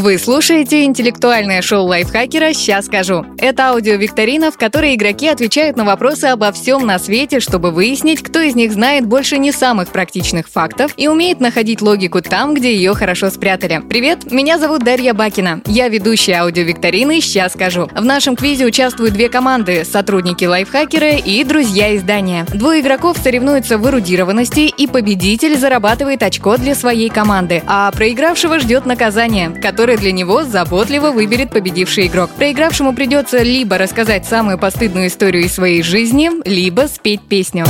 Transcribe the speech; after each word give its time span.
Вы 0.00 0.16
слушаете 0.16 0.84
интеллектуальное 0.84 1.60
шоу 1.60 1.84
лайфхакера 1.84 2.54
«Сейчас 2.54 2.86
скажу». 2.86 3.26
Это 3.36 3.68
аудиовикторина, 3.68 4.50
в 4.50 4.56
которой 4.56 4.94
игроки 4.94 5.28
отвечают 5.28 5.76
на 5.76 5.84
вопросы 5.84 6.24
обо 6.24 6.52
всем 6.52 6.86
на 6.86 6.98
свете, 6.98 7.38
чтобы 7.38 7.70
выяснить, 7.70 8.22
кто 8.22 8.40
из 8.40 8.54
них 8.54 8.72
знает 8.72 9.04
больше 9.04 9.36
не 9.36 9.52
самых 9.52 9.88
практичных 9.90 10.48
фактов 10.48 10.94
и 10.96 11.06
умеет 11.06 11.40
находить 11.40 11.82
логику 11.82 12.22
там, 12.22 12.54
где 12.54 12.74
ее 12.74 12.94
хорошо 12.94 13.28
спрятали. 13.28 13.82
Привет, 13.90 14.32
меня 14.32 14.58
зовут 14.58 14.84
Дарья 14.84 15.12
Бакина. 15.12 15.60
Я 15.66 15.88
ведущая 15.88 16.36
аудиовикторины 16.44 17.20
«Сейчас 17.20 17.52
скажу». 17.52 17.86
В 17.94 18.02
нашем 18.02 18.36
квизе 18.36 18.64
участвуют 18.64 19.12
две 19.12 19.28
команды– 19.28 19.84
сотрудники 19.90 20.46
лайфхакера 20.46 21.16
и 21.16 21.44
друзья 21.44 21.94
издания. 21.94 22.46
Двое 22.54 22.80
игроков 22.80 23.18
соревнуются 23.22 23.76
в 23.76 23.86
эрудированности, 23.86 24.60
и 24.60 24.86
победитель 24.86 25.58
зарабатывает 25.58 26.22
очко 26.22 26.56
для 26.56 26.74
своей 26.74 27.10
команды, 27.10 27.62
а 27.66 27.90
проигравшего 27.90 28.60
ждет 28.60 28.86
наказание, 28.86 29.50
которое 29.50 29.89
для 29.96 30.12
него 30.12 30.44
заботливо 30.44 31.10
выберет 31.10 31.50
победивший 31.50 32.06
игрок. 32.06 32.30
Проигравшему 32.30 32.94
придется 32.94 33.42
либо 33.42 33.78
рассказать 33.78 34.26
самую 34.26 34.58
постыдную 34.58 35.08
историю 35.08 35.44
из 35.44 35.54
своей 35.54 35.82
жизни, 35.82 36.30
либо 36.44 36.88
спеть 36.88 37.22
песню. 37.22 37.64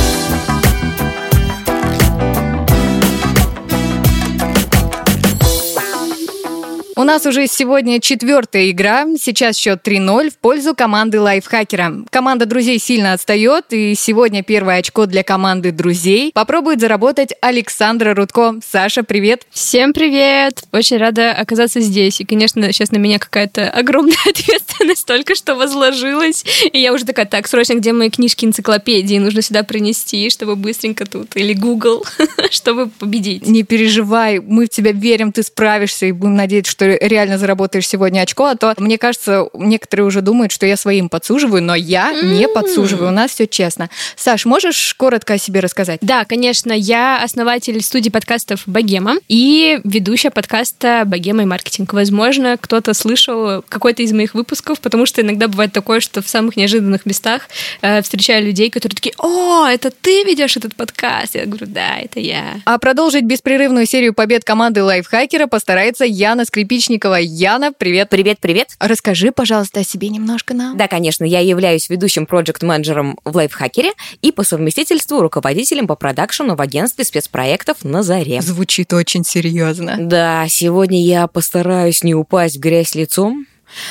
У 6.97 7.05
нас 7.05 7.25
уже 7.25 7.47
сегодня 7.47 8.01
четвертая 8.01 8.71
игра. 8.71 9.07
Сейчас 9.19 9.57
счет 9.57 9.87
3-0 9.87 10.31
в 10.31 10.39
пользу 10.39 10.75
команды 10.75 11.21
лайфхакера. 11.21 12.05
Команда 12.11 12.47
друзей 12.47 12.79
сильно 12.81 13.13
отстает, 13.13 13.67
и 13.71 13.95
сегодня 13.95 14.43
первое 14.43 14.79
очко 14.79 15.07
для 15.07 15.23
команды 15.23 15.71
друзей 15.71 16.33
попробует 16.35 16.81
заработать 16.81 17.33
Александра 17.41 18.15
Рудко. 18.15 18.57
Саша, 18.65 19.05
привет! 19.05 19.47
Всем 19.51 19.93
привет! 19.93 20.65
Очень 20.73 20.97
рада 20.97 21.33
оказаться 21.33 21.81
здесь. 21.81 22.21
И, 22.21 22.25
конечно, 22.25 22.73
сейчас 22.73 22.91
на 22.91 22.99
меня 22.99 23.19
какая-то 23.19 23.71
огромная 23.71 24.17
ответственность 24.29 25.07
только 25.07 25.37
что 25.37 25.55
возложилась. 25.55 26.45
И 26.73 26.81
я 26.81 26.93
уже 26.93 27.05
такая, 27.05 27.27
так, 27.27 27.47
срочно, 27.47 27.75
где 27.75 27.93
мои 27.93 28.11
книжки, 28.11 28.45
энциклопедии? 28.45 29.19
Нужно 29.19 29.43
сюда 29.43 29.63
принести, 29.63 30.29
чтобы 30.29 30.57
быстренько 30.57 31.07
тут. 31.07 31.37
Или 31.37 31.55
Google, 31.55 32.05
чтобы 32.51 32.89
победить. 32.89 33.47
Не 33.47 33.63
переживай, 33.63 34.41
мы 34.41 34.67
в 34.67 34.71
тебя 34.71 34.93
верим, 34.93 35.31
ты 35.31 35.45
справишься, 35.45 36.07
и 36.07 36.13
будем 36.13 36.35
надеяться, 36.35 36.73
что 36.73 36.80
реально 36.87 37.39
заработаешь 37.39 37.89
сегодня 37.89 38.21
очко, 38.21 38.47
а 38.47 38.57
то, 38.57 38.75
мне 38.79 38.99
кажется, 38.99 39.49
некоторые 39.55 40.07
уже 40.07 40.21
думают, 40.21 40.53
что 40.53 40.67
я 40.67 40.77
своим 40.77 41.09
подсуживаю, 41.09 41.63
но 41.63 41.75
я 41.75 42.13
не 42.13 42.49
подсуживаю, 42.49 43.09
у 43.09 43.13
нас 43.13 43.33
все 43.33 43.47
честно. 43.47 43.91
Саш, 44.17 44.45
можешь 44.45 44.95
коротко 44.95 45.35
о 45.35 45.39
себе 45.39 45.61
рассказать? 45.61 46.01
Да, 46.03 46.25
конечно, 46.25 46.73
я 46.73 47.23
основатель 47.23 47.83
студии 47.83 48.11
подкастов 48.11 48.63
«Богема» 48.67 49.17
и 49.29 49.81
ведущая 49.85 50.31
подкаста 50.31 51.05
«Богема 51.07 51.43
и 51.43 51.47
маркетинг». 51.47 51.93
Возможно, 51.93 52.57
кто-то 52.61 52.95
слышал 52.95 53.63
какой-то 53.69 54.03
из 54.03 54.13
моих 54.13 54.35
выпусков, 54.35 54.81
потому 54.81 55.07
что 55.07 55.23
иногда 55.23 55.49
бывает 55.49 55.73
такое, 55.73 56.01
что 56.01 56.23
в 56.23 56.29
самых 56.29 56.57
неожиданных 56.57 57.07
местах 57.07 57.49
э, 57.83 58.03
встречаю 58.03 58.45
людей, 58.45 58.71
которые 58.71 58.97
такие, 58.97 59.15
о, 59.19 59.67
это 59.67 59.91
ты 59.91 60.25
ведешь 60.25 60.57
этот 60.57 60.75
подкаст? 60.75 61.35
Я 61.35 61.47
говорю, 61.47 61.67
да, 61.67 61.99
это 61.99 62.21
я. 62.21 62.61
А 62.65 62.79
продолжить 62.79 63.25
беспрерывную 63.25 63.87
серию 63.87 64.15
побед 64.15 64.45
команды 64.45 64.83
лайфхакера 64.83 65.47
постарается 65.47 66.05
Яна 66.05 66.45
Скрипичникова. 66.71 67.17
Яна, 67.17 67.73
привет. 67.73 68.11
Привет, 68.11 68.39
привет. 68.39 68.69
Расскажи, 68.79 69.33
пожалуйста, 69.33 69.81
о 69.81 69.85
себе 69.85 70.09
немножко 70.09 70.55
нам. 70.55 70.77
Да, 70.77 70.87
конечно, 70.87 71.25
я 71.25 71.41
являюсь 71.41 71.91
ведущим 71.91 72.27
проект-менеджером 72.27 73.19
в 73.25 73.35
лайфхакере 73.35 73.91
и 74.23 74.31
по 74.31 74.45
совместительству 74.45 75.21
руководителем 75.21 75.89
по 75.89 75.97
продакшену 75.97 76.55
в 76.55 76.61
агентстве 76.61 77.05
спецпроектов 77.05 77.79
«На 77.83 78.05
заре». 78.05 78.41
Звучит 78.41 78.93
очень 78.93 79.25
серьезно. 79.25 79.97
Да, 79.99 80.47
сегодня 80.49 81.03
я 81.03 81.27
постараюсь 81.27 82.05
не 82.05 82.15
упасть 82.15 82.59
в 82.59 82.61
грязь 82.61 82.95
лицом, 82.95 83.49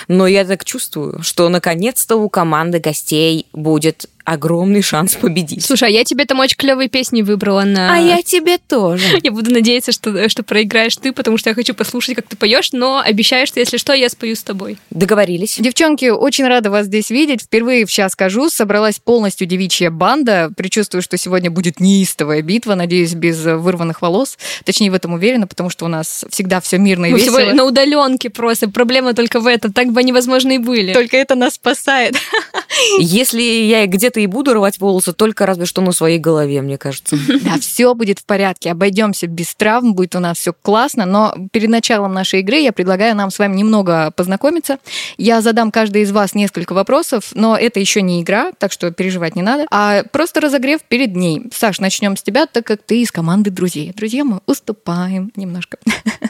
но 0.07 0.25
я 0.25 0.45
так 0.45 0.63
чувствую, 0.63 1.21
что 1.21 1.49
наконец-то 1.49 2.15
у 2.15 2.29
команды 2.29 2.79
гостей 2.79 3.47
будет 3.51 4.09
огромный 4.29 4.81
шанс 4.81 5.15
победить. 5.15 5.65
Слушай, 5.65 5.89
а 5.89 5.91
я 5.91 6.03
тебе 6.03 6.25
там 6.25 6.39
очень 6.39 6.57
клевые 6.57 6.89
песни 6.89 7.21
выбрала 7.21 7.63
на... 7.63 7.93
А 7.93 7.97
я 7.97 8.21
тебе 8.21 8.57
тоже. 8.57 9.19
Я 9.23 9.31
буду 9.31 9.51
надеяться, 9.51 9.91
что, 9.91 10.29
что 10.29 10.43
проиграешь 10.43 10.95
ты, 10.95 11.11
потому 11.11 11.37
что 11.37 11.49
я 11.49 11.53
хочу 11.53 11.73
послушать, 11.73 12.15
как 12.15 12.27
ты 12.27 12.35
поешь, 12.37 12.71
но 12.71 12.99
обещаю, 12.99 13.45
что 13.47 13.59
если 13.59 13.77
что, 13.77 13.93
я 13.93 14.09
спою 14.09 14.35
с 14.35 14.43
тобой. 14.43 14.77
Договорились. 14.89 15.57
Девчонки, 15.59 16.09
очень 16.09 16.47
рада 16.47 16.71
вас 16.71 16.85
здесь 16.85 17.09
видеть. 17.09 17.41
Впервые 17.41 17.85
в 17.85 17.91
«Сейчас 17.91 18.13
скажу» 18.13 18.49
собралась 18.49 18.99
полностью 18.99 19.47
девичья 19.47 19.89
банда. 19.89 20.51
Причувствую, 20.55 21.01
что 21.01 21.17
сегодня 21.17 21.51
будет 21.51 21.79
неистовая 21.79 22.41
битва, 22.41 22.75
надеюсь, 22.75 23.13
без 23.13 23.43
вырванных 23.43 24.01
волос. 24.01 24.37
Точнее, 24.63 24.91
в 24.91 24.93
этом 24.93 25.13
уверена, 25.13 25.47
потому 25.47 25.69
что 25.69 25.85
у 25.85 25.87
нас 25.87 26.25
всегда 26.29 26.61
все 26.61 26.77
мирно 26.77 27.07
и 27.07 27.11
Мы 27.11 27.19
весело. 27.19 27.39
всего 27.39 27.53
на 27.53 27.65
удаленке 27.65 28.29
просто. 28.29 28.69
Проблема 28.69 29.13
только 29.13 29.39
в 29.39 29.47
этом. 29.47 29.73
Так 29.73 29.91
бы 29.91 29.99
они, 29.99 30.13
возможно, 30.13 30.51
и 30.53 30.57
были. 30.57 30.93
Только 30.93 31.17
это 31.17 31.35
нас 31.35 31.55
спасает. 31.55 32.15
Если 32.99 33.41
я 33.41 33.85
где-то 33.85 34.18
и 34.19 34.27
буду 34.27 34.53
рвать 34.53 34.79
волосы, 34.79 35.13
только 35.13 35.45
разве 35.45 35.65
что 35.65 35.81
на 35.81 35.91
своей 35.91 36.19
голове, 36.19 36.61
мне 36.61 36.77
кажется. 36.77 37.17
Да, 37.41 37.57
все 37.57 37.93
будет 37.95 38.19
в 38.19 38.25
порядке, 38.25 38.71
обойдемся 38.71 39.25
без 39.25 39.55
травм, 39.55 39.93
будет 39.93 40.15
у 40.15 40.19
нас 40.19 40.37
все 40.37 40.53
классно. 40.53 41.05
Но 41.05 41.33
перед 41.51 41.69
началом 41.69 42.13
нашей 42.13 42.41
игры 42.41 42.57
я 42.57 42.71
предлагаю 42.73 43.15
нам 43.15 43.31
с 43.31 43.39
вами 43.39 43.55
немного 43.55 44.11
познакомиться. 44.11 44.77
Я 45.17 45.41
задам 45.41 45.71
каждой 45.71 46.01
из 46.03 46.11
вас 46.11 46.35
несколько 46.35 46.73
вопросов, 46.73 47.31
но 47.33 47.57
это 47.57 47.79
еще 47.79 48.01
не 48.01 48.21
игра, 48.21 48.51
так 48.57 48.71
что 48.71 48.91
переживать 48.91 49.35
не 49.35 49.41
надо, 49.41 49.65
а 49.71 50.03
просто 50.11 50.41
разогрев 50.41 50.81
перед 50.83 51.15
ней. 51.15 51.43
Саш, 51.53 51.79
начнем 51.79 52.17
с 52.17 52.21
тебя, 52.21 52.45
так 52.45 52.65
как 52.65 52.81
ты 52.83 53.01
из 53.01 53.11
команды 53.11 53.49
друзей. 53.49 53.93
Друзья, 53.95 54.23
мы 54.23 54.41
уступаем 54.45 55.31
немножко. 55.35 55.77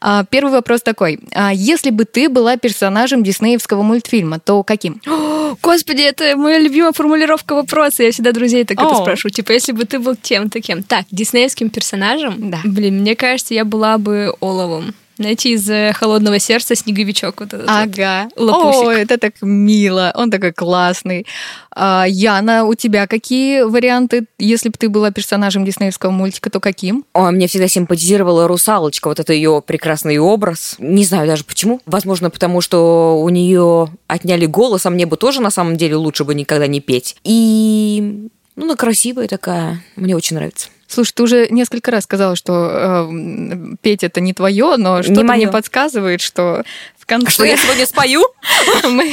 А, 0.00 0.24
Первый 0.24 0.52
вопрос 0.52 0.82
такой. 0.82 1.20
А 1.32 1.52
Если 1.52 1.90
бы 1.90 2.04
ты 2.04 2.28
была 2.28 2.56
персонажем 2.56 3.22
диснеевского 3.22 3.82
мультфильма, 3.82 4.38
то 4.38 4.62
каким? 4.62 5.00
Господи, 5.62 6.02
это 6.02 6.36
моя 6.36 6.58
любимая 6.58 6.92
формулировка 6.92 7.54
вопроса. 7.54 8.02
Я 8.02 8.12
всегда 8.12 8.32
друзей 8.32 8.64
так 8.64 8.78
это 8.78 8.88
О. 8.90 9.02
спрашиваю. 9.02 9.32
Типа, 9.32 9.52
если 9.52 9.72
бы 9.72 9.84
ты 9.84 9.98
был 9.98 10.16
тем-то 10.16 10.60
кем. 10.60 10.82
Так, 10.82 11.06
диснеевским 11.10 11.70
персонажем? 11.70 12.50
Да. 12.50 12.60
Блин, 12.64 13.00
мне 13.00 13.16
кажется, 13.16 13.54
я 13.54 13.64
была 13.64 13.98
бы 13.98 14.34
Оловом. 14.40 14.94
Знаете, 15.16 15.50
из 15.50 15.68
э, 15.70 15.92
«Холодного 15.92 16.38
сердца» 16.38 16.74
снеговичок 16.74 17.40
вот 17.40 17.54
этот. 17.54 17.66
вот. 17.66 17.70
Ага. 17.70 18.28
Лопусик. 18.36 18.86
О, 18.86 18.90
это 18.92 19.18
так 19.18 19.34
мило. 19.42 20.12
Он 20.14 20.30
такой 20.30 20.52
классный. 20.52 21.26
А, 21.70 22.04
Яна, 22.08 22.64
у 22.64 22.74
тебя 22.74 23.06
какие 23.06 23.62
варианты? 23.62 24.26
Если 24.38 24.68
бы 24.68 24.74
ты 24.78 24.88
была 24.88 25.10
персонажем 25.10 25.64
диснеевского 25.64 26.10
мультика, 26.10 26.50
то 26.50 26.60
каким? 26.60 27.04
Ой, 27.12 27.30
мне 27.32 27.46
всегда 27.46 27.68
симпатизировала 27.68 28.48
русалочка, 28.48 29.08
вот 29.08 29.20
это 29.20 29.32
ее 29.32 29.62
прекрасный 29.64 30.18
образ. 30.18 30.76
Не 30.78 31.04
знаю 31.04 31.26
даже 31.26 31.44
почему. 31.44 31.80
Возможно, 31.86 32.30
потому 32.30 32.60
что 32.60 33.20
у 33.22 33.28
нее 33.28 33.88
отняли 34.08 34.46
голос, 34.46 34.86
а 34.86 34.90
мне 34.90 35.06
бы 35.06 35.16
тоже 35.16 35.40
на 35.40 35.50
самом 35.50 35.76
деле 35.76 35.96
лучше 35.96 36.24
бы 36.24 36.34
никогда 36.34 36.66
не 36.66 36.80
петь. 36.80 37.16
И 37.24 38.28
ну, 38.56 38.64
она 38.64 38.76
красивая 38.76 39.28
такая. 39.28 39.82
Мне 39.96 40.14
очень 40.16 40.36
нравится. 40.36 40.68
Слушай, 40.94 41.12
ты 41.12 41.22
уже 41.22 41.48
несколько 41.50 41.90
раз 41.90 42.04
сказала, 42.04 42.36
что 42.36 42.70
э, 42.72 43.76
петь 43.82 44.04
это 44.04 44.20
не 44.20 44.32
твое, 44.32 44.76
но 44.76 45.02
что-то 45.02 45.24
мне 45.24 45.48
подсказывает, 45.48 46.20
что 46.20 46.64
в 47.04 47.06
конце 47.06 47.26
А 47.26 47.30
Что 47.30 47.44
я 47.44 47.56
сегодня 47.56 47.86
спою? 47.86 48.22
мы 48.84 49.12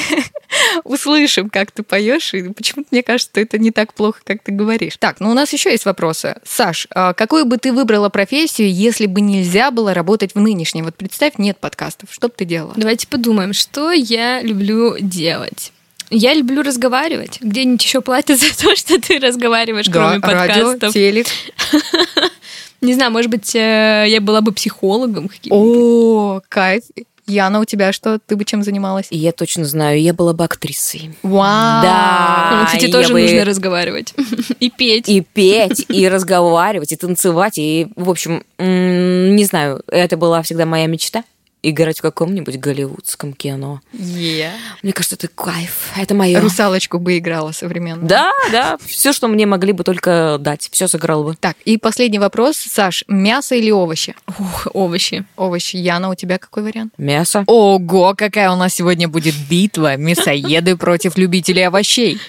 услышим, 0.84 1.50
как 1.50 1.72
ты 1.72 1.84
поешь, 1.84 2.34
и 2.34 2.44
почему-то 2.50 2.88
мне 2.92 3.04
кажется, 3.04 3.32
что 3.32 3.42
это 3.42 3.58
не 3.58 3.72
так 3.72 3.94
плохо, 3.94 4.20
как 4.24 4.42
ты 4.44 4.52
говоришь. 4.52 4.96
Так, 4.98 5.20
ну 5.20 5.30
у 5.30 5.34
нас 5.34 5.52
еще 5.52 5.72
есть 5.72 5.86
вопросы. 5.86 6.36
Саш, 6.46 6.88
а 6.94 7.14
какую 7.14 7.46
бы 7.46 7.58
ты 7.58 7.74
выбрала 7.74 8.10
профессию, 8.10 8.74
если 8.74 9.08
бы 9.08 9.20
нельзя 9.20 9.72
было 9.72 9.94
работать 9.94 10.36
в 10.36 10.40
нынешнем? 10.40 10.86
Вот 10.86 10.96
представь, 10.96 11.34
нет 11.38 11.58
подкастов. 11.58 12.10
Что 12.12 12.28
бы 12.28 12.34
ты 12.38 12.46
делала? 12.46 12.74
Давайте 12.76 13.08
подумаем, 13.08 13.54
что 13.54 13.92
я 13.92 14.42
люблю 14.42 14.98
делать. 15.00 15.74
Я 16.12 16.34
люблю 16.34 16.62
разговаривать. 16.62 17.40
Где-нибудь 17.42 17.84
еще 17.84 18.02
платят 18.02 18.40
за 18.42 18.56
то, 18.56 18.76
что 18.76 19.00
ты 19.02 19.18
разговариваешь, 19.20 19.88
кроме 19.90 20.20
радио, 20.20 20.66
подкастов. 20.66 20.94
телек. 20.94 21.28
Не 22.82 22.94
знаю, 22.96 23.12
может 23.12 23.30
быть, 23.32 23.56
э, 23.56 24.06
я 24.08 24.20
была 24.22 24.42
бы 24.42 24.52
психологом 24.52 25.30
каким-нибудь. 25.30 25.78
О, 25.78 26.42
кайф. 26.50 26.84
Яна, 27.28 27.62
у 27.62 27.66
тебя 27.66 27.94
что? 27.94 28.20
Ты 28.26 28.36
бы 28.36 28.44
чем 28.44 28.64
занималась? 28.64 29.06
И 29.10 29.18
я 29.18 29.32
точно 29.32 29.64
знаю, 29.64 30.02
я 30.02 30.14
была 30.14 30.34
бы 30.34 30.44
актрисой. 30.44 31.16
Вау! 31.24 31.84
Да. 31.84 32.58
Ну, 32.60 32.66
кстати, 32.66 32.92
тоже 32.92 33.14
бы- 33.14 33.22
нужно 33.22 33.46
разговаривать. 33.46 34.14
И 34.60 34.70
петь. 34.70 35.08
И 35.08 35.22
петь, 35.22 35.86
и 35.88 36.10
разговаривать, 36.10 36.92
и 36.92 36.96
танцевать, 36.96 37.58
и, 37.58 37.88
в 37.96 38.10
общем, 38.10 38.44
не 38.58 39.46
знаю, 39.46 39.82
это 39.88 40.18
была 40.18 40.42
всегда 40.42 40.66
моя 40.66 40.88
мечта. 40.88 41.24
Играть 41.64 42.00
в 42.00 42.02
каком-нибудь 42.02 42.58
голливудском 42.58 43.34
кино. 43.34 43.82
Е. 43.94 44.52
Мне 44.82 44.94
кажется, 44.94 45.16
это 45.16 45.28
кайф. 45.28 45.92
Это 45.96 46.16
мое. 46.16 46.40
Русалочку 46.40 46.98
бы 46.98 47.18
играла 47.18 47.52
современно. 47.52 48.08
Да, 48.08 48.32
да. 48.52 48.78
Все, 48.84 49.14
что 49.14 49.28
мне 49.28 49.46
могли 49.46 49.72
бы 49.72 49.84
только 49.84 50.38
дать, 50.40 50.70
все 50.72 50.88
сыграл 50.88 51.24
бы. 51.24 51.36
Так, 51.36 51.58
и 51.66 51.78
последний 51.78 52.20
вопрос. 52.20 52.58
Саш, 52.58 53.04
мясо 53.08 53.56
или 53.56 53.70
овощи? 53.70 54.16
Ух, 54.28 54.68
овощи. 54.74 55.24
Овощи. 55.36 55.76
Яна, 55.76 56.10
у 56.10 56.16
тебя 56.16 56.40
какой 56.40 56.64
вариант? 56.64 56.94
Мясо. 56.98 57.44
Ого, 57.46 58.16
какая 58.18 58.52
у 58.52 58.56
нас 58.56 58.74
сегодня 58.74 59.08
будет 59.08 59.36
битва. 59.50 59.98
Мясоеды 59.98 60.76
против 60.78 61.18
любителей 61.18 61.68
овощей. 61.68 62.20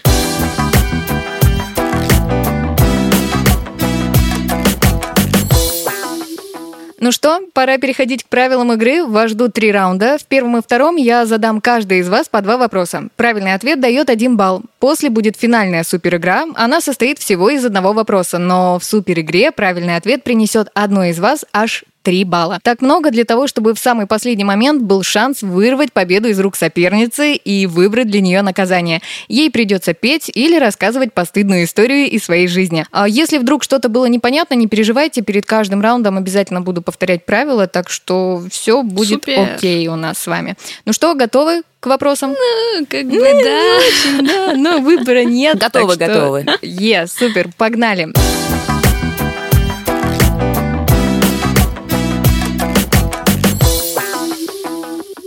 Ну 7.03 7.11
что, 7.11 7.41
пора 7.53 7.79
переходить 7.79 8.23
к 8.23 8.29
правилам 8.29 8.75
игры. 8.75 9.05
Вас 9.05 9.33
ждут 9.33 9.55
три 9.55 9.73
раунда. 9.73 10.19
В 10.19 10.25
первом 10.25 10.59
и 10.59 10.63
втором 10.63 10.95
я 10.95 11.27
задам 11.27 11.61
каждой 11.61 11.99
из 11.99 12.09
вас 12.09 12.29
по 12.29 12.41
два 12.43 12.57
вопроса. 12.57 13.09
Правильный 13.17 13.55
ответ 13.55 13.81
дает 13.81 14.09
один 14.09 14.37
балл. 14.37 14.63
После 14.79 15.11
будет 15.11 15.37
финальная 15.37 15.83
суперигра. 15.83 16.45
Она 16.55 16.81
состоит 16.81 17.19
всего 17.19 17.51
из 17.51 17.65
одного 17.65 17.93
вопроса, 17.93 18.39
но 18.39 18.79
в 18.79 18.85
суперигре 18.85 19.51
правильный 19.51 19.97
ответ 19.97 20.23
принесет 20.23 20.69
одной 20.75 21.11
из 21.11 21.19
вас 21.19 21.45
аж 21.53 21.83
3 22.03 22.25
балла. 22.25 22.59
Так 22.63 22.83
много 22.83 23.11
для 23.11 23.25
того, 23.25 23.47
чтобы 23.47 23.75
в 23.75 23.79
самый 23.79 24.07
последний 24.07 24.45
момент 24.45 24.83
был 24.83 25.03
шанс 25.03 25.43
вырвать 25.43 25.93
победу 25.93 26.29
из 26.29 26.39
рук 26.41 26.57
соперницы 26.57 27.35
и 27.35 27.67
выбрать 27.67 28.09
для 28.09 28.21
нее 28.21 28.43
наказание. 28.43 29.01
Ей 29.29 29.51
придется 29.51 29.95
петь 29.95 30.31
или 30.33 30.59
рассказывать 30.59 31.13
постыдную 31.13 31.65
историю 31.65 32.11
из 32.11 32.25
своей 32.25 32.49
жизни. 32.49 32.87
А 32.91 33.09
если 33.09 33.39
вдруг 33.39 33.63
что-то 33.63 33.89
было 33.89 34.07
непонятно, 34.07 34.55
не 34.55 34.67
переживайте, 34.67 35.23
перед 35.23 35.47
каждым 35.47 35.81
раундом 35.81 36.19
обязательно 36.19 36.61
буду 36.61 36.83
повторять 36.83 37.25
правила, 37.25 37.67
так 37.67 37.89
что 37.89 38.43
все 38.51 38.83
будет 38.83 39.25
Супер. 39.25 39.55
окей 39.57 39.89
у 39.89 39.97
нас 39.97 40.19
с 40.19 40.27
вами. 40.27 40.57
Ну 40.85 40.93
что, 40.93 41.15
готовы 41.15 41.63
к 41.81 41.87
вопросам? 41.87 42.31
Ну, 42.31 42.87
как 42.87 43.07
бы, 43.07 43.19
да. 43.19 43.79
Очень, 43.79 44.27
да, 44.27 44.55
но 44.55 44.79
выбора 44.79 45.25
нет. 45.25 45.59
Готовы, 45.59 45.97
готовы. 45.97 46.47
Е, 46.63 47.07
супер, 47.07 47.51
погнали. 47.57 48.13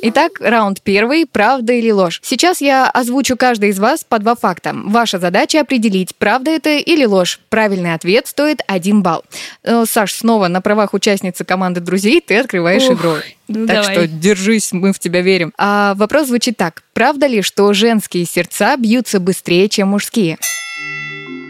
Итак, 0.08 0.34
раунд 0.40 0.84
первый. 0.84 1.26
Правда 1.26 1.74
или 1.74 1.90
ложь? 1.90 2.20
Сейчас 2.24 2.62
я 2.62 2.88
озвучу 2.88 3.36
каждый 3.36 3.70
из 3.70 3.80
вас 3.80 4.04
по 4.04 4.20
два 4.20 4.36
факта. 4.36 4.72
Ваша 4.76 5.18
задача 5.18 5.62
определить, 5.62 6.16
правда 6.16 6.52
это 6.52 6.78
или 6.78 7.06
ложь. 7.06 7.40
Правильный 7.50 7.96
ответ 7.96 8.28
стоит 8.28 8.62
один 8.68 9.02
балл. 9.02 9.24
Э, 9.64 9.84
Саш, 9.90 10.14
снова 10.14 10.48
на 10.48 10.62
правах 10.62 10.94
участницы 10.94 11.44
команды 11.44 11.80
друзей 11.80 12.22
ты 12.22 12.38
открываешь 12.38 12.84
Ух, 12.84 13.00
игру. 13.00 13.14
ну 13.48 13.66
так 13.66 13.78
давай. 13.78 13.96
что 13.96 14.08
держись, 14.08 14.72
мы 14.74 14.94
в 14.94 15.00
тебя 15.00 15.22
верим. 15.22 15.52
А 15.58 15.96
вопрос 15.96 16.28
звучит 16.28 16.56
так. 16.56 16.84
Правда 16.94 17.26
ли, 17.26 17.42
что 17.42 17.74
женские 17.74 18.26
сердца 18.26 18.78
бьются 18.78 19.20
быстрее, 19.20 19.70
чем 19.70 19.88
мужские? 19.88 20.38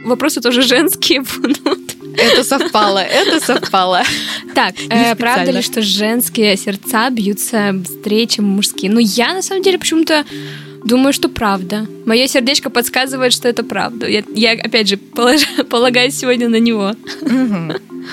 Вопросы 0.05 0.39
тоже 0.39 0.61
женские 0.61 1.21
будут. 1.21 2.04
Это 2.17 2.43
совпало, 2.43 2.99
это 2.99 3.39
совпало. 3.39 4.03
Так, 4.53 4.75
э, 4.89 5.15
правда 5.15 5.51
ли, 5.51 5.61
что 5.61 5.81
женские 5.81 6.55
сердца 6.57 7.09
бьются 7.09 7.71
быстрее, 7.73 8.27
чем 8.27 8.45
мужские? 8.45 8.91
Ну, 8.91 8.99
я 8.99 9.33
на 9.33 9.41
самом 9.41 9.63
деле 9.63 9.77
почему-то 9.77 10.25
думаю, 10.85 11.13
что 11.13 11.27
правда. 11.29 11.85
Мое 12.05 12.27
сердечко 12.27 12.69
подсказывает, 12.69 13.33
что 13.33 13.47
это 13.49 13.63
правда. 13.63 14.07
Я, 14.07 14.23
я, 14.33 14.51
опять 14.53 14.87
же, 14.87 14.95
полож- 14.95 15.63
полагаюсь 15.69 16.15
сегодня 16.17 16.47
на 16.49 16.59
него. 16.59 16.93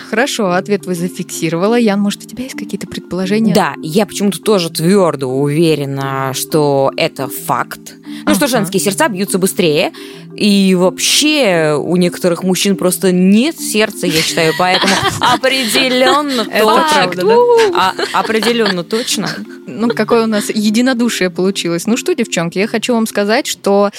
Хорошо, 0.08 0.52
ответ 0.52 0.86
вы 0.86 0.94
зафиксировала. 0.94 1.78
Ян, 1.78 2.00
может, 2.00 2.24
у 2.24 2.26
тебя 2.26 2.44
есть 2.44 2.56
какие-то 2.56 2.86
предположения? 2.86 3.52
Да, 3.54 3.74
я 3.82 4.06
почему-то 4.06 4.40
тоже 4.40 4.70
твердо 4.70 5.28
уверена, 5.28 6.32
что 6.34 6.90
это 6.96 7.28
факт. 7.28 7.94
Ну, 8.24 8.34
что 8.34 8.46
Ага. 8.46 8.58
женские 8.58 8.80
сердца 8.80 9.08
бьются 9.08 9.38
быстрее. 9.38 9.92
И 10.34 10.74
вообще 10.74 11.78
у 11.78 11.94
некоторых 11.96 12.42
мужчин 12.42 12.76
просто 12.76 13.12
нет 13.12 13.60
сердца, 13.60 14.06
я 14.06 14.22
считаю, 14.22 14.54
поэтому 14.58 14.94
определенно 15.20 16.44
точно. 16.46 17.36
А, 17.74 17.92
определенно 18.14 18.82
точно. 18.82 19.28
Ну, 19.64 19.88
какое 19.88 20.24
у 20.24 20.26
нас 20.26 20.50
единодушие 20.50 21.30
получилось. 21.30 21.86
Ну 21.86 21.96
что, 21.96 22.14
девчонки, 22.14 22.58
я 22.58 22.66
хочу 22.66 22.94
вам 22.94 23.06
сказать, 23.06 23.46
что 23.46 23.90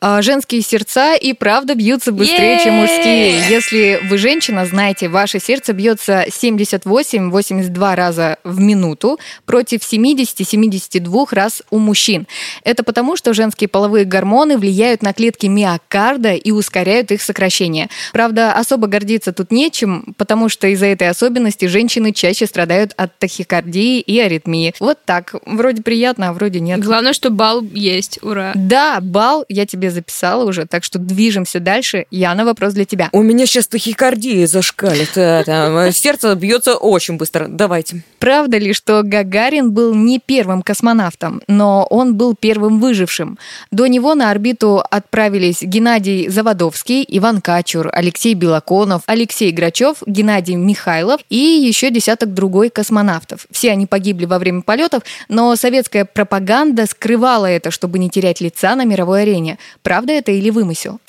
а, 0.00 0.22
женские 0.22 0.62
сердца 0.62 1.16
и 1.16 1.32
правда 1.32 1.74
бьются 1.74 2.12
быстрее, 2.12 2.60
чем 2.62 2.74
мужские. 2.74 3.48
Если 3.48 4.00
вы 4.08 4.16
женщина, 4.16 4.64
знаете, 4.64 5.08
ваше 5.08 5.40
сердце 5.40 5.72
бьется 5.72 6.26
78-82 6.28 7.94
раза 7.96 8.38
в 8.44 8.60
минуту 8.60 9.18
против 9.44 9.80
70-72 9.80 11.26
раз 11.32 11.62
у 11.70 11.78
мужчин. 11.78 12.28
Это 12.62 12.84
потому, 12.84 13.16
что 13.16 13.34
женские 13.34 13.66
половые 13.66 14.04
гормоны 14.04 14.56
влияют 14.56 15.02
на 15.02 15.12
клетки 15.12 15.46
миокарда 15.46 16.34
и 16.34 16.52
ускоряют 16.52 17.10
их 17.10 17.22
сокращение. 17.22 17.88
Правда, 18.12 18.52
особо 18.52 18.86
гордиться 18.86 19.32
тут 19.32 19.50
нечем, 19.50 20.14
потому 20.16 20.48
что 20.48 20.68
из-за 20.68 20.86
этой 20.86 21.08
особенности 21.08 21.64
женщины 21.64 22.12
чаще 22.12 22.46
страдают 22.46 22.92
от 22.96 23.18
тахикардии 23.18 24.00
и 24.00 24.20
аритмии. 24.20 24.74
Вот 24.78 24.98
так. 25.08 25.34
Вроде 25.46 25.82
приятно, 25.82 26.28
а 26.28 26.32
вроде 26.34 26.60
нет. 26.60 26.84
Главное, 26.84 27.14
что 27.14 27.30
бал 27.30 27.62
есть. 27.62 28.18
Ура. 28.20 28.52
Да, 28.54 28.98
бал 29.00 29.46
я 29.48 29.64
тебе 29.64 29.90
записала 29.90 30.44
уже, 30.44 30.66
так 30.66 30.84
что 30.84 30.98
движемся 30.98 31.60
дальше. 31.60 32.04
Яна, 32.10 32.44
вопрос 32.44 32.74
для 32.74 32.84
тебя. 32.84 33.08
У 33.12 33.22
меня 33.22 33.46
сейчас 33.46 33.66
тахикардия 33.68 34.46
зашкалит. 34.46 35.16
а, 35.16 35.44
там, 35.44 35.90
сердце 35.92 36.34
бьется 36.34 36.74
очень 36.74 37.16
быстро. 37.16 37.46
Давайте. 37.48 38.02
Правда 38.18 38.58
ли, 38.58 38.74
что 38.74 39.02
Гагарин 39.02 39.72
был 39.72 39.94
не 39.94 40.18
первым 40.18 40.60
космонавтом, 40.60 41.40
но 41.48 41.86
он 41.88 42.16
был 42.16 42.36
первым 42.36 42.78
выжившим? 42.78 43.38
До 43.70 43.86
него 43.86 44.14
на 44.14 44.30
орбиту 44.30 44.84
отправились 44.90 45.62
Геннадий 45.62 46.28
Заводовский, 46.28 47.02
Иван 47.08 47.40
Качур, 47.40 47.88
Алексей 47.94 48.34
Белоконов, 48.34 49.02
Алексей 49.06 49.52
Грачев, 49.52 50.02
Геннадий 50.04 50.56
Михайлов 50.56 51.22
и 51.30 51.36
еще 51.38 51.88
десяток 51.90 52.34
другой 52.34 52.68
космонавтов. 52.68 53.46
Все 53.50 53.70
они 53.70 53.86
погибли 53.86 54.26
во 54.26 54.38
время 54.38 54.60
полетов, 54.98 55.02
но 55.28 55.54
советская 55.56 56.04
пропаганда 56.04 56.86
скрывала 56.86 57.46
это, 57.46 57.70
чтобы 57.70 57.98
не 57.98 58.10
терять 58.10 58.40
лица 58.40 58.74
на 58.74 58.84
мировой 58.84 59.22
арене. 59.22 59.58
Правда 59.82 60.12
это 60.12 60.32
или 60.32 60.50
вымысел? 60.50 61.00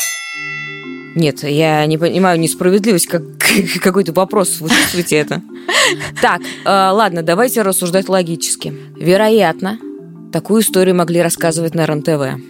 Нет, 1.16 1.44
я 1.44 1.86
не 1.86 1.98
понимаю 1.98 2.40
несправедливость, 2.40 3.08
как 3.08 3.24
какой-то 3.82 4.14
вопрос. 4.14 4.60
Вы 4.60 4.70
чувствуете 4.70 5.18
это? 5.18 5.42
Так, 6.22 6.42
э, 6.42 6.66
ладно, 6.66 7.24
давайте 7.24 7.62
рассуждать 7.64 8.10
логически. 8.10 8.74
Вероятно, 8.96 9.80
такую 10.32 10.62
историю 10.62 10.96
могли 10.96 11.22
рассказывать 11.22 11.74
на 11.74 11.86
РЕН-ТВ. 11.86 12.42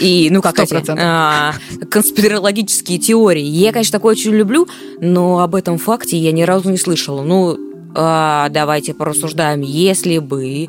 И, 0.00 0.28
ну, 0.30 0.42
как 0.42 0.58
эти 0.58 0.82
а, 0.98 1.54
конспирологические 1.90 2.98
теории. 2.98 3.44
Я, 3.44 3.70
конечно, 3.70 3.92
такое 3.92 4.12
очень 4.12 4.32
люблю, 4.32 4.66
но 5.00 5.38
об 5.40 5.54
этом 5.54 5.78
факте 5.78 6.16
я 6.16 6.32
ни 6.32 6.42
разу 6.42 6.70
не 6.70 6.78
слышала. 6.78 7.22
Ну, 7.22 7.67
давайте 7.94 8.94
порассуждаем. 8.94 9.62
Если 9.62 10.18
бы 10.18 10.68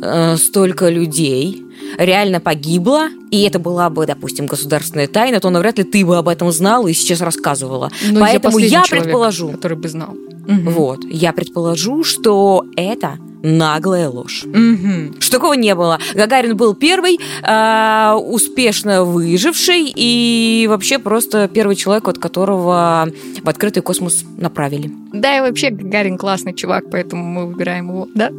э, 0.00 0.36
столько 0.36 0.88
людей 0.88 1.64
реально 1.98 2.40
погибло, 2.40 3.08
и 3.30 3.42
это 3.42 3.58
была 3.58 3.90
бы, 3.90 4.06
допустим, 4.06 4.46
государственная 4.46 5.08
тайна, 5.08 5.40
то 5.40 5.50
навряд 5.50 5.78
ли 5.78 5.84
ты 5.84 6.04
бы 6.04 6.16
об 6.16 6.28
этом 6.28 6.52
знала 6.52 6.86
и 6.88 6.92
сейчас 6.92 7.20
рассказывала. 7.20 7.90
Ну, 8.10 8.20
Поэтому 8.20 8.54
последний 8.54 8.76
я 8.76 8.82
человек, 8.84 9.04
предположу, 9.04 9.48
который 9.50 9.76
бы 9.76 9.88
знал. 9.88 10.14
Мгм. 10.46 10.70
вот, 10.70 11.04
я 11.04 11.32
предположу, 11.32 12.02
что 12.02 12.64
это 12.74 13.18
наглая 13.42 14.08
ложь. 14.08 14.44
Мгм. 14.44 15.16
Что 15.20 15.36
такого 15.38 15.54
не 15.54 15.74
было. 15.74 15.98
Гагарин 16.14 16.56
был 16.56 16.74
первый, 16.74 17.18
а, 17.42 18.16
успешно 18.16 19.04
выживший 19.04 19.92
и 19.94 20.66
вообще 20.68 20.98
просто 20.98 21.48
первый 21.48 21.76
человек, 21.76 22.08
от 22.08 22.18
которого 22.18 23.08
в 23.42 23.48
открытый 23.48 23.82
космос 23.82 24.24
направили. 24.36 24.90
Да, 25.12 25.38
и 25.38 25.40
вообще 25.40 25.70
Гагарин 25.70 26.18
классный 26.18 26.54
чувак, 26.54 26.84
поэтому 26.90 27.24
мы 27.24 27.46
выбираем 27.46 27.88
его, 27.88 28.08
да? 28.14 28.30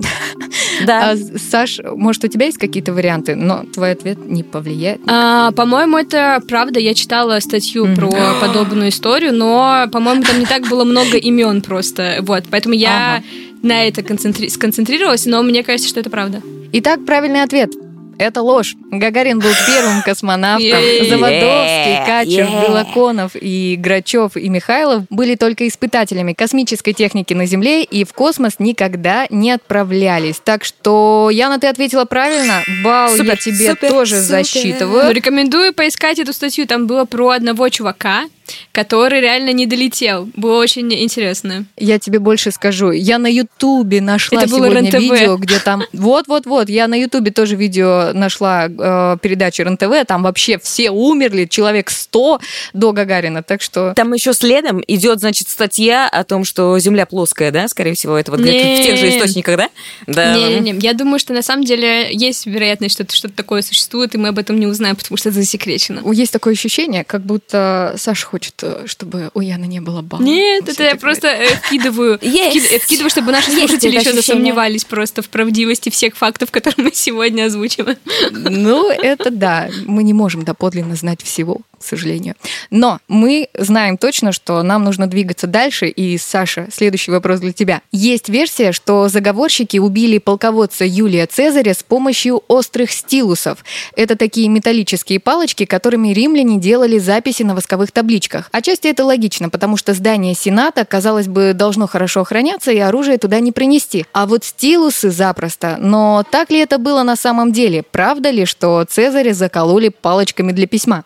Да. 0.86 1.12
А, 1.12 1.16
Саш, 1.38 1.80
может, 1.84 2.24
у 2.24 2.28
тебя 2.28 2.46
есть 2.46 2.58
какие-то 2.58 2.94
варианты, 2.94 3.36
но 3.36 3.64
твой 3.74 3.92
ответ 3.92 4.18
не 4.26 4.44
повлияет? 4.44 5.02
А, 5.08 5.52
по-моему, 5.52 5.98
это 5.98 6.42
правда. 6.48 6.80
Я 6.80 6.94
читала 6.94 7.40
статью 7.40 7.86
Мгм. 7.86 7.96
про 7.96 8.12
подобную 8.40 8.90
историю, 8.90 9.34
но, 9.34 9.86
по-моему, 9.92 10.24
там 10.24 10.40
не 10.40 10.46
так 10.46 10.68
было 10.68 10.84
много 10.84 11.18
имен 11.18 11.62
просто. 11.62 12.18
Вот, 12.22 12.46
поэтому 12.50 12.74
я 12.76 13.16
Ага. 13.18 13.24
На 13.62 13.84
это 13.86 14.02
концентри- 14.02 14.50
сконцентрировалась, 14.50 15.26
но 15.26 15.42
мне 15.44 15.64
кажется, 15.64 15.88
что 15.90 16.00
это 16.00 16.10
правда. 16.10 16.42
Итак, 16.74 17.06
правильный 17.06 17.44
ответ. 17.44 17.72
Это 18.18 18.44
ложь. 18.44 18.76
Гагарин 18.92 19.40
был 19.40 19.50
первым 19.66 20.04
космонавтом. 20.04 20.70
Заводовский, 21.10 22.06
Качер, 22.06 22.46
Е-е. 22.46 22.62
Белоконов 22.68 23.32
и 23.40 23.76
Грачев 23.80 24.38
и 24.38 24.48
Михайлов 24.48 25.06
были 25.10 25.34
только 25.34 25.68
испытателями 25.68 26.34
космической 26.34 26.94
техники 26.94 27.34
на 27.34 27.48
Земле 27.48 27.84
и 27.84 28.04
в 28.04 28.14
космос 28.14 28.56
никогда 28.60 29.26
не 29.32 29.50
отправлялись. 29.52 30.40
Так 30.44 30.64
что, 30.64 31.30
Яна, 31.32 31.60
ты 31.60 31.66
ответила 31.68 32.06
правильно. 32.06 32.62
Балл 32.84 33.12
я 33.12 33.18
Супер, 33.18 33.38
тебе 33.38 33.70
супер, 33.72 33.90
тоже 33.90 34.16
супер. 34.22 34.38
Ну, 34.38 34.44
засчитываю. 34.44 35.12
рекомендую 35.16 35.74
поискать 35.74 36.20
эту 36.20 36.34
статью. 36.34 36.68
Там 36.68 36.86
было 36.86 37.06
про 37.06 37.30
одного 37.30 37.70
чувака, 37.70 38.26
который 38.72 39.22
реально 39.22 39.52
не 39.52 39.66
долетел. 39.66 40.30
Было 40.36 40.60
очень 40.60 40.94
интересно. 40.94 41.66
Я 41.78 42.00
тебе 42.00 42.20
больше 42.20 42.52
скажу. 42.52 42.92
Я 42.92 43.18
на 43.18 43.28
Ютубе 43.28 44.02
нашла 44.02 44.42
Это 44.42 44.50
было 44.50 44.68
сегодня 44.68 44.92
РЕН-ТВ. 44.92 45.02
видео, 45.02 45.38
где 45.38 45.60
там... 45.60 45.84
Вот-вот-вот. 45.94 46.70
Я 46.70 46.88
на 46.88 46.96
Ютубе 46.96 47.32
тоже 47.32 47.56
видео 47.56 48.12
нашла 48.14 48.68
э, 48.68 49.18
передачу 49.22 49.64
РЕН-ТВ. 49.64 50.08
Там 50.08 50.24
вообще 50.24 50.58
все 50.60 50.92
умерли, 50.92 51.46
человек 51.46 51.90
100 51.90 52.40
до 52.74 52.92
Гагарина. 52.92 53.44
Так 53.44 53.62
что... 53.62 53.94
Там 53.96 54.14
еще 54.14 54.34
следом 54.34 54.82
идет, 54.88 55.20
значит, 55.20 55.50
статья 55.50 56.08
о 56.08 56.24
том, 56.24 56.46
что 56.46 56.78
Земля 56.80 57.06
плоская, 57.06 57.52
да, 57.52 57.68
скорее 57.68 57.94
всего, 57.94 58.18
это 58.18 58.32
вот 58.32 58.40
где-то 58.40 58.82
в 58.82 58.86
тех 58.86 58.98
же 58.98 59.10
источниках, 59.10 59.58
да? 59.58 59.70
Да. 60.08 60.36
Не-не-не, 60.36 60.80
я 60.80 60.94
думаю, 60.94 61.20
что 61.20 61.34
на 61.34 61.42
самом 61.42 61.64
деле 61.64 62.14
есть 62.14 62.46
вероятность, 62.46 62.94
что 62.96 63.06
что-то 63.10 63.36
такое 63.36 63.62
существует, 63.62 64.16
и 64.16 64.18
мы 64.18 64.30
об 64.30 64.40
этом 64.40 64.60
не 64.60 64.68
узнаем, 64.68 64.96
потому 64.96 65.18
что 65.18 65.30
это 65.30 65.40
засекречено. 65.40 66.02
Есть 66.12 66.34
такое 66.34 66.54
ощущение, 66.54 67.04
как 67.04 67.22
будто 67.22 67.96
Саша 67.98 68.26
хочет 68.26 68.41
хочет, 68.42 68.56
э, 68.64 68.88
чтобы 68.88 69.30
у 69.36 69.42
Яны 69.42 69.66
не 69.66 69.82
было 69.82 70.02
балла. 70.02 70.24
Нет, 70.24 70.68
это 70.68 70.84
я 70.84 70.96
просто 70.96 71.28
э, 71.28 71.48
вкидываю, 71.58 72.18
вкид- 72.22 72.80
вкидываю, 72.80 73.10
чтобы 73.12 73.32
наши 73.32 73.52
слушатели 73.52 73.96
еще 74.00 74.14
засомневались 74.14 74.84
просто 74.84 75.22
в 75.22 75.30
правдивости 75.30 75.90
всех 75.90 76.18
фактов, 76.18 76.50
которые 76.50 76.86
мы 76.86 76.92
сегодня 76.94 77.46
озвучиваем. 77.46 77.98
Ну, 78.32 78.90
это 78.90 79.30
да. 79.30 79.70
Мы 79.86 80.04
не 80.04 80.14
можем 80.14 80.44
доподлинно 80.44 80.96
знать 80.96 81.22
всего, 81.22 81.62
к 81.80 81.84
сожалению. 81.84 82.36
Но 82.72 83.00
мы 83.08 83.48
знаем 83.54 83.98
точно, 83.98 84.32
что 84.32 84.64
нам 84.64 84.84
нужно 84.84 85.06
двигаться 85.06 85.46
дальше. 85.46 85.88
И, 85.88 86.18
Саша, 86.18 86.68
следующий 86.72 87.12
вопрос 87.12 87.42
для 87.42 87.54
тебя. 87.54 87.82
Есть 87.92 88.28
версия, 88.28 88.72
что 88.72 89.08
заговорщики 89.08 89.78
убили 89.78 90.18
полководца 90.18 90.84
Юлия 90.84 91.28
Цезаря 91.28 91.76
с 91.76 91.84
помощью 91.84 92.44
острых 92.48 92.92
стилусов. 92.92 93.64
Это 93.96 94.16
такие 94.16 94.48
металлические 94.48 95.20
палочки, 95.20 95.66
которыми 95.66 96.10
римляне 96.10 96.60
делали 96.60 96.98
записи 96.98 97.44
на 97.44 97.54
восковых 97.54 97.92
табличках. 97.92 98.21
Отчасти 98.52 98.88
это 98.88 99.06
логично, 99.06 99.50
потому 99.50 99.78
что 99.78 99.94
здание 99.94 100.36
Сената, 100.36 100.86
казалось 100.86 101.28
бы, 101.28 101.54
должно 101.54 101.88
хорошо 101.88 102.22
охраняться, 102.22 102.72
и 102.72 102.80
оружие 102.80 103.18
туда 103.18 103.40
не 103.40 103.52
принести. 103.52 104.06
А 104.14 104.26
вот 104.26 104.44
стилусы 104.44 105.10
запросто. 105.12 105.78
Но 105.80 106.24
так 106.30 106.50
ли 106.52 106.60
это 106.60 106.78
было 106.78 107.04
на 107.04 107.16
самом 107.16 107.52
деле? 107.52 107.84
Правда 107.84 108.30
ли, 108.30 108.46
что 108.46 108.84
Цезаря 108.84 109.34
закололи 109.34 109.90
палочками 109.90 110.52
для 110.52 110.68
письма? 110.68 111.04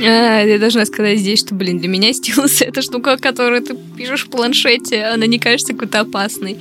А, 0.00 0.42
я 0.42 0.58
должна 0.58 0.84
сказать 0.86 1.18
здесь, 1.18 1.40
что, 1.40 1.54
блин, 1.54 1.78
для 1.78 1.88
меня 1.88 2.12
стилус 2.12 2.62
это 2.62 2.82
штука, 2.82 3.16
которую 3.16 3.62
ты 3.62 3.76
пишешь 3.96 4.24
в 4.24 4.28
планшете, 4.28 5.04
она 5.04 5.26
не 5.26 5.38
кажется 5.38 5.72
какой-то 5.72 6.00
опасной. 6.00 6.58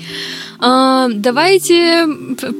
А, 0.60 1.08
давайте 1.12 2.08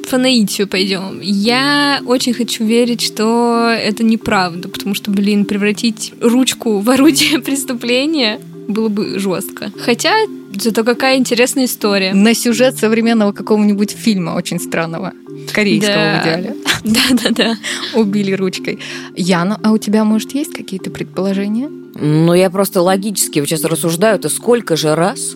по 0.10 0.18
наитию 0.18 0.68
пойдем. 0.68 1.20
Я 1.22 2.02
очень 2.06 2.34
хочу 2.34 2.66
верить, 2.66 3.02
что 3.02 3.70
это 3.70 4.04
неправда, 4.04 4.68
потому 4.68 4.96
что, 4.96 5.12
блин, 5.12 5.46
превратить 5.46 6.14
ручку 6.20 6.80
в 6.80 6.90
орудие 6.90 7.40
преступления 7.42 8.40
было 8.68 8.90
бы 8.90 9.20
жестко. 9.20 9.72
Хотя, 9.80 10.14
зато 10.60 10.84
какая 10.84 11.18
интересная 11.18 11.66
история. 11.66 12.14
На 12.14 12.34
сюжет 12.34 12.78
современного 12.78 13.32
какого-нибудь 13.32 13.92
фильма 13.92 14.32
очень 14.32 14.60
странного. 14.60 15.14
Корейского 15.52 15.94
Да. 15.94 16.20
в 16.20 16.24
идеале. 16.26 16.56
Да-да-да. 16.84 17.58
Убили 17.96 18.34
ручкой. 18.34 18.80
Яна, 19.16 19.60
а 19.64 19.72
у 19.72 19.78
тебя, 19.78 20.04
может, 20.04 20.34
есть 20.34 20.54
какие-то 20.54 20.90
предположения? 20.90 21.70
Ну, 21.96 22.34
я 22.34 22.50
просто 22.50 22.82
логически 22.82 23.40
вот 23.40 23.48
сейчас 23.48 23.64
рассуждаю, 23.64 24.16
это 24.16 24.30
сколько 24.30 24.76
же 24.76 24.96
раз 24.96 25.36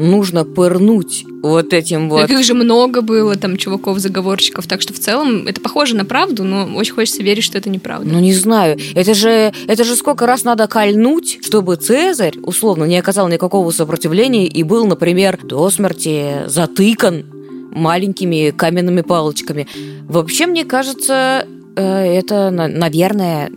нужно 0.00 0.44
пырнуть 0.44 1.24
вот 1.42 1.72
этим 1.72 2.08
вот... 2.08 2.22
Так 2.22 2.30
их 2.30 2.44
же 2.44 2.54
много 2.54 3.00
было, 3.02 3.36
там, 3.36 3.56
чуваков-заговорщиков, 3.56 4.66
так 4.66 4.80
что 4.80 4.92
в 4.92 4.98
целом 4.98 5.46
это 5.46 5.60
похоже 5.60 5.96
на 5.96 6.04
правду, 6.04 6.44
но 6.44 6.66
очень 6.74 6.94
хочется 6.94 7.22
верить, 7.22 7.44
что 7.44 7.58
это 7.58 7.70
неправда. 7.70 8.08
Ну, 8.10 8.18
не 8.20 8.34
знаю. 8.34 8.78
Это 8.94 9.14
же, 9.14 9.52
это 9.66 9.84
же 9.84 9.96
сколько 9.96 10.26
раз 10.26 10.44
надо 10.44 10.66
кольнуть, 10.66 11.38
чтобы 11.42 11.76
Цезарь, 11.76 12.36
условно, 12.42 12.84
не 12.84 12.98
оказал 12.98 13.28
никакого 13.28 13.70
сопротивления 13.70 14.46
и 14.46 14.62
был, 14.62 14.86
например, 14.86 15.38
до 15.42 15.70
смерти 15.70 16.46
затыкан 16.46 17.24
маленькими 17.72 18.50
каменными 18.50 19.02
палочками. 19.02 19.66
Вообще, 20.08 20.46
мне 20.46 20.64
кажется, 20.64 21.46
э, 21.76 21.82
это, 22.18 22.50
на- 22.50 22.68
наверное, 22.68 23.50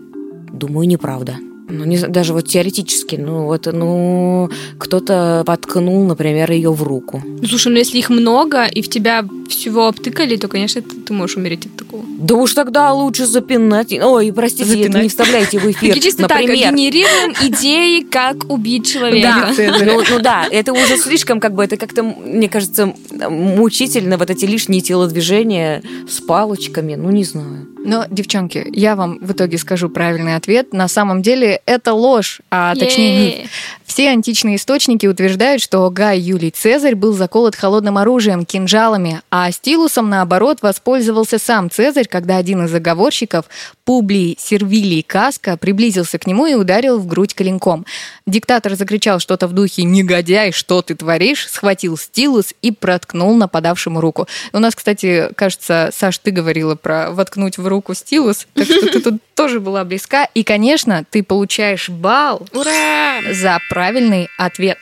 думаю, 0.51 0.87
неправда. 0.87 1.37
Ну, 1.73 1.85
не, 1.85 1.97
знаю, 1.97 2.13
даже 2.13 2.33
вот 2.33 2.47
теоретически, 2.47 3.15
ну, 3.15 3.45
вот, 3.45 3.65
ну, 3.65 4.49
кто-то 4.77 5.43
воткнул, 5.47 6.05
например, 6.05 6.51
ее 6.51 6.71
в 6.71 6.83
руку. 6.83 7.23
Ну, 7.25 7.47
слушай, 7.47 7.71
ну 7.71 7.79
если 7.79 7.97
их 7.97 8.11
много 8.11 8.65
и 8.65 8.83
в 8.83 8.89
тебя 8.89 9.25
всего 9.49 9.87
обтыкали, 9.87 10.35
то, 10.35 10.47
конечно, 10.47 10.83
ты, 10.83 10.95
ты 10.95 11.13
можешь 11.13 11.37
умереть 11.37 11.65
от 11.65 11.75
такого. 11.75 12.03
Да 12.19 12.35
уж 12.35 12.53
тогда 12.53 12.93
лучше 12.93 13.25
запинать. 13.25 13.91
Ой, 13.91 14.31
простите, 14.31 14.69
Запинать. 14.69 15.03
не 15.03 15.09
вставляйте 15.09 15.57
в 15.57 15.71
эфир. 15.71 15.99
Чисто 15.99 16.27
так, 16.27 16.41
генерируем 16.41 17.33
идеи, 17.41 18.01
как 18.03 18.51
убить 18.51 18.91
человека. 18.91 19.51
Да, 19.57 19.77
ну, 19.83 20.03
ну 20.09 20.19
да, 20.19 20.45
это 20.51 20.73
уже 20.73 20.97
слишком, 20.97 21.39
как 21.39 21.55
бы, 21.55 21.63
это 21.63 21.77
как-то, 21.77 22.03
мне 22.03 22.49
кажется, 22.49 22.93
мучительно, 23.09 24.17
вот 24.17 24.29
эти 24.29 24.45
лишние 24.45 24.81
телодвижения 24.81 25.81
с 26.07 26.21
палочками, 26.21 26.93
ну, 26.93 27.09
не 27.09 27.23
знаю. 27.23 27.72
Но, 27.85 28.05
девчонки, 28.09 28.65
я 28.71 28.95
вам 28.95 29.19
в 29.19 29.33
итоге 29.33 29.57
скажу 29.57 29.89
правильный 29.89 30.35
ответ. 30.35 30.73
На 30.73 30.87
самом 30.87 31.21
деле 31.21 31.61
это 31.65 31.93
ложь, 31.93 32.39
а 32.49 32.75
точнее 32.75 33.41
миф. 33.41 33.49
Все 33.85 34.09
античные 34.09 34.55
источники 34.55 35.05
утверждают, 35.05 35.61
что 35.61 35.87
Гай 35.89 36.17
Юлий 36.17 36.49
Цезарь 36.49 36.95
был 36.95 37.13
заколот 37.13 37.55
холодным 37.55 37.97
оружием, 37.97 38.45
кинжалами, 38.45 39.21
а 39.29 39.51
стилусом, 39.51 40.09
наоборот, 40.09 40.59
воспользовался 40.61 41.37
сам 41.37 41.69
Цезарь, 41.69 42.07
когда 42.07 42.37
один 42.37 42.65
из 42.65 42.71
заговорщиков, 42.71 43.45
Публий 43.83 44.37
Сервилий 44.39 45.03
Каска, 45.03 45.57
приблизился 45.57 46.17
к 46.17 46.25
нему 46.25 46.45
и 46.45 46.55
ударил 46.55 46.97
в 46.97 47.05
грудь 47.05 47.33
коленком. 47.33 47.85
Диктатор 48.25 48.75
закричал 48.75 49.19
что-то 49.19 49.47
в 49.47 49.53
духе 49.53 49.83
«Негодяй, 49.83 50.53
что 50.53 50.81
ты 50.81 50.95
творишь?», 50.95 51.47
схватил 51.47 51.97
стилус 51.97 52.53
и 52.61 52.71
проткнул 52.71 53.35
нападавшему 53.35 53.99
руку. 53.99 54.27
У 54.53 54.59
нас, 54.59 54.73
кстати, 54.73 55.29
кажется, 55.35 55.89
Саш, 55.93 56.17
ты 56.17 56.31
говорила 56.31 56.75
про 56.75 57.11
воткнуть 57.11 57.57
в 57.57 57.67
руку 57.67 57.72
стилус, 57.93 58.47
так 58.53 58.65
что 58.65 58.89
ты 58.89 58.99
тут 58.99 59.21
тоже 59.35 59.59
была 59.59 59.83
близка. 59.83 60.27
И, 60.33 60.43
конечно, 60.43 61.05
ты 61.09 61.23
получаешь 61.23 61.89
балл 61.89 62.47
Ура! 62.53 63.21
за 63.31 63.59
правильный 63.69 64.27
ответ. 64.37 64.77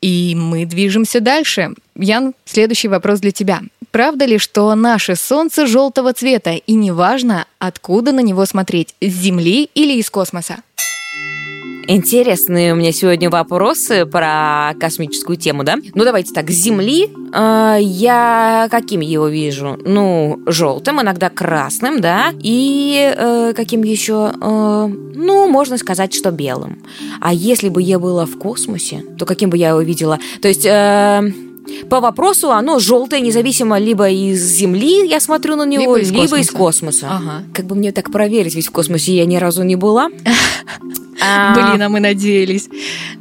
И 0.00 0.34
мы 0.36 0.66
движемся 0.66 1.20
дальше. 1.20 1.70
Ян, 1.96 2.34
следующий 2.44 2.88
вопрос 2.88 3.20
для 3.20 3.30
тебя. 3.30 3.62
Правда 3.92 4.24
ли, 4.24 4.38
что 4.38 4.74
наше 4.74 5.16
Солнце 5.16 5.66
желтого 5.66 6.12
цвета, 6.12 6.52
и 6.52 6.72
неважно, 6.72 7.46
откуда 7.58 8.12
на 8.12 8.20
него 8.20 8.46
смотреть, 8.46 8.94
с 9.00 9.12
Земли 9.12 9.68
или 9.74 9.98
из 9.98 10.10
космоса? 10.10 10.62
Интересные 11.88 12.72
у 12.72 12.76
меня 12.76 12.92
сегодня 12.92 13.28
вопросы 13.28 14.06
про 14.06 14.74
космическую 14.78 15.36
тему, 15.36 15.64
да? 15.64 15.78
Ну, 15.94 16.04
давайте 16.04 16.32
так, 16.32 16.50
с 16.50 16.54
Земли 16.54 17.10
э, 17.32 17.78
я 17.80 18.68
каким 18.70 19.00
его 19.00 19.28
вижу? 19.28 19.78
Ну, 19.84 20.40
желтым, 20.46 21.00
иногда 21.00 21.28
красным, 21.28 22.00
да? 22.00 22.32
И 22.40 23.12
э, 23.16 23.52
каким 23.54 23.82
еще? 23.82 24.32
Э, 24.40 24.86
ну, 24.86 25.48
можно 25.48 25.76
сказать, 25.76 26.14
что 26.14 26.30
белым. 26.30 26.78
А 27.20 27.32
если 27.32 27.68
бы 27.68 27.82
я 27.82 27.98
была 27.98 28.26
в 28.26 28.38
космосе, 28.38 29.04
то 29.18 29.26
каким 29.26 29.50
бы 29.50 29.56
я 29.56 29.70
его 29.70 29.80
видела? 29.80 30.18
То 30.40 30.48
есть... 30.48 30.64
э, 30.64 31.32
по 31.88 32.00
вопросу 32.00 32.50
оно 32.50 32.78
желтое, 32.78 33.22
независимо 33.22 33.78
либо 33.78 34.08
из 34.08 34.42
Земли, 34.42 35.06
я 35.08 35.20
смотрю 35.20 35.56
на 35.56 35.64
него, 35.64 35.96
Либо 35.96 35.98
из 36.00 36.10
либо 36.10 36.38
из 36.38 36.50
космоса. 36.50 37.06
космоса. 37.06 37.08
Ага. 37.10 37.44
Как 37.54 37.66
бы 37.66 37.74
мне 37.74 37.92
так 37.92 38.10
проверить, 38.10 38.54
ведь 38.54 38.66
в 38.66 38.70
космосе 38.70 39.14
я 39.14 39.24
ни 39.26 39.36
разу 39.36 39.62
не 39.62 39.76
была. 39.76 40.08
А, 41.24 41.54
Блин, 41.54 41.80
а 41.80 41.88
мы 41.88 42.00
надеялись. 42.00 42.68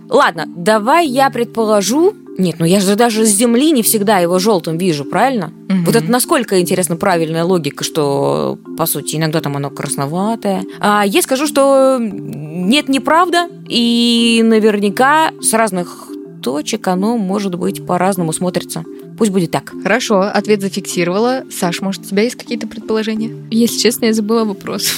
Ладно, 0.10 0.46
давай 0.56 1.08
я 1.08 1.30
предположу. 1.30 2.16
Нет, 2.38 2.56
ну 2.58 2.66
я 2.66 2.80
же 2.80 2.96
даже 2.96 3.26
с 3.26 3.30
Земли 3.30 3.72
не 3.72 3.84
всегда 3.84 4.18
его 4.18 4.40
желтым 4.40 4.78
вижу, 4.78 5.06
правильно? 5.06 5.54
Мгм. 5.70 5.84
Вот 5.86 5.96
это 5.96 6.10
насколько, 6.10 6.60
интересно, 6.60 6.96
правильная 6.96 7.44
логика, 7.44 7.84
что, 7.84 8.58
по 8.78 8.88
сути, 8.88 9.18
иногда 9.18 9.42
там 9.42 9.56
оно 9.58 9.70
красноватое. 9.70 10.64
А 10.80 11.04
я 11.06 11.22
скажу, 11.22 11.46
что 11.46 12.00
нет, 12.02 12.90
неправда, 12.90 13.50
и 13.68 14.42
наверняка 14.44 15.32
с 15.42 15.54
разных 15.54 16.08
точек 16.42 16.88
оно, 16.88 17.18
может 17.18 17.56
быть, 17.56 17.86
по-разному 17.86 18.34
смотрится. 18.34 18.84
Пусть 19.18 19.32
будет 19.32 19.52
так. 19.52 19.72
Хорошо, 19.84 20.22
ответ 20.22 20.62
зафиксировала. 20.62 21.44
Саш, 21.52 21.82
может, 21.82 22.02
у 22.02 22.06
тебя 22.06 22.24
есть 22.24 22.36
какие-то 22.36 22.68
предположения? 22.68 23.32
Если 23.52 23.80
честно, 23.80 24.06
я 24.06 24.14
забыла 24.14 24.46
вопрос. 24.46 24.92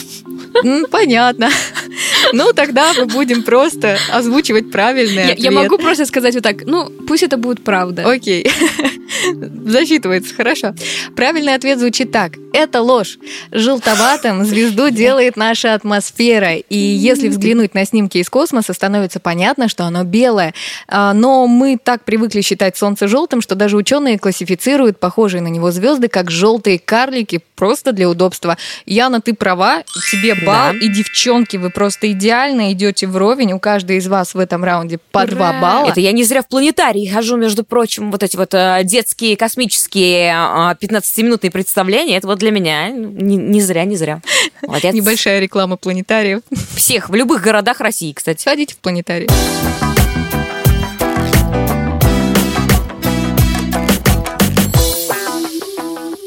Понятно. 0.91 1.49
Ну, 2.31 2.53
тогда 2.53 2.93
мы 2.93 3.05
будем 3.05 3.43
просто 3.43 3.97
озвучивать 4.11 4.71
правильный 4.71 5.27
Я, 5.27 5.33
я 5.33 5.51
могу 5.51 5.77
просто 5.77 6.05
сказать 6.05 6.33
вот 6.33 6.43
так, 6.43 6.65
ну, 6.65 6.89
пусть 7.07 7.21
это 7.21 7.37
будет 7.37 7.63
правда. 7.63 8.09
Окей. 8.09 8.49
Засчитывается, 9.65 10.33
хорошо. 10.33 10.73
Правильный 11.15 11.53
ответ 11.53 11.79
звучит 11.79 12.11
так. 12.11 12.33
Это 12.53 12.81
ложь. 12.81 13.17
Желтоватым 13.51 14.45
звезду 14.45 14.89
делает 14.89 15.37
наша 15.37 15.73
атмосфера. 15.73 16.55
И 16.55 16.77
если 16.77 17.27
взглянуть 17.27 17.73
на 17.73 17.85
снимки 17.85 18.19
из 18.19 18.29
космоса, 18.29 18.73
становится 18.73 19.19
понятно, 19.19 19.67
что 19.67 19.85
оно 19.85 20.03
белое. 20.03 20.53
А, 20.87 21.13
Но 21.13 21.47
мы 21.47 21.77
так 21.83 22.03
привыкли 22.03 22.41
считать 22.41 22.77
Солнце 22.77 23.07
желтым, 23.07 23.41
что 23.41 23.55
даже 23.55 23.75
ученые 23.75 24.19
классифицируют 24.19 24.99
похожие 24.99 25.41
на 25.41 25.47
него 25.47 25.71
звезды 25.71 26.07
как 26.07 26.31
желтые 26.31 26.79
карлики 26.79 27.41
просто 27.55 27.91
для 27.91 28.09
удобства. 28.09 28.57
Яна, 28.85 29.21
ты 29.21 29.33
права, 29.33 29.83
тебе 30.11 30.35
балл. 30.45 30.73
Да. 30.73 30.77
И 30.79 30.87
девчонки, 30.89 31.57
вы 31.57 31.69
просто 31.69 32.11
идеально 32.11 32.71
идете 32.73 33.07
вровень. 33.07 33.53
У 33.53 33.59
каждой 33.59 33.97
из 33.97 34.07
вас 34.07 34.33
в 34.33 34.39
этом 34.39 34.63
раунде 34.63 34.99
по 35.11 35.19
Ура! 35.19 35.27
два 35.27 35.53
балла. 35.61 35.89
Это 35.89 35.99
я 35.99 36.11
не 36.11 36.23
зря 36.23 36.41
в 36.41 36.47
планетарии 36.47 37.07
хожу, 37.07 37.37
между 37.37 37.63
прочим, 37.63 38.11
вот 38.11 38.23
эти 38.23 38.35
вот 38.35 38.53
э, 38.53 38.81
детские 38.83 39.37
космические 39.37 40.31
э, 40.31 40.75
15-минутные 40.81 41.51
представления. 41.51 42.17
Это 42.17 42.27
вот 42.27 42.39
для 42.39 42.51
меня. 42.51 42.89
Не, 42.89 43.35
не 43.35 43.61
зря, 43.61 43.85
не 43.85 43.95
зря. 43.95 44.21
Молодец. 44.61 44.93
Небольшая 44.93 45.39
реклама 45.39 45.77
планетариев. 45.77 46.41
Всех, 46.75 47.09
в 47.09 47.15
любых 47.15 47.41
городах 47.41 47.79
России, 47.79 48.13
кстати. 48.13 48.41
Сходите 48.41 48.75
в 48.75 48.77
планетарий. 48.77 49.27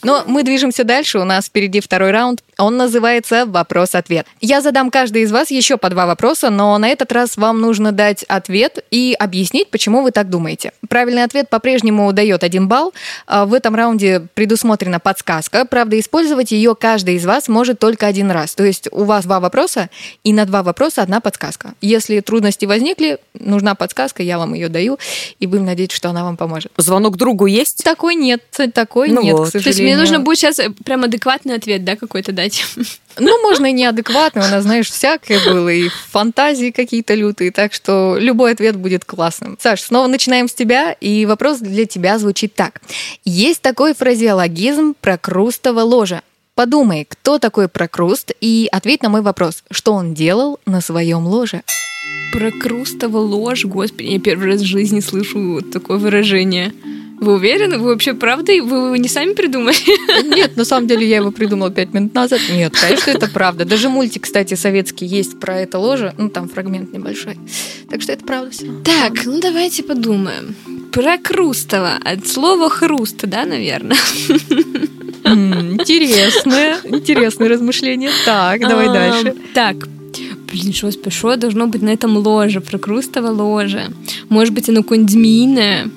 Но 0.06 0.22
мы 0.24 0.44
движемся 0.44 0.84
дальше, 0.84 1.18
у 1.18 1.24
нас 1.24 1.46
впереди 1.46 1.80
второй 1.80 2.12
раунд. 2.12 2.40
Он 2.58 2.76
называется 2.76 3.44
«Вопрос-ответ». 3.44 4.28
Я 4.40 4.60
задам 4.60 4.92
каждый 4.92 5.22
из 5.22 5.32
вас 5.32 5.50
еще 5.50 5.78
по 5.78 5.90
два 5.90 6.06
вопроса, 6.06 6.48
но 6.48 6.78
на 6.78 6.88
этот 6.90 7.10
раз 7.10 7.36
вам 7.36 7.60
нужно 7.60 7.90
дать 7.90 8.22
ответ 8.22 8.84
и 8.92 9.16
объяснить, 9.18 9.68
почему 9.68 10.02
вы 10.02 10.12
так 10.12 10.30
думаете. 10.30 10.70
Правильный 10.88 11.24
ответ 11.24 11.50
по-прежнему 11.50 12.12
дает 12.12 12.44
один 12.44 12.68
балл. 12.68 12.94
А 13.26 13.46
в 13.46 13.52
этом 13.52 13.74
раунде 13.74 14.28
предусмотрена 14.34 15.00
подсказка. 15.00 15.64
Правда, 15.64 15.98
использовать 15.98 16.52
ее 16.52 16.76
каждый 16.76 17.16
из 17.16 17.26
вас 17.26 17.48
может 17.48 17.80
только 17.80 18.06
один 18.06 18.30
раз. 18.30 18.54
То 18.54 18.62
есть 18.62 18.88
у 18.92 19.02
вас 19.02 19.24
два 19.24 19.40
вопроса, 19.40 19.90
и 20.22 20.32
на 20.32 20.44
два 20.44 20.62
вопроса 20.62 21.02
одна 21.02 21.20
подсказка. 21.20 21.74
Если 21.80 22.20
трудности 22.20 22.64
возникли, 22.64 23.18
нужна 23.34 23.74
подсказка, 23.74 24.22
я 24.22 24.38
вам 24.38 24.54
ее 24.54 24.68
даю, 24.68 25.00
и 25.40 25.46
будем 25.48 25.64
надеяться, 25.64 25.96
что 25.96 26.10
она 26.10 26.22
вам 26.22 26.36
поможет. 26.36 26.70
Звонок 26.76 27.16
другу 27.16 27.46
есть? 27.46 27.82
Такой 27.82 28.14
нет, 28.14 28.42
такой 28.72 29.08
Ну 29.08 29.20
нет, 29.20 29.36
вот. 29.36 29.48
к 29.48 29.52
То 29.52 29.60
То 29.60 29.68
есть 29.68 29.80
сожалению. 29.95 29.95
Мне 29.96 30.02
нужно 30.02 30.20
будет 30.20 30.38
сейчас 30.38 30.60
прям 30.84 31.04
адекватный 31.04 31.54
ответ, 31.54 31.84
да, 31.84 31.96
какой-то 31.96 32.32
дать. 32.32 32.64
Ну, 33.18 33.40
можно 33.40 33.64
и 33.64 33.72
неадекватный, 33.72 34.46
у 34.46 34.50
нас, 34.50 34.64
знаешь, 34.64 34.90
всякое 34.90 35.42
было, 35.42 35.70
и 35.70 35.88
фантазии 36.10 36.70
какие-то 36.70 37.14
лютые, 37.14 37.50
так 37.50 37.72
что 37.72 38.18
любой 38.18 38.52
ответ 38.52 38.76
будет 38.76 39.06
классным. 39.06 39.56
Саш, 39.58 39.80
снова 39.80 40.06
начинаем 40.06 40.48
с 40.48 40.52
тебя, 40.52 40.92
и 40.92 41.24
вопрос 41.24 41.60
для 41.60 41.86
тебя 41.86 42.18
звучит 42.18 42.54
так. 42.54 42.82
Есть 43.24 43.62
такой 43.62 43.94
фразеологизм 43.94 44.94
«прокрустово 45.00 45.80
ложа». 45.80 46.20
Подумай, 46.54 47.06
кто 47.08 47.38
такой 47.38 47.68
прокруст, 47.68 48.32
и 48.42 48.68
ответь 48.70 49.02
на 49.02 49.08
мой 49.08 49.22
вопрос, 49.22 49.64
что 49.70 49.94
он 49.94 50.12
делал 50.12 50.60
на 50.66 50.82
своем 50.82 51.26
ложе. 51.26 51.62
Прокрустово 52.32 53.16
ложь, 53.16 53.64
господи, 53.64 54.08
я 54.08 54.20
первый 54.20 54.48
раз 54.48 54.60
в 54.60 54.66
жизни 54.66 55.00
слышу 55.00 55.54
вот 55.54 55.70
такое 55.70 55.96
выражение. 55.96 56.74
Вы 57.18 57.34
уверены? 57.34 57.78
Вы 57.78 57.88
вообще 57.88 58.14
правда? 58.14 58.52
Вы 58.52 58.58
его 58.58 58.96
не 58.96 59.08
сами 59.08 59.32
придумали? 59.32 59.76
Нет, 60.36 60.56
на 60.56 60.64
самом 60.64 60.86
деле 60.86 61.08
я 61.08 61.16
его 61.16 61.30
придумала 61.30 61.70
пять 61.70 61.94
минут 61.94 62.14
назад. 62.14 62.40
Нет, 62.50 62.74
конечно, 62.78 63.10
это 63.10 63.28
правда. 63.28 63.64
Даже 63.64 63.88
мультик, 63.88 64.24
кстати, 64.24 64.54
советский 64.54 65.06
есть 65.06 65.40
про 65.40 65.58
это 65.60 65.78
ложе. 65.78 66.14
Ну, 66.18 66.28
там 66.28 66.48
фрагмент 66.48 66.92
небольшой. 66.92 67.38
Так 67.88 68.02
что 68.02 68.12
это 68.12 68.24
правда 68.24 68.50
все. 68.50 68.66
Так, 68.84 69.24
ну 69.24 69.40
давайте 69.40 69.82
подумаем. 69.82 70.54
Прокрустово. 70.92 71.98
От 72.04 72.26
слова 72.26 72.68
хруст, 72.68 73.18
да, 73.22 73.44
наверное? 73.44 73.96
Интересное, 75.24 76.76
интересное 76.84 77.48
размышление. 77.48 78.10
Так, 78.24 78.60
давай 78.60 78.86
дальше. 78.86 79.34
Так, 79.54 79.88
блин, 80.50 80.72
что, 80.72 81.10
что 81.10 81.36
должно 81.36 81.66
быть 81.66 81.82
на 81.82 81.90
этом 81.90 82.16
ложе? 82.16 82.60
Прокрустово 82.60 83.28
ложе. 83.28 83.90
Может 84.28 84.54
быть, 84.54 84.68
оно 84.68 84.82
какое-нибудь 84.82 85.12
змеиное? 85.12 85.90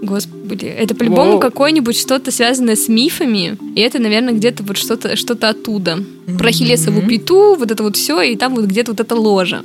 Господи, 0.00 0.66
это 0.66 0.94
по-любому 0.94 1.38
какое-нибудь 1.38 1.98
что-то 1.98 2.30
связанное 2.30 2.76
с 2.76 2.88
мифами, 2.88 3.56
и 3.74 3.80
это, 3.80 3.98
наверное, 3.98 4.34
где-то 4.34 4.62
вот 4.62 4.76
что-то 4.76 5.16
что 5.16 5.34
оттуда. 5.34 5.98
Про 6.38 6.50
Хилесову 6.50 7.02
пету, 7.02 7.54
вот 7.54 7.70
это 7.70 7.82
вот 7.84 7.96
все, 7.96 8.20
и 8.20 8.36
там 8.36 8.54
вот 8.56 8.64
где-то 8.64 8.92
вот 8.92 9.00
это 9.00 9.14
ложе. 9.14 9.62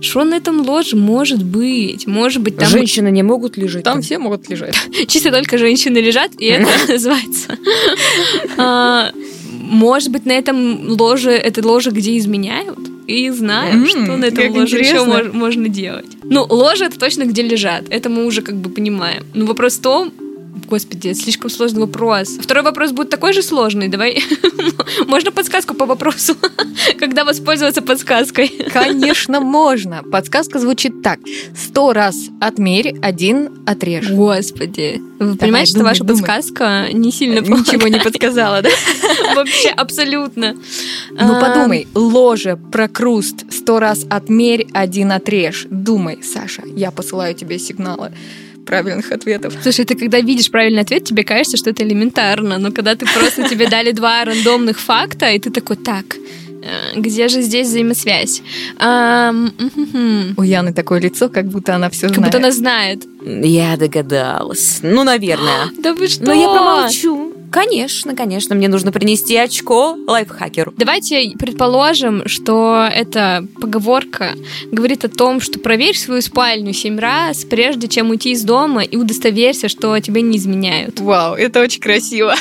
Что 0.00 0.24
на 0.24 0.34
этом 0.34 0.66
ложе 0.66 0.96
может 0.96 1.42
быть? 1.44 2.06
Может 2.06 2.42
быть, 2.42 2.56
там 2.56 2.68
Женщины 2.68 3.10
не 3.10 3.22
могут 3.22 3.56
лежать 3.56 3.84
Там 3.84 4.00
все 4.00 4.18
могут 4.18 4.48
лежать. 4.48 4.74
чисто 5.08 5.30
только 5.30 5.58
женщины 5.58 5.98
лежат, 5.98 6.30
и 6.38 6.46
это 6.46 6.68
называется. 6.92 7.58
Может 9.68 10.10
быть, 10.10 10.26
на 10.26 10.32
этом 10.32 10.88
ложе, 10.98 11.30
это 11.32 11.66
ложе, 11.66 11.90
где 11.90 12.16
изменяют? 12.18 12.78
И 13.06 13.30
знаю, 13.30 13.74
М, 13.74 13.86
что 13.86 14.16
на 14.16 14.26
этом 14.26 14.48
ложе 14.54 14.78
еще 14.78 14.88
интересно. 14.96 15.12
мож- 15.14 15.32
можно 15.32 15.68
делать. 15.68 16.06
Ну, 16.24 16.44
ложе 16.48 16.84
это 16.86 16.98
точно 16.98 17.24
где 17.24 17.42
лежат. 17.42 17.84
Это 17.90 18.08
мы 18.10 18.26
уже 18.26 18.42
как 18.42 18.56
бы 18.56 18.68
понимаем. 18.70 19.24
Но 19.34 19.46
вопрос 19.46 19.74
в 19.78 19.80
том, 19.80 20.12
Господи, 20.66 21.08
это 21.08 21.20
слишком 21.20 21.50
сложный 21.50 21.80
вопрос. 21.80 22.28
Второй 22.40 22.62
вопрос 22.64 22.92
будет 22.92 23.10
такой 23.10 23.32
же 23.32 23.42
сложный. 23.42 23.88
Давай. 23.88 24.22
Можно 25.06 25.30
подсказку 25.30 25.74
по 25.74 25.86
вопросу? 25.86 26.36
Когда 26.98 27.24
воспользоваться 27.24 27.82
подсказкой? 27.82 28.48
Конечно, 28.72 29.40
можно. 29.40 30.02
Подсказка 30.02 30.58
звучит 30.58 31.02
так. 31.02 31.20
Сто 31.56 31.92
раз 31.92 32.16
отмерь, 32.40 32.96
один 33.02 33.50
отрежь. 33.66 34.10
Господи. 34.10 35.00
Вы 35.18 35.36
понимаете, 35.36 35.70
что 35.70 35.80
думай, 35.80 35.90
ваша 35.90 36.04
думай. 36.04 36.22
подсказка 36.22 36.88
не 36.92 37.10
сильно 37.10 37.40
Ничего 37.40 37.88
не 37.88 37.98
подсказала, 37.98 38.62
да? 38.62 38.70
Вообще, 39.34 39.68
абсолютно. 39.68 40.56
Ну 41.10 41.40
подумай, 41.40 41.88
ложе, 41.94 42.56
прокруст, 42.70 43.52
сто 43.52 43.80
раз 43.80 44.06
отмерь, 44.08 44.68
один 44.72 45.12
отрежь. 45.12 45.66
Думай, 45.70 46.22
Саша, 46.22 46.62
я 46.66 46.90
посылаю 46.90 47.34
тебе 47.34 47.58
сигналы 47.58 48.12
правильных 48.68 49.10
ответов. 49.12 49.54
Слушай, 49.62 49.84
ты 49.84 49.94
когда 49.96 50.20
видишь 50.20 50.50
правильный 50.50 50.82
ответ, 50.82 51.04
тебе 51.04 51.24
кажется, 51.24 51.56
что 51.56 51.70
это 51.70 51.82
элементарно, 51.82 52.58
но 52.58 52.70
когда 52.70 52.94
ты 52.94 53.06
просто 53.06 53.48
тебе 53.48 53.66
дали 53.68 53.92
два 53.92 54.24
рандомных 54.24 54.78
факта, 54.78 55.30
и 55.30 55.38
ты 55.38 55.50
такой, 55.50 55.76
так, 55.76 56.04
э, 56.14 57.00
где 57.00 57.28
же 57.28 57.40
здесь 57.42 57.68
взаимосвязь? 57.68 58.42
У 60.36 60.42
Яны 60.42 60.72
такое 60.72 61.00
лицо, 61.00 61.28
как 61.28 61.46
будто 61.48 61.74
она 61.74 61.88
все 61.90 62.06
Как 62.08 62.16
знает. 62.16 62.26
будто 62.32 62.38
она 62.38 62.52
знает. 62.52 63.04
Я 63.24 63.76
догадалась. 63.76 64.78
Ну, 64.82 65.02
наверное. 65.04 65.70
Да 65.82 65.94
вы 65.94 66.08
что? 66.08 66.24
Но 66.24 66.32
я 66.32 66.48
промолчу. 66.48 67.32
Конечно, 67.50 68.14
конечно, 68.14 68.54
мне 68.54 68.68
нужно 68.68 68.92
принести 68.92 69.36
очко 69.36 69.96
лайфхакеру. 70.06 70.74
Давайте 70.76 71.32
предположим, 71.38 72.28
что 72.28 72.88
эта 72.94 73.46
поговорка 73.60 74.34
говорит 74.70 75.04
о 75.04 75.08
том, 75.08 75.40
что 75.40 75.58
проверь 75.58 75.96
свою 75.96 76.20
спальню 76.20 76.72
семь 76.72 76.98
раз, 76.98 77.44
прежде 77.44 77.88
чем 77.88 78.10
уйти 78.10 78.32
из 78.32 78.42
дома, 78.42 78.82
и 78.82 78.96
удостоверься, 78.96 79.68
что 79.68 79.98
тебе 80.00 80.22
не 80.22 80.36
изменяют. 80.36 81.00
Вау, 81.00 81.34
это 81.34 81.60
очень 81.60 81.80
красиво. 81.80 82.34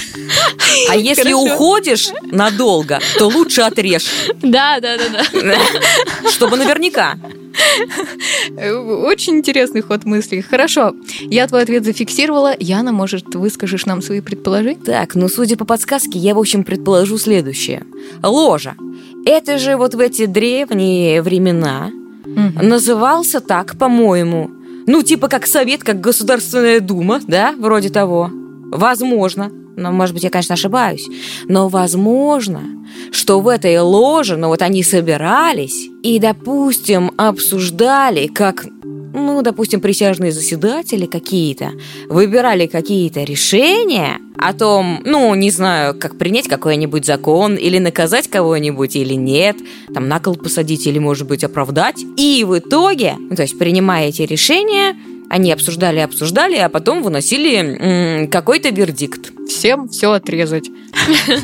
А 0.90 0.96
если 0.96 1.34
уходишь 1.34 2.10
надолго, 2.24 3.00
то 3.18 3.28
лучше 3.28 3.62
отрежь, 3.62 4.06
Да, 4.42 4.80
да, 4.80 4.98
да, 4.98 5.24
да. 5.34 6.30
чтобы 6.32 6.58
наверняка. 6.58 7.16
Очень 8.58 9.38
интересный 9.38 9.82
ход 9.82 10.06
мыслей. 10.06 10.42
Хорошо, 10.42 10.96
я 11.22 11.48
твой 11.48 11.64
ответ 11.64 11.86
зафиксировала. 11.86 12.56
Яна, 12.60 12.92
может, 12.92 13.36
выскажешь 13.36 13.86
нам 13.86 14.02
свои 14.02 14.22
предположения? 14.22 14.80
Так, 14.84 15.16
ну, 15.16 15.30
судя 15.30 15.58
по 15.58 15.66
подсказке, 15.66 16.20
я, 16.20 16.36
в 16.36 16.40
общем, 16.40 16.64
предположу 16.64 17.18
следующее. 17.18 17.86
Ложа. 18.24 18.76
Это 19.26 19.58
же 19.58 19.76
вот 19.76 19.96
в 19.96 20.00
эти 20.00 20.26
древние 20.26 21.22
времена 21.22 21.92
назывался 22.62 23.40
так, 23.40 23.78
по-моему. 23.78 24.50
Ну, 24.86 25.04
типа 25.04 25.28
как 25.28 25.48
совет, 25.48 25.84
как 25.84 26.00
Государственная 26.00 26.80
Дума, 26.80 27.20
да, 27.28 27.54
вроде 27.58 27.90
того. 27.90 28.30
Возможно. 28.72 29.52
Но, 29.78 29.92
может 29.92 30.16
быть, 30.16 30.24
я, 30.24 30.32
конечно, 30.32 30.56
ошибаюсь. 30.56 31.08
Но 31.48 31.70
возможно, 31.70 32.64
что 33.12 33.40
в 33.40 33.48
этой 33.48 33.80
ложе, 33.80 34.36
ну 34.36 34.48
вот 34.48 34.62
они 34.64 34.82
собирались 34.84 35.88
и, 36.02 36.18
допустим, 36.20 37.12
обсуждали, 37.16 38.26
как, 38.26 38.66
ну, 38.84 39.42
допустим, 39.44 39.80
присяжные 39.80 40.32
заседатели 40.32 41.06
какие-то 41.06 41.72
выбирали 42.10 42.66
какие-то 42.66 43.24
решения 43.24 44.18
о 44.40 44.54
том, 44.54 45.02
ну, 45.06 45.34
не 45.36 45.52
знаю, 45.52 45.94
как 46.00 46.18
принять 46.18 46.48
какой-нибудь 46.48 47.06
закон 47.06 47.56
или 47.56 47.78
наказать 47.78 48.28
кого-нибудь 48.28 48.96
или 48.96 49.14
нет, 49.14 49.58
там 49.94 50.08
на 50.08 50.20
кол 50.20 50.36
посадить 50.36 50.88
или, 50.88 50.98
может 50.98 51.28
быть, 51.28 51.44
оправдать. 51.44 52.04
И 52.18 52.44
в 52.48 52.58
итоге, 52.58 53.16
ну, 53.20 53.36
то 53.36 53.44
есть, 53.44 53.60
принимая 53.60 54.08
эти 54.08 54.24
решения, 54.24 54.96
они 55.30 55.52
обсуждали, 55.52 56.00
обсуждали, 56.00 56.56
а 56.56 56.70
потом 56.70 57.04
выносили 57.04 57.58
м, 58.24 58.28
какой-то 58.30 58.70
вердикт. 58.70 59.34
Всем 59.48 59.90
все 59.90 60.12
отрезать. 60.12 60.70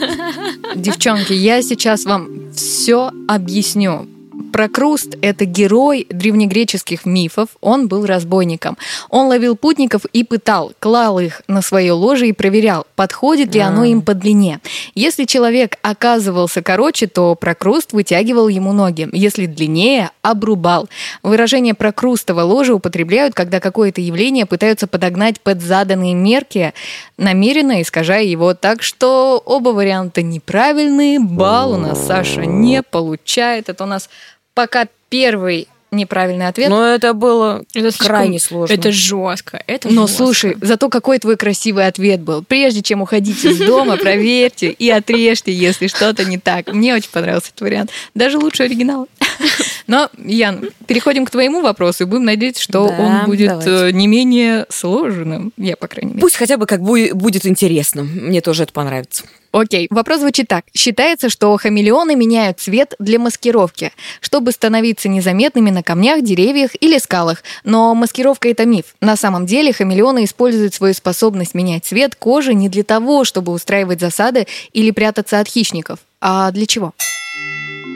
Девчонки, 0.75 1.33
я 1.33 1.61
сейчас 1.61 2.05
вам 2.05 2.51
все 2.53 3.11
объясню. 3.27 4.07
Прокруст– 4.53 5.17
это 5.23 5.45
герой 5.45 6.05
древнегреческих 6.11 7.07
мифов. 7.07 7.49
Он 7.59 7.87
был 7.87 8.05
разбойником. 8.05 8.77
Он 9.09 9.25
ловил 9.25 9.55
путников 9.55 10.05
и 10.13 10.23
пытал, 10.23 10.73
клал 10.77 11.19
их 11.19 11.41
на 11.47 11.63
свое 11.63 11.91
ложе 11.91 12.27
и 12.27 12.33
проверял, 12.33 12.85
подходит 12.95 13.55
ли 13.55 13.61
оно 13.61 13.83
им 13.83 14.03
по 14.03 14.13
длине. 14.13 14.59
Если 14.93 15.25
человек 15.25 15.79
оказывался 15.81 16.61
короче, 16.61 17.07
то 17.07 17.33
прокруст 17.33 17.93
вытягивал 17.93 18.47
ему 18.47 18.73
ноги. 18.73 19.09
Если 19.11 19.47
длиннее– 19.47 20.11
обрубал. 20.21 20.87
Выражение 21.23 21.73
«прокрустово 21.73 22.41
ложе» 22.41 22.73
употребляют, 22.73 23.33
когда 23.33 23.59
какое-то 23.59 24.01
явление 24.01 24.45
пытаются 24.45 24.85
подогнать 24.85 25.41
под 25.41 25.61
заданные 25.61 26.13
мерки, 26.13 26.73
намеренно 27.17 27.81
искажая 27.81 28.23
его. 28.23 28.53
Так 28.53 28.83
что 28.83 29.41
оба 29.43 29.69
варианта 29.69 30.21
неправильные. 30.21 31.19
Балл 31.19 31.73
у 31.73 31.77
нас 31.77 32.05
Саша 32.05 32.45
не 32.45 32.83
получает. 32.83 33.69
Это 33.69 33.83
у 33.83 33.87
нас 33.87 34.09
пока 34.53 34.87
первый 35.09 35.67
неправильный 35.91 36.47
ответ. 36.47 36.69
Но 36.69 36.83
это 36.87 37.13
было 37.13 37.63
Это 37.73 37.91
слишком- 37.91 38.07
крайне 38.07 38.39
сложно. 38.39 38.73
Это 38.73 38.91
жестко. 38.91 39.63
Это 39.67 39.89
Но 39.89 40.07
жестко. 40.07 40.17
слушай, 40.23 40.57
зато 40.59 40.89
какой 40.89 41.19
твой 41.19 41.37
красивый 41.37 41.85
ответ 41.85 42.19
был. 42.21 42.43
Прежде 42.43 42.81
чем 42.81 43.03
уходить 43.03 43.45
из 43.45 43.59
дома, 43.59 43.97
проверьте 43.97 44.69
и 44.71 44.89
отрежьте, 44.89 45.53
если 45.53 45.85
что-то 45.85 46.25
не 46.25 46.39
так. 46.39 46.73
Мне 46.73 46.95
очень 46.95 47.11
понравился 47.11 47.49
этот 47.49 47.61
вариант. 47.61 47.91
Даже 48.15 48.39
лучше 48.39 48.63
оригинала. 48.63 49.05
Но, 49.87 50.09
Ян, 50.17 50.69
переходим 50.87 51.25
к 51.25 51.29
твоему 51.29 51.61
вопросу 51.61 52.03
и 52.03 52.05
будем 52.07 52.23
надеяться, 52.25 52.61
что 52.63 52.87
Да, 52.87 52.95
он 52.99 53.25
будет 53.25 53.49
давайте. 53.49 53.87
э, 53.87 53.91
не 53.91 54.07
менее 54.07 54.65
сложным. 54.69 55.51
Я, 55.57 55.75
по 55.75 55.87
крайней 55.87 56.11
мере. 56.11 56.21
Пусть 56.21 56.35
хотя 56.37 56.57
бы 56.57 56.65
как 56.65 56.79
бу- 56.81 57.13
будет 57.13 57.45
интересно. 57.45 58.03
Мне 58.03 58.41
тоже 58.41 58.63
это 58.63 58.73
понравится. 58.73 59.23
Окей, 59.51 59.87
вопрос 59.91 60.21
звучит 60.21 60.47
так. 60.47 60.65
Считается, 60.75 61.29
что 61.29 61.55
хамелеоны 61.57 62.15
меняют 62.15 62.59
цвет 62.59 62.95
для 62.97 63.19
маскировки, 63.19 63.91
чтобы 64.19 64.51
становиться 64.51 65.09
незаметными 65.09 65.69
на 65.69 65.83
камнях, 65.83 66.23
деревьях 66.23 66.71
или 66.79 66.97
скалах. 66.97 67.43
Но 67.63 67.93
маскировка— 67.93 68.47
это 68.49 68.65
миф. 68.65 68.95
На 68.99 69.15
самом 69.15 69.45
деле 69.45 69.71
хамелеоны 69.71 70.23
используют 70.23 70.73
свою 70.73 70.95
способность 70.95 71.53
менять 71.53 71.85
цвет 71.85 72.15
кожи 72.15 72.55
не 72.55 72.67
для 72.67 72.83
того, 72.83 73.25
чтобы 73.25 73.51
устраивать 73.51 73.99
засады 73.99 74.47
или 74.71 74.89
прятаться 74.89 75.39
от 75.39 75.47
хищников. 75.47 75.99
А 76.19 76.49
для 76.51 76.65
чего? 76.65 76.93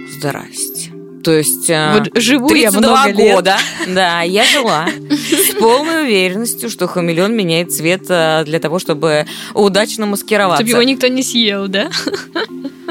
Здрасте. 0.10 0.92
То 1.28 1.34
есть... 1.34 1.70
э, 1.70 1.92
Вот 1.94 2.22
живу 2.22 2.48
я 2.54 2.72
32 2.72 2.80
много 2.80 3.22
лет. 3.22 3.36
года. 3.36 3.58
Да, 3.86 4.22
я 4.22 4.46
жила 4.46 4.86
с 5.10 5.54
полной 5.60 6.04
уверенностью, 6.04 6.70
что 6.70 6.88
хамелеон 6.88 7.36
меняет 7.36 7.74
цвет 7.74 8.04
э, 8.08 8.44
для 8.46 8.62
того, 8.62 8.80
чтобы 8.80 9.26
удачно 9.54 10.06
маскироваться. 10.06 10.64
Чтобы 10.66 10.82
его 10.82 10.90
никто 10.90 11.08
не 11.08 11.24
съел, 11.24 11.68
да? 11.68 11.90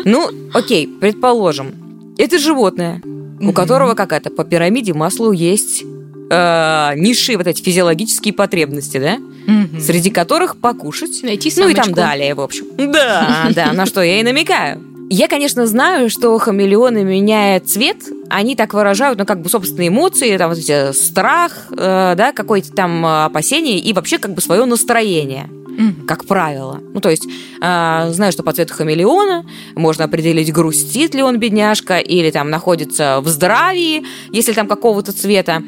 Ну, 0.04 0.28
окей, 0.52 0.86
предположим, 1.00 2.12
это 2.18 2.38
животное, 2.38 3.00
у 3.40 3.52
которого 3.54 3.94
какая-то 3.94 4.28
по 4.28 4.44
пирамиде 4.44 4.92
Маслоу 4.92 5.32
есть 5.32 5.82
э, 6.28 6.92
низшие 6.96 7.38
вот 7.38 7.46
эти 7.46 7.62
физиологические 7.62 8.34
потребности, 8.34 8.98
да? 8.98 9.16
Мгм. 9.46 9.80
Среди 9.80 10.10
которых 10.10 10.58
покушать, 10.58 11.22
Найти 11.22 11.50
ну 11.56 11.70
и 11.70 11.72
самочку. 11.72 11.84
там 11.84 11.94
далее, 11.94 12.34
в 12.34 12.40
общем. 12.42 12.66
Да, 12.76 13.48
да, 13.54 13.72
на 13.72 13.86
что 13.86 14.02
я 14.02 14.20
и 14.20 14.22
намекаю. 14.22 14.82
Я, 15.08 15.28
конечно, 15.28 15.66
знаю, 15.66 16.10
что 16.10 16.36
хамелеоны 16.38 17.04
меняют 17.04 17.68
цвет, 17.68 17.98
они 18.28 18.56
так 18.56 18.74
выражают, 18.74 19.18
ну, 19.18 19.24
как 19.24 19.40
бы 19.40 19.48
собственные 19.48 19.88
эмоции, 19.88 20.36
там, 20.36 20.50
вот 20.50 20.58
эти 20.58 20.92
страх, 20.92 21.66
э, 21.70 22.14
да, 22.16 22.32
какое-то 22.32 22.72
там 22.72 23.06
э, 23.06 23.24
опасение 23.26 23.78
и 23.78 23.92
вообще 23.92 24.18
как 24.18 24.34
бы 24.34 24.40
свое 24.40 24.64
настроение 24.64 25.48
Мгм. 25.78 26.06
как 26.06 26.24
правило. 26.24 26.80
Ну, 26.92 27.00
то 27.00 27.10
есть, 27.10 27.24
э, 27.26 28.08
знаю, 28.10 28.32
что 28.32 28.42
по 28.42 28.52
цвету 28.52 28.74
хамелеона 28.74 29.44
можно 29.76 30.04
определить, 30.06 30.52
грустит 30.52 31.14
ли 31.14 31.22
он, 31.22 31.38
бедняжка, 31.38 31.98
или 31.98 32.30
там 32.30 32.50
находится 32.50 33.20
в 33.20 33.28
здравии, 33.28 34.04
если 34.32 34.54
там 34.54 34.66
какого-то 34.66 35.12
цвета, 35.12 35.62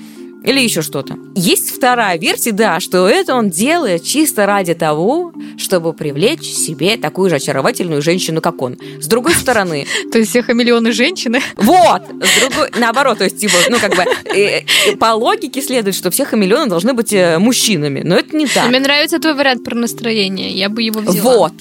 или 0.44 0.61
еще 0.61 0.83
что-то. 0.83 1.16
Есть 1.35 1.70
вторая 1.70 2.18
версия, 2.18 2.53
да, 2.53 2.81
что 2.81 3.09
это 3.09 3.35
он 3.35 3.51
делает 3.51 4.05
чисто 4.05 4.46
ради 4.46 4.74
того, 4.74 5.33
чтобы 5.57 5.92
привлечь 5.92 6.42
себе 6.42 6.96
такую 6.96 7.31
же 7.31 7.37
очаровательную 7.37 8.03
женщину, 8.03 8.40
как 8.40 8.62
он. 8.62 8.77
С 9.01 9.07
другой 9.07 9.35
стороны, 9.35 9.87
То 10.12 10.18
есть 10.18 10.31
все 10.31 10.42
хамелеоны 10.42 10.92
женщины? 10.92 11.40
вот, 11.57 12.03
с 12.09 12.40
другой, 12.40 12.70
наоборот, 12.79 13.18
то 13.18 13.24
есть, 13.24 13.38
типа, 13.38 13.55
ну, 13.68 13.79
как 13.79 13.94
бы, 13.96 14.05
э, 14.35 14.62
э, 14.87 14.96
по 14.96 15.14
логике 15.14 15.61
следует, 15.61 15.96
что 15.96 16.11
все 16.11 16.24
хамелеоны 16.24 16.68
должны 16.68 16.94
быть 16.94 17.12
э, 17.12 17.38
мужчинами, 17.38 18.03
но 18.05 18.16
это 18.16 18.37
не 18.37 18.46
так. 18.46 18.68
Мне 18.68 18.81
нравится 18.81 19.18
твой 19.18 19.35
вариант 19.35 19.64
про 19.64 19.74
настроение. 19.74 20.51
Я 20.53 20.68
бы 20.68 20.83
его 20.83 21.01
взяла. 21.01 21.35
Вот. 21.35 21.53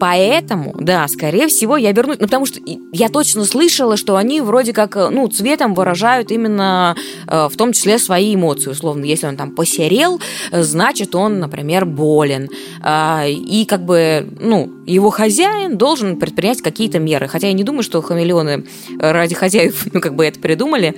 Поэтому, 0.00 0.74
да, 0.78 1.06
скорее 1.08 1.48
всего, 1.48 1.76
я 1.76 1.92
вернусь. 1.92 2.18
Ну, 2.20 2.26
потому 2.26 2.46
что 2.46 2.60
я 2.92 3.08
точно 3.08 3.44
слышала, 3.44 3.96
что 3.96 4.16
они 4.16 4.40
вроде 4.40 4.72
как, 4.72 4.96
э, 4.96 5.08
ну, 5.08 5.26
цветом 5.28 5.74
выражают 5.74 6.30
именно 6.30 6.96
э, 7.26 7.48
в 7.50 7.56
том 7.56 7.72
числе 7.72 7.98
свои 7.98 8.34
эмоции. 8.34 8.70
Условно, 8.70 9.04
если 9.04 9.26
он 9.26 9.36
там 9.36 9.50
посерел, 9.50 10.20
э, 10.50 10.62
значит, 10.62 11.14
он, 11.14 11.40
например, 11.40 11.84
болен. 11.84 12.48
А, 12.80 13.24
и 13.26 13.64
как 13.64 13.84
бы, 13.84 14.28
ну, 14.40 14.70
его 14.86 15.10
хозяин 15.10 15.76
должен 15.76 16.18
предпринять 16.18 16.62
какие-то 16.62 16.98
меры. 16.98 17.28
Хотя 17.28 17.48
я 17.48 17.52
не 17.52 17.64
думаю, 17.64 17.82
что 17.82 18.00
хамелеоны 18.02 18.66
ради 18.98 19.34
хозяев, 19.34 19.86
ну, 19.92 20.00
как 20.00 20.14
бы 20.14 20.24
это 20.24 20.38
придумали. 20.38 20.94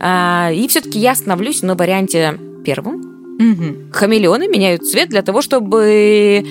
А, 0.00 0.50
и 0.52 0.66
все-таки 0.68 0.98
я 0.98 1.12
остановлюсь 1.12 1.62
на 1.62 1.74
варианте 1.74 2.38
первом, 2.64 3.18
Мгм. 3.38 3.92
хамелеоны 3.92 4.48
меняют 4.48 4.84
цвет 4.84 5.08
для 5.10 5.22
того, 5.22 5.42
чтобы 5.42 5.84
э, 5.86 6.42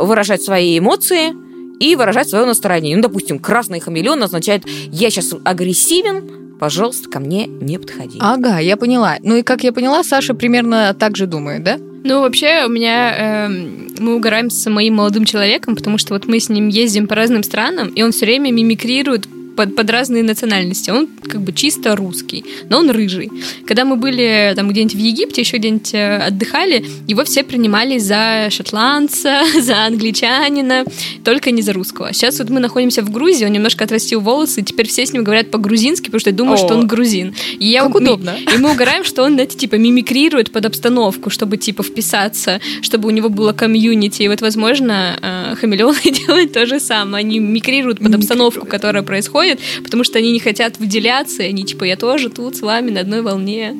выражать 0.00 0.42
свои 0.42 0.78
эмоции 0.78 1.34
и 1.80 1.96
выражать 1.96 2.28
свое 2.28 2.44
настроение. 2.44 2.96
Ну, 2.96 3.02
допустим, 3.02 3.38
красный 3.38 3.80
хамелеон 3.80 4.22
означает 4.22 4.64
«я 4.90 5.10
сейчас 5.10 5.34
агрессивен, 5.44 6.56
пожалуйста, 6.58 7.08
ко 7.08 7.20
мне 7.20 7.46
не 7.46 7.78
подходи». 7.78 8.18
Ага, 8.20 8.58
я 8.58 8.76
поняла. 8.76 9.16
Ну 9.22 9.36
и 9.36 9.42
как 9.42 9.64
я 9.64 9.72
поняла, 9.72 10.02
Саша 10.04 10.34
примерно 10.34 10.94
так 10.98 11.16
же 11.16 11.26
думает, 11.26 11.64
да? 11.64 11.78
Ну, 12.04 12.20
вообще, 12.20 12.64
у 12.66 12.68
меня 12.68 13.46
эм, 13.46 13.88
мы 13.98 14.14
угораем 14.16 14.50
с 14.50 14.68
моим 14.68 14.96
молодым 14.96 15.24
человеком, 15.24 15.74
потому 15.74 15.96
что 15.96 16.12
вот 16.12 16.26
мы 16.26 16.38
с 16.38 16.50
ним 16.50 16.68
ездим 16.68 17.08
по 17.08 17.14
разным 17.14 17.42
странам, 17.42 17.88
и 17.88 18.02
он 18.02 18.12
все 18.12 18.26
время 18.26 18.50
мимикрирует 18.50 19.26
под, 19.56 19.76
под 19.76 19.90
разные 19.90 20.22
национальности. 20.22 20.90
Он 20.90 21.06
как 21.06 21.40
бы 21.40 21.52
чисто 21.52 21.96
русский, 21.96 22.44
но 22.68 22.78
он 22.78 22.90
рыжий. 22.90 23.30
Когда 23.66 23.84
мы 23.84 23.96
были 23.96 24.52
там 24.56 24.68
где-нибудь 24.68 24.94
в 24.94 24.98
Египте, 24.98 25.40
еще 25.42 25.58
где-нибудь 25.58 25.94
э, 25.94 26.18
отдыхали, 26.18 26.84
его 27.06 27.24
все 27.24 27.42
принимали 27.42 27.98
за 27.98 28.48
шотландца, 28.50 29.42
за 29.60 29.84
англичанина, 29.84 30.84
только 31.24 31.50
не 31.50 31.62
за 31.62 31.72
русского. 31.72 32.12
Сейчас 32.12 32.38
вот 32.38 32.50
мы 32.50 32.60
находимся 32.60 33.02
в 33.02 33.10
Грузии, 33.10 33.44
он 33.44 33.52
немножко 33.52 33.84
отрастил 33.84 34.20
волосы, 34.20 34.60
и 34.60 34.64
теперь 34.64 34.88
все 34.88 35.06
с 35.06 35.12
ним 35.12 35.24
говорят 35.24 35.50
по-грузински, 35.50 36.06
потому 36.06 36.20
что 36.20 36.32
думают, 36.32 36.60
О. 36.60 36.66
что 36.66 36.74
он 36.74 36.86
грузин. 36.86 37.34
И 37.58 37.66
я 37.66 37.82
Как 37.82 37.94
удобно. 37.94 38.36
и 38.54 38.58
мы 38.58 38.72
угораем, 38.72 39.04
что 39.04 39.22
он, 39.22 39.34
знаете, 39.34 39.56
типа 39.56 39.76
мимикрирует 39.76 40.52
под 40.52 40.66
обстановку, 40.66 41.30
чтобы 41.30 41.56
типа 41.56 41.82
вписаться, 41.82 42.60
чтобы 42.82 43.08
у 43.08 43.10
него 43.10 43.28
было 43.28 43.52
комьюнити. 43.52 44.22
И 44.22 44.28
вот, 44.28 44.40
возможно, 44.40 45.16
э, 45.20 45.54
хамелеоны 45.56 46.00
делают 46.04 46.52
то 46.52 46.66
же 46.66 46.80
самое. 46.80 47.24
Они 47.24 47.38
мимикрируют 47.38 47.98
под 47.98 48.14
обстановку, 48.14 48.66
которая 48.66 49.02
происходит, 49.02 49.43
потому 49.82 50.04
что 50.04 50.18
они 50.18 50.32
не 50.32 50.40
хотят 50.40 50.78
выделяться, 50.78 51.42
и 51.42 51.48
они 51.48 51.64
типа, 51.64 51.84
я 51.84 51.96
тоже 51.96 52.28
тут 52.28 52.56
с 52.56 52.60
вами 52.60 52.90
на 52.90 53.00
одной 53.00 53.22
волне. 53.22 53.76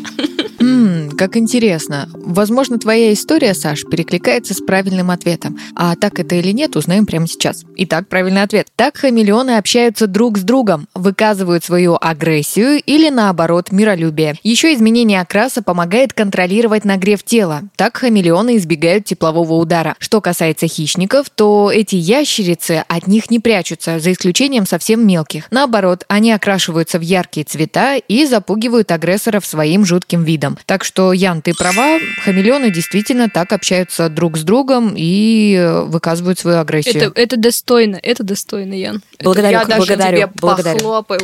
М, 0.61 1.11
как 1.11 1.37
интересно. 1.37 2.09
Возможно, 2.14 2.79
твоя 2.79 3.12
история, 3.12 3.53
Саш, 3.55 3.85
перекликается 3.85 4.55
с 4.55 4.61
правильным 4.61 5.11
ответом. 5.11 5.59
А 5.74 5.94
так 5.94 6.18
это 6.18 6.37
или 6.37 6.53
нет, 6.53 6.77
узнаем 6.77 7.05
прямо 7.05 7.27
сейчас. 7.27 7.64
Итак, 7.77 8.09
правильный 8.09 8.42
ответ. 8.42 8.68
Так 8.74 8.96
хамелеоны 8.96 9.59
общаются 9.59 10.07
друг 10.07 10.38
с 10.38 10.42
другом, 10.42 10.88
выказывают 10.94 11.64
свою 11.64 11.98
агрессию 12.00 12.81
или, 12.83 13.11
наоборот, 13.11 13.72
миролюбие. 13.72 14.37
Еще 14.42 14.72
изменение 14.74 15.20
окраса 15.20 15.62
помогает 15.62 16.12
контролировать 16.12 16.85
нагрев 16.85 17.22
тела. 17.22 17.64
Так 17.77 17.98
хамелеоны 17.98 18.57
избегают 18.57 19.05
теплового 19.05 19.55
удара. 19.55 19.96
Что 19.98 20.20
касается 20.20 20.66
хищников, 20.66 21.29
то 21.29 21.70
эти 21.70 21.96
ящерицы 21.96 22.85
от 22.88 23.07
них 23.07 23.31
не 23.31 23.38
прячутся, 23.38 23.98
за 23.98 24.12
исключением 24.12 24.66
совсем 24.66 25.07
мелких. 25.07 25.48
Наоборот, 25.55 26.05
они 26.09 26.33
окрашиваются 26.33 26.99
в 26.99 27.03
яркие 27.03 27.47
цвета 27.47 27.95
и 27.95 28.27
запугивают 28.27 28.90
агрессоров 28.90 29.47
своим 29.47 29.85
жутким 29.85 30.25
видом. 30.25 30.59
Так 30.67 30.83
что, 30.83 31.12
Ян, 31.12 31.43
ты 31.43 31.55
права, 31.55 32.01
хамелеоны 32.25 32.73
действительно 32.73 33.29
так 33.31 33.53
общаются 33.53 34.09
друг 34.09 34.37
с 34.37 34.43
другом 34.43 34.95
и 34.97 35.55
э, 35.55 35.83
выказывают 35.83 36.40
свою 36.40 36.59
агрессию. 36.59 36.97
Это, 36.97 37.21
это 37.21 37.37
достойно, 37.37 38.01
это 38.03 38.25
достойно, 38.25 38.75
Ян. 38.75 39.01
Благодарю, 39.23 39.59
Я 39.61 39.64
даже 39.64 39.87
благодарю, 39.87 40.17
тебе 40.17 40.31
благодарю. 40.35 40.79
похлопаю. 40.79 41.21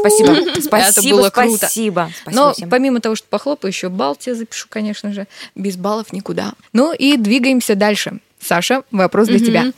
Спасибо, 0.00 0.32
Это 0.52 0.62
спасибо, 0.62 1.16
было 1.18 1.28
круто. 1.28 1.56
спасибо. 1.58 2.10
Спасибо 2.22 2.42
Но 2.42 2.52
всем. 2.54 2.70
помимо 2.70 3.00
того, 3.02 3.14
что 3.14 3.26
похлопаю, 3.28 3.72
еще 3.72 3.90
балл 3.90 4.16
тебе 4.16 4.36
запишу, 4.36 4.68
конечно 4.70 5.12
же. 5.12 5.26
Без 5.54 5.76
баллов 5.76 6.14
никуда. 6.14 6.54
Ну 6.72 6.94
и 6.94 7.18
двигаемся 7.18 7.74
дальше. 7.74 8.20
Саша, 8.40 8.82
вопрос 8.90 9.28
для 9.28 9.38
тебя. 9.38 9.72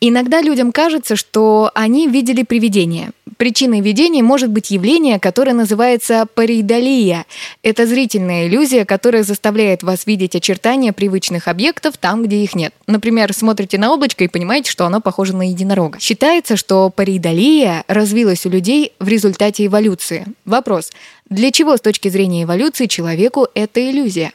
Иногда 0.00 0.40
людям 0.40 0.70
кажется, 0.70 1.16
что 1.16 1.70
они 1.74 2.06
видели 2.08 2.44
привидение. 2.44 3.10
Причиной 3.36 3.80
видения 3.80 4.22
может 4.22 4.50
быть 4.50 4.70
явление, 4.70 5.20
которое 5.20 5.52
называется 5.54 6.26
паридолия. 6.34 7.24
Это 7.62 7.86
зрительная 7.86 8.48
иллюзия, 8.48 8.84
которая 8.84 9.22
заставляет 9.22 9.82
вас 9.82 10.06
видеть 10.06 10.34
очертания 10.34 10.92
привычных 10.92 11.46
объектов 11.46 11.96
там, 11.98 12.24
где 12.24 12.42
их 12.42 12.54
нет. 12.54 12.74
Например, 12.86 13.32
смотрите 13.32 13.78
на 13.78 13.92
облачко 13.92 14.24
и 14.24 14.28
понимаете, 14.28 14.70
что 14.70 14.86
оно 14.86 15.00
похоже 15.00 15.36
на 15.36 15.48
единорога. 15.48 16.00
Считается, 16.00 16.56
что 16.56 16.90
паридолия 16.90 17.84
развилась 17.86 18.44
у 18.46 18.50
людей 18.50 18.92
в 18.98 19.08
результате 19.08 19.66
эволюции. 19.66 20.26
Вопрос. 20.44 20.90
Для 21.28 21.52
чего 21.52 21.76
с 21.76 21.80
точки 21.80 22.08
зрения 22.08 22.44
эволюции 22.44 22.86
человеку 22.86 23.46
эта 23.54 23.88
иллюзия? 23.88 24.32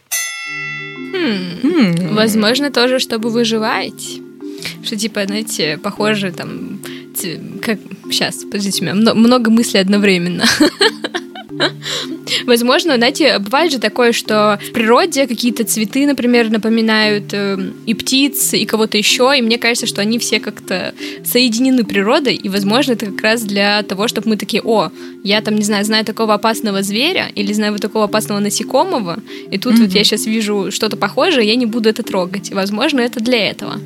Возможно, 2.12 2.72
тоже, 2.72 3.00
чтобы 3.00 3.30
выживать. 3.30 4.20
Что, 4.84 4.96
типа, 4.96 5.26
знаете, 5.26 5.80
похоже 5.82 6.32
там... 6.32 6.80
Как... 7.62 7.80
Сейчас, 8.10 8.44
подождите, 8.44 8.82
у 8.82 8.84
меня 8.86 8.96
мно- 8.96 9.14
много 9.14 9.50
мыслей 9.52 9.80
одновременно. 9.80 10.46
Возможно, 12.46 12.98
знаете, 12.98 13.40
бывает 13.40 13.72
же 13.72 13.80
такое, 13.80 14.12
что 14.12 14.60
в 14.62 14.72
природе 14.74 15.28
какие-то 15.28 15.64
цветы, 15.64 16.06
например, 16.06 16.50
напоминают 16.50 17.34
э, 17.34 17.58
и 17.86 17.94
птиц, 17.94 18.54
и 18.54 18.66
кого-то 18.66 18.98
еще, 18.98 19.34
и 19.38 19.42
мне 19.42 19.58
кажется, 19.58 19.86
что 19.86 20.02
они 20.02 20.18
все 20.20 20.40
как-то 20.40 20.94
соединены 21.24 21.84
природой, 21.84 22.36
и, 22.36 22.50
возможно, 22.50 22.94
это 22.94 23.06
как 23.06 23.22
раз 23.22 23.44
для 23.44 23.84
того, 23.84 24.08
чтобы 24.08 24.30
мы 24.30 24.38
такие, 24.38 24.62
о, 24.64 24.92
я 25.24 25.42
там, 25.42 25.56
не 25.56 25.64
знаю, 25.64 25.86
знаю 25.86 26.06
такого 26.06 26.34
опасного 26.34 26.84
зверя, 26.84 27.30
или 27.34 27.54
знаю 27.54 27.72
вот 27.72 27.82
такого 27.82 28.06
опасного 28.06 28.40
насекомого, 28.40 29.20
и 29.50 29.58
тут 29.58 29.76
mm-hmm. 29.76 29.82
вот 29.84 29.92
я 29.92 30.04
сейчас 30.04 30.26
вижу 30.26 30.72
что-то 30.72 30.98
похожее, 30.98 31.48
я 31.48 31.56
не 31.56 31.66
буду 31.66 31.90
это 31.90 32.04
трогать. 32.04 32.52
Возможно, 32.52 33.00
это 33.00 33.20
для 33.20 33.50
этого. 33.50 33.80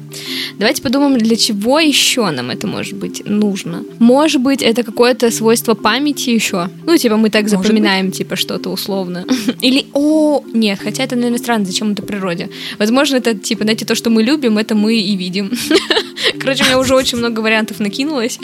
Давайте 0.57 0.81
подумаем, 0.81 1.17
для 1.17 1.35
чего 1.35 1.79
еще 1.79 2.29
нам 2.31 2.49
это 2.49 2.65
может 2.67 2.95
быть 2.95 3.21
нужно. 3.25 3.83
Может 3.99 4.41
быть, 4.41 4.63
это 4.63 4.83
какое-то 4.83 5.29
свойство 5.31 5.75
памяти 5.75 6.31
еще. 6.31 6.69
Ну, 6.85 6.97
типа, 6.97 7.17
мы 7.17 7.29
так 7.29 7.43
может 7.43 7.61
запоминаем, 7.63 8.07
быть. 8.07 8.17
типа, 8.17 8.35
что-то 8.35 8.69
условно. 8.69 9.25
Или, 9.61 9.85
о, 9.93 10.43
нет, 10.53 10.79
хотя 10.83 11.03
это, 11.03 11.15
наверное, 11.15 11.37
странно, 11.37 11.65
зачем 11.65 11.91
это 11.91 12.01
природе. 12.01 12.49
Возможно, 12.79 13.17
это, 13.17 13.35
типа, 13.35 13.63
знаете, 13.63 13.85
то, 13.85 13.93
что 13.95 14.09
мы 14.09 14.23
любим, 14.23 14.57
это 14.57 14.73
мы 14.73 14.95
и 14.95 15.15
видим. 15.15 15.51
Короче, 16.39 16.63
у 16.63 16.67
меня 16.67 16.79
уже 16.79 16.95
очень 16.95 17.17
много 17.19 17.41
вариантов 17.41 17.79
накинулось. 17.79 18.39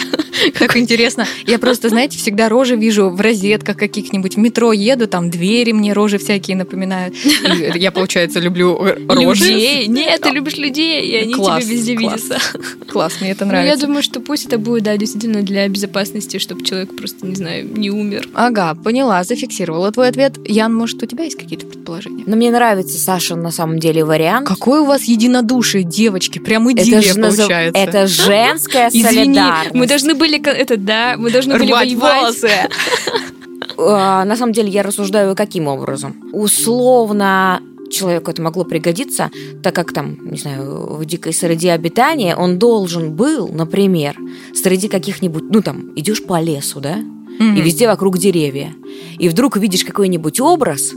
Как 0.53 0.77
интересно. 0.77 1.25
Я 1.47 1.57
просто, 1.57 1.89
знаете, 1.89 2.17
всегда 2.17 2.49
рожи 2.49 2.75
вижу 2.83 3.09
в 3.09 3.21
розетках 3.21 3.77
каких-нибудь. 3.77 4.35
В 4.35 4.39
метро 4.39 4.73
еду, 4.73 5.07
там 5.07 5.29
двери 5.29 5.71
мне 5.71 5.93
рожи 5.93 6.17
всякие 6.17 6.57
напоминают. 6.57 7.15
Я, 7.75 7.91
получается, 7.91 8.39
люблю 8.39 8.77
рожи. 9.07 9.45
Людей? 9.45 9.87
Нет, 9.87 10.21
ты 10.21 10.29
любишь 10.29 10.57
людей, 10.57 11.01
и 11.01 11.15
они 11.15 11.33
тебе 11.33 11.65
везде 11.65 11.95
видятся. 11.95 12.37
Класс, 12.91 13.13
мне 13.21 13.31
это 13.31 13.45
нравится. 13.45 13.75
Ну, 13.75 13.81
я 13.81 13.87
думаю, 13.87 14.03
что 14.03 14.19
пусть 14.19 14.47
это 14.47 14.57
будет, 14.57 14.83
да, 14.83 14.97
действительно 14.97 15.41
для 15.41 15.67
безопасности, 15.67 16.37
чтобы 16.39 16.63
человек 16.63 16.95
просто, 16.95 17.25
не 17.25 17.35
знаю, 17.35 17.67
не 17.75 17.89
умер. 17.89 18.27
Ага, 18.33 18.75
поняла, 18.75 19.23
зафиксировала 19.23 19.91
твой 19.91 20.09
ответ. 20.09 20.33
Ян, 20.45 20.73
может, 20.75 21.01
у 21.01 21.05
тебя 21.05 21.23
есть 21.23 21.37
какие-то 21.37 21.65
предположения? 21.65 22.23
Но 22.27 22.35
мне 22.35 22.51
нравится, 22.51 22.97
Саша, 22.97 23.35
на 23.35 23.51
самом 23.51 23.79
деле 23.79 24.03
вариант. 24.03 24.47
Какой 24.47 24.81
у 24.81 24.85
вас 24.85 25.03
единодушие, 25.03 25.83
девочки, 25.83 26.39
прям 26.39 26.71
идиллия 26.71 27.13
получается. 27.13 27.79
Это 27.79 28.07
женская 28.07 28.89
солидарность. 28.89 29.73
мы 29.73 29.87
должны 29.87 30.13
были, 30.13 30.45
это, 30.45 30.77
да, 30.77 31.15
мы 31.17 31.31
должны 31.31 31.57
были 31.57 31.71
воевать. 31.71 32.21
волосы. 32.21 32.49
А, 33.75 34.23
на 34.23 34.35
самом 34.35 34.53
деле 34.53 34.69
я 34.69 34.83
рассуждаю 34.83 35.35
каким 35.35 35.67
образом. 35.67 36.15
Условно 36.31 37.59
человеку 37.89 38.31
это 38.31 38.41
могло 38.41 38.63
пригодиться, 38.65 39.29
так 39.61 39.75
как 39.75 39.93
там, 39.93 40.17
не 40.29 40.37
знаю, 40.37 40.95
в 40.95 41.05
дикой 41.05 41.33
среде 41.33 41.71
обитания 41.71 42.35
он 42.35 42.59
должен 42.59 43.13
был, 43.13 43.47
например, 43.47 44.17
среди 44.53 44.87
каких-нибудь, 44.87 45.43
ну 45.49 45.61
там, 45.61 45.91
идешь 45.95 46.23
по 46.23 46.41
лесу, 46.41 46.79
да, 46.79 46.97
mm-hmm. 46.97 47.57
и 47.57 47.61
везде 47.61 47.87
вокруг 47.87 48.17
деревья, 48.17 48.73
и 49.17 49.29
вдруг 49.29 49.57
видишь 49.57 49.85
какой-нибудь 49.85 50.39
образ, 50.39 50.93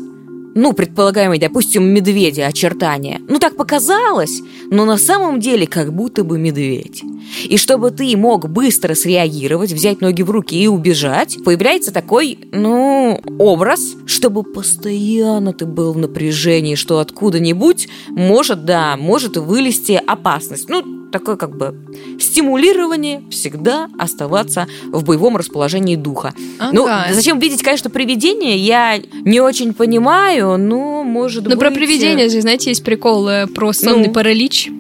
ну, 0.56 0.72
предполагаемый, 0.72 1.38
допустим, 1.38 1.84
медведя 1.84 2.46
очертания. 2.46 3.20
Ну, 3.28 3.38
так 3.38 3.56
показалось, 3.56 4.40
но 4.70 4.86
на 4.86 4.96
самом 4.96 5.38
деле 5.38 5.66
как 5.66 5.92
будто 5.92 6.24
бы 6.24 6.38
медведь. 6.38 7.02
И 7.44 7.58
чтобы 7.58 7.90
ты 7.90 8.16
мог 8.16 8.48
быстро 8.48 8.94
среагировать, 8.94 9.72
взять 9.72 10.00
ноги 10.00 10.22
в 10.22 10.30
руки 10.30 10.56
и 10.56 10.66
убежать, 10.66 11.36
появляется 11.44 11.92
такой, 11.92 12.38
ну, 12.52 13.20
образ, 13.38 13.96
чтобы 14.06 14.44
постоянно 14.44 15.52
ты 15.52 15.66
был 15.66 15.92
в 15.92 15.98
напряжении, 15.98 16.74
что 16.74 17.00
откуда-нибудь 17.00 17.88
может, 18.08 18.64
да, 18.64 18.96
может 18.96 19.36
вылезти 19.36 20.00
опасность. 20.06 20.70
Ну, 20.70 20.95
такое 21.12 21.36
как 21.36 21.56
бы 21.56 21.74
стимулирование 22.20 23.22
всегда 23.30 23.88
оставаться 23.98 24.66
в 24.86 25.04
боевом 25.04 25.36
расположении 25.36 25.96
духа. 25.96 26.34
Ага. 26.58 26.72
Ну, 26.72 26.88
зачем 27.14 27.38
видеть, 27.38 27.62
конечно, 27.62 27.90
привидение, 27.90 28.56
я 28.56 28.98
не 29.24 29.40
очень 29.40 29.72
понимаю, 29.74 30.58
но 30.58 31.02
может 31.04 31.44
но 31.44 31.50
быть... 31.50 31.58
Но 31.58 31.60
про 31.60 31.70
привидение 31.70 32.28
же, 32.28 32.40
знаете, 32.40 32.70
есть 32.70 32.84
прикол 32.84 33.28
э, 33.28 33.46
про 33.46 33.72
сонный 33.72 34.08
ну. 34.08 34.12
паралич. 34.12 34.70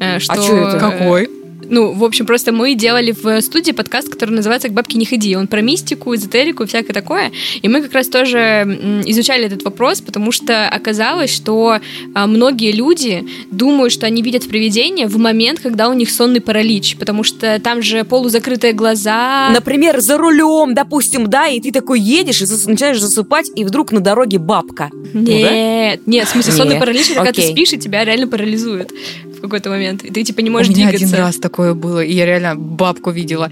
Э, 0.00 0.18
что... 0.18 0.32
А 0.32 0.42
что 0.42 0.56
это? 0.56 0.78
Какой? 0.78 1.30
Ну, 1.68 1.92
в 1.92 2.04
общем, 2.04 2.26
просто 2.26 2.52
мы 2.52 2.74
делали 2.74 3.12
в 3.12 3.40
студии 3.40 3.72
подкаст, 3.72 4.08
который 4.08 4.30
называется 4.30 4.68
«К 4.68 4.72
бабке 4.72 4.98
не 4.98 5.04
ходи». 5.04 5.36
Он 5.36 5.46
про 5.46 5.60
мистику, 5.60 6.14
эзотерику 6.14 6.64
и 6.64 6.66
всякое 6.66 6.92
такое. 6.92 7.32
И 7.62 7.68
мы 7.68 7.82
как 7.82 7.92
раз 7.92 8.08
тоже 8.08 9.02
изучали 9.06 9.44
этот 9.46 9.62
вопрос, 9.62 10.00
потому 10.00 10.32
что 10.32 10.68
оказалось, 10.68 11.34
что 11.34 11.78
а, 12.14 12.26
многие 12.26 12.72
люди 12.72 13.24
думают, 13.50 13.92
что 13.92 14.06
они 14.06 14.22
видят 14.22 14.48
привидения 14.48 15.06
в 15.06 15.16
момент, 15.18 15.60
когда 15.60 15.88
у 15.88 15.94
них 15.94 16.10
сонный 16.10 16.40
паралич, 16.40 16.96
потому 16.96 17.24
что 17.24 17.58
там 17.60 17.82
же 17.82 18.04
полузакрытые 18.04 18.72
глаза. 18.72 19.50
Например, 19.52 20.00
за 20.00 20.18
рулем, 20.18 20.74
допустим, 20.74 21.28
да, 21.28 21.48
и 21.48 21.60
ты 21.60 21.72
такой 21.72 22.00
едешь 22.00 22.42
и 22.42 22.46
зас... 22.46 22.66
начинаешь 22.66 23.00
засыпать, 23.00 23.50
и 23.54 23.64
вдруг 23.64 23.92
на 23.92 24.00
дороге 24.00 24.38
бабка. 24.38 24.90
Нет, 25.14 25.14
ну, 25.14 25.42
да? 25.42 26.02
нет, 26.06 26.28
в 26.28 26.30
смысле, 26.30 26.52
сонный 26.52 26.78
паралич, 26.78 27.10
это 27.10 27.14
когда 27.16 27.32
ты 27.32 27.42
спишь, 27.42 27.72
и 27.72 27.78
тебя 27.78 28.04
реально 28.04 28.28
парализует 28.28 28.92
в 29.36 29.40
какой-то 29.40 29.70
момент. 29.70 30.04
И 30.04 30.10
ты 30.10 30.22
типа 30.22 30.40
не 30.40 30.50
можешь 30.50 30.68
У 30.68 30.72
меня 30.72 30.88
двигаться. 30.88 31.06
один 31.06 31.18
раз 31.18 31.36
такое 31.56 31.72
было, 31.72 32.04
и 32.04 32.12
я 32.12 32.26
реально 32.26 32.54
бабку 32.54 33.10
видела. 33.10 33.50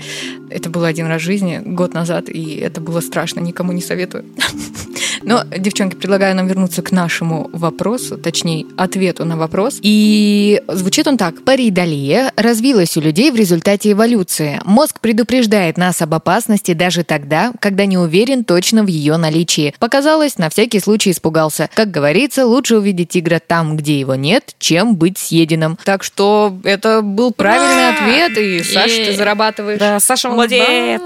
Это 0.50 0.68
было 0.68 0.86
один 0.86 1.06
раз 1.06 1.22
в 1.22 1.24
жизни, 1.24 1.62
год 1.64 1.94
назад, 1.94 2.28
и 2.28 2.56
это 2.56 2.82
было 2.82 3.00
страшно, 3.00 3.40
никому 3.40 3.72
не 3.72 3.80
советую. 3.80 4.24
Но, 5.24 5.44
девчонки, 5.44 5.96
предлагаю 5.96 6.36
нам 6.36 6.46
вернуться 6.46 6.82
к 6.82 6.92
нашему 6.92 7.48
вопросу, 7.52 8.16
точнее, 8.18 8.66
ответу 8.76 9.24
на 9.24 9.36
вопрос. 9.36 9.78
И 9.82 10.62
звучит 10.68 11.06
он 11.06 11.16
так. 11.16 11.44
Паридолия 11.44 12.32
развилась 12.36 12.96
у 12.96 13.00
людей 13.00 13.30
в 13.30 13.36
результате 13.36 13.92
эволюции. 13.92 14.60
Мозг 14.64 15.00
предупреждает 15.00 15.78
нас 15.78 16.02
об 16.02 16.14
опасности 16.14 16.74
даже 16.74 17.04
тогда, 17.04 17.52
когда 17.60 17.86
не 17.86 17.98
уверен 17.98 18.44
точно 18.44 18.82
в 18.84 18.88
ее 18.88 19.16
наличии. 19.16 19.74
Показалось, 19.78 20.38
на 20.38 20.50
всякий 20.50 20.80
случай 20.80 21.10
испугался. 21.10 21.70
Как 21.74 21.90
говорится, 21.90 22.46
лучше 22.46 22.76
увидеть 22.76 23.10
тигра 23.10 23.40
там, 23.44 23.76
где 23.76 23.98
его 23.98 24.14
нет, 24.14 24.54
чем 24.58 24.96
быть 24.96 25.18
съеденным. 25.18 25.78
Так 25.84 26.02
что 26.02 26.56
это 26.64 27.02
был 27.02 27.32
правильный 27.32 27.94
ответ, 27.94 28.38
и 28.38 28.62
Саша, 28.62 29.04
ты 29.06 29.16
зарабатываешь. 29.16 29.78
Да, 29.78 30.00
Саша 30.00 30.28
молодец. 30.28 31.02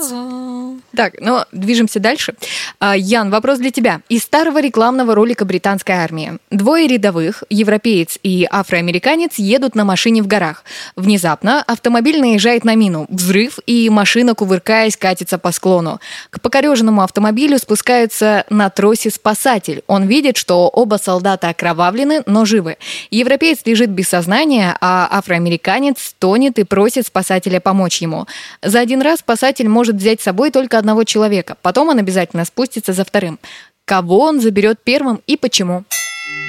Так, 0.96 1.14
ну, 1.20 1.44
движемся 1.53 2.01
дальше. 2.01 2.35
А, 2.81 2.96
Ян, 2.96 3.31
вопрос 3.31 3.59
для 3.59 3.70
тебя. 3.70 4.01
Из 4.09 4.22
старого 4.22 4.61
рекламного 4.61 5.14
ролика 5.14 5.44
британской 5.44 5.94
армии. 5.94 6.38
Двое 6.51 6.87
рядовых, 6.87 7.44
европеец 7.51 8.18
и 8.22 8.46
афроамериканец, 8.51 9.35
едут 9.37 9.74
на 9.74 9.85
машине 9.85 10.22
в 10.22 10.27
горах. 10.27 10.64
Внезапно 10.96 11.62
автомобиль 11.62 12.20
наезжает 12.20 12.64
на 12.64 12.74
мину. 12.74 13.07
Взрыв, 13.11 13.59
и 13.66 13.90
машина, 13.90 14.35
кувыркаясь, 14.35 14.96
катится 14.96 15.38
по 15.38 15.53
склону. 15.53 16.01
К 16.31 16.40
покореженному 16.40 17.03
автомобилю 17.03 17.59
спускается 17.59 18.44
на 18.48 18.70
тросе 18.70 19.11
спасатель. 19.11 19.83
Он 19.87 20.07
видит, 20.07 20.37
что 20.37 20.68
оба 20.68 20.96
солдата 20.96 21.51
окровавлены, 21.51 22.22
но 22.24 22.46
живы. 22.46 22.79
Европеец 23.11 23.61
лежит 23.66 23.90
без 23.90 24.09
сознания, 24.09 24.77
а 24.81 25.07
афроамериканец 25.11 26.03
стонет 26.03 26.59
и 26.59 26.64
просит 26.64 27.07
спасателя 27.07 27.61
помочь 27.61 28.01
ему. 28.01 28.27
За 28.62 28.81
один 28.81 29.03
раз 29.03 29.20
спасатель 29.20 29.68
может 29.68 29.96
взять 29.96 30.20
с 30.20 30.24
собой 30.24 30.51
только 30.51 30.79
одного 30.79 30.88
одного 30.88 31.05
человека. 31.05 31.57
Потом 31.61 31.88
он 31.90 31.98
обязательно 31.98 32.46
спустится 32.46 32.94
за 32.94 33.05
вторым. 33.05 33.38
Кого 33.85 34.20
он 34.20 34.40
заберет 34.40 34.79
первым 34.83 35.20
и 35.27 35.37
почему? 35.37 35.85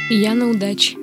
Я 0.09 0.33
на 0.33 0.49
удаче. 0.49 0.95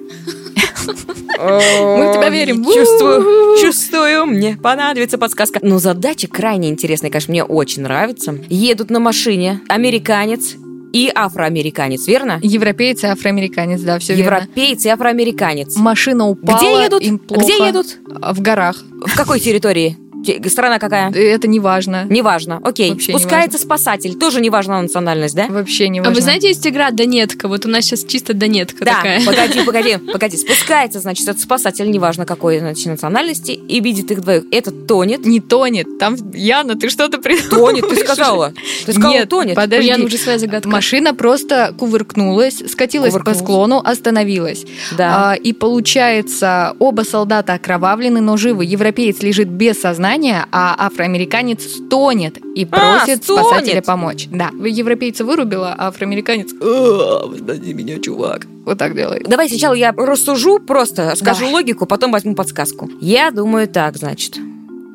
Мы 0.86 2.08
в 2.08 2.14
тебя 2.14 2.30
верим. 2.30 2.64
Чувствую, 2.64 3.58
чувствую, 3.60 4.24
мне 4.26 4.56
понадобится 4.56 5.18
подсказка. 5.18 5.58
Но 5.62 5.78
задача 5.78 6.28
крайне 6.28 6.70
интересная, 6.70 7.10
конечно, 7.10 7.32
мне 7.32 7.44
очень 7.44 7.82
нравится. 7.82 8.38
Едут 8.48 8.88
на 8.90 9.00
машине 9.00 9.60
американец 9.68 10.54
и 10.94 11.12
афроамериканец, 11.14 12.06
верно? 12.06 12.38
Европеец 12.42 13.04
и 13.04 13.06
афроамериканец, 13.06 13.82
да, 13.82 13.98
все 13.98 14.14
верно. 14.14 14.36
Европеец 14.36 14.86
и 14.86 14.88
афроамериканец. 14.88 15.76
Машина 15.76 16.26
упала, 16.28 16.56
Где 16.58 16.84
едут? 16.84 17.02
им 17.02 17.18
плохо. 17.18 17.44
Где 17.44 17.66
едут? 17.66 17.98
В 18.06 18.40
горах. 18.40 18.76
В 19.04 19.14
какой 19.14 19.40
территории? 19.40 19.98
Страна 20.48 20.78
какая? 20.78 21.10
Это 21.12 21.46
не 21.48 21.60
важно. 21.60 22.04
Не 22.04 22.22
важно. 22.22 22.60
Окей. 22.62 22.90
Вообще 22.90 23.12
Спускается 23.12 23.58
спасатель. 23.58 24.14
Тоже 24.16 24.40
не 24.40 24.50
важна 24.50 24.80
национальность, 24.82 25.34
да? 25.34 25.46
Вообще 25.48 25.88
не 25.88 26.00
важно. 26.00 26.12
А 26.12 26.14
вы 26.14 26.20
знаете, 26.20 26.48
есть 26.48 26.66
игра 26.66 26.90
Донетка? 26.90 27.48
Вот 27.48 27.64
у 27.66 27.68
нас 27.68 27.84
сейчас 27.84 28.04
чисто 28.04 28.34
Донетка 28.34 28.84
да, 28.84 28.94
такая. 28.96 29.24
погоди, 29.24 29.60
погоди, 29.64 29.96
погоди. 30.12 30.36
Спускается, 30.36 31.00
значит, 31.00 31.28
этот 31.28 31.40
спасатель, 31.40 31.90
неважно 31.90 32.26
какой 32.26 32.58
значит, 32.58 32.86
национальности, 32.86 33.52
и 33.52 33.80
видит 33.80 34.10
их 34.10 34.20
двоих. 34.22 34.44
Этот 34.50 34.86
тонет. 34.86 35.24
Не 35.24 35.40
тонет. 35.40 35.98
Там, 35.98 36.16
Яна, 36.32 36.76
ты 36.76 36.88
что-то 36.88 37.18
придумала. 37.18 37.70
Тонет, 37.70 37.88
ты 37.88 37.96
сказала. 38.04 38.52
Ты 38.84 38.92
сказала, 38.92 39.12
Нет, 39.12 39.28
тонет. 39.28 39.54
подожди. 39.54 39.88
Яна 39.88 40.04
уже 40.04 40.16
своя 40.18 40.38
загадка. 40.38 40.68
Машина 40.68 41.14
просто 41.14 41.74
кувыркнулась, 41.78 42.62
скатилась 42.68 43.12
кувыркнулась. 43.12 43.38
по 43.38 43.44
склону, 43.44 43.82
остановилась. 43.84 44.64
Да. 44.96 45.32
А, 45.32 45.34
и 45.34 45.52
получается, 45.52 46.74
оба 46.78 47.02
солдата 47.02 47.54
окровавлены, 47.54 48.20
но 48.20 48.36
живы. 48.36 48.64
Европеец 48.64 49.22
лежит 49.22 49.48
без 49.48 49.80
сознания, 49.80 50.15
а 50.52 50.86
афроамериканец 50.86 51.62
стонет 51.64 52.38
и 52.54 52.66
а, 52.70 53.04
просит 53.04 53.20
а, 53.20 53.22
спасателя 53.22 53.82
помочь. 53.82 54.28
Да, 54.30 54.50
европейца 54.64 55.24
вырубила, 55.24 55.74
а 55.76 55.88
афроамериканец 55.88 56.50
«Спаси 56.50 57.74
меня, 57.74 57.98
чувак». 57.98 58.46
Вот 58.64 58.78
так 58.78 58.94
делает. 58.94 59.28
Давай 59.28 59.48
сначала 59.48 59.74
я 59.74 59.92
рассужу, 59.92 60.58
просто 60.58 61.14
скажу 61.16 61.40
Давай. 61.40 61.54
логику, 61.54 61.86
потом 61.86 62.10
возьму 62.10 62.34
подсказку. 62.34 62.90
Я 63.00 63.30
думаю 63.30 63.68
так, 63.68 63.96
значит. 63.96 64.38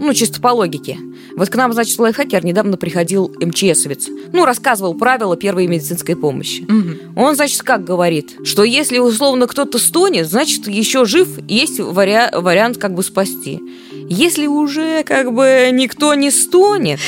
Ну, 0.01 0.15
чисто 0.15 0.41
по 0.41 0.47
логике. 0.47 0.97
Вот 1.37 1.49
к 1.49 1.55
нам, 1.55 1.71
значит, 1.73 1.99
лайфхакер 1.99 2.43
недавно 2.43 2.75
приходил 2.75 3.31
МЧСовец. 3.39 4.07
Ну, 4.33 4.45
рассказывал 4.45 4.95
правила 4.95 5.37
первой 5.37 5.67
медицинской 5.67 6.15
помощи. 6.15 6.65
Мгм. 6.67 6.97
Он, 7.15 7.35
значит, 7.35 7.61
как 7.61 7.83
говорит, 7.83 8.35
что 8.43 8.63
если 8.63 8.97
условно 8.97 9.45
кто-то 9.45 9.77
стонет, 9.77 10.27
значит, 10.27 10.67
еще 10.67 11.05
жив, 11.05 11.29
есть 11.47 11.79
вариа- 11.79 12.41
вариант 12.41 12.79
как 12.79 12.95
бы 12.95 13.03
спасти. 13.03 13.61
Если 14.09 14.47
уже 14.47 15.03
как 15.03 15.33
бы 15.33 15.69
никто 15.71 16.15
не 16.15 16.31
стонет, 16.31 16.99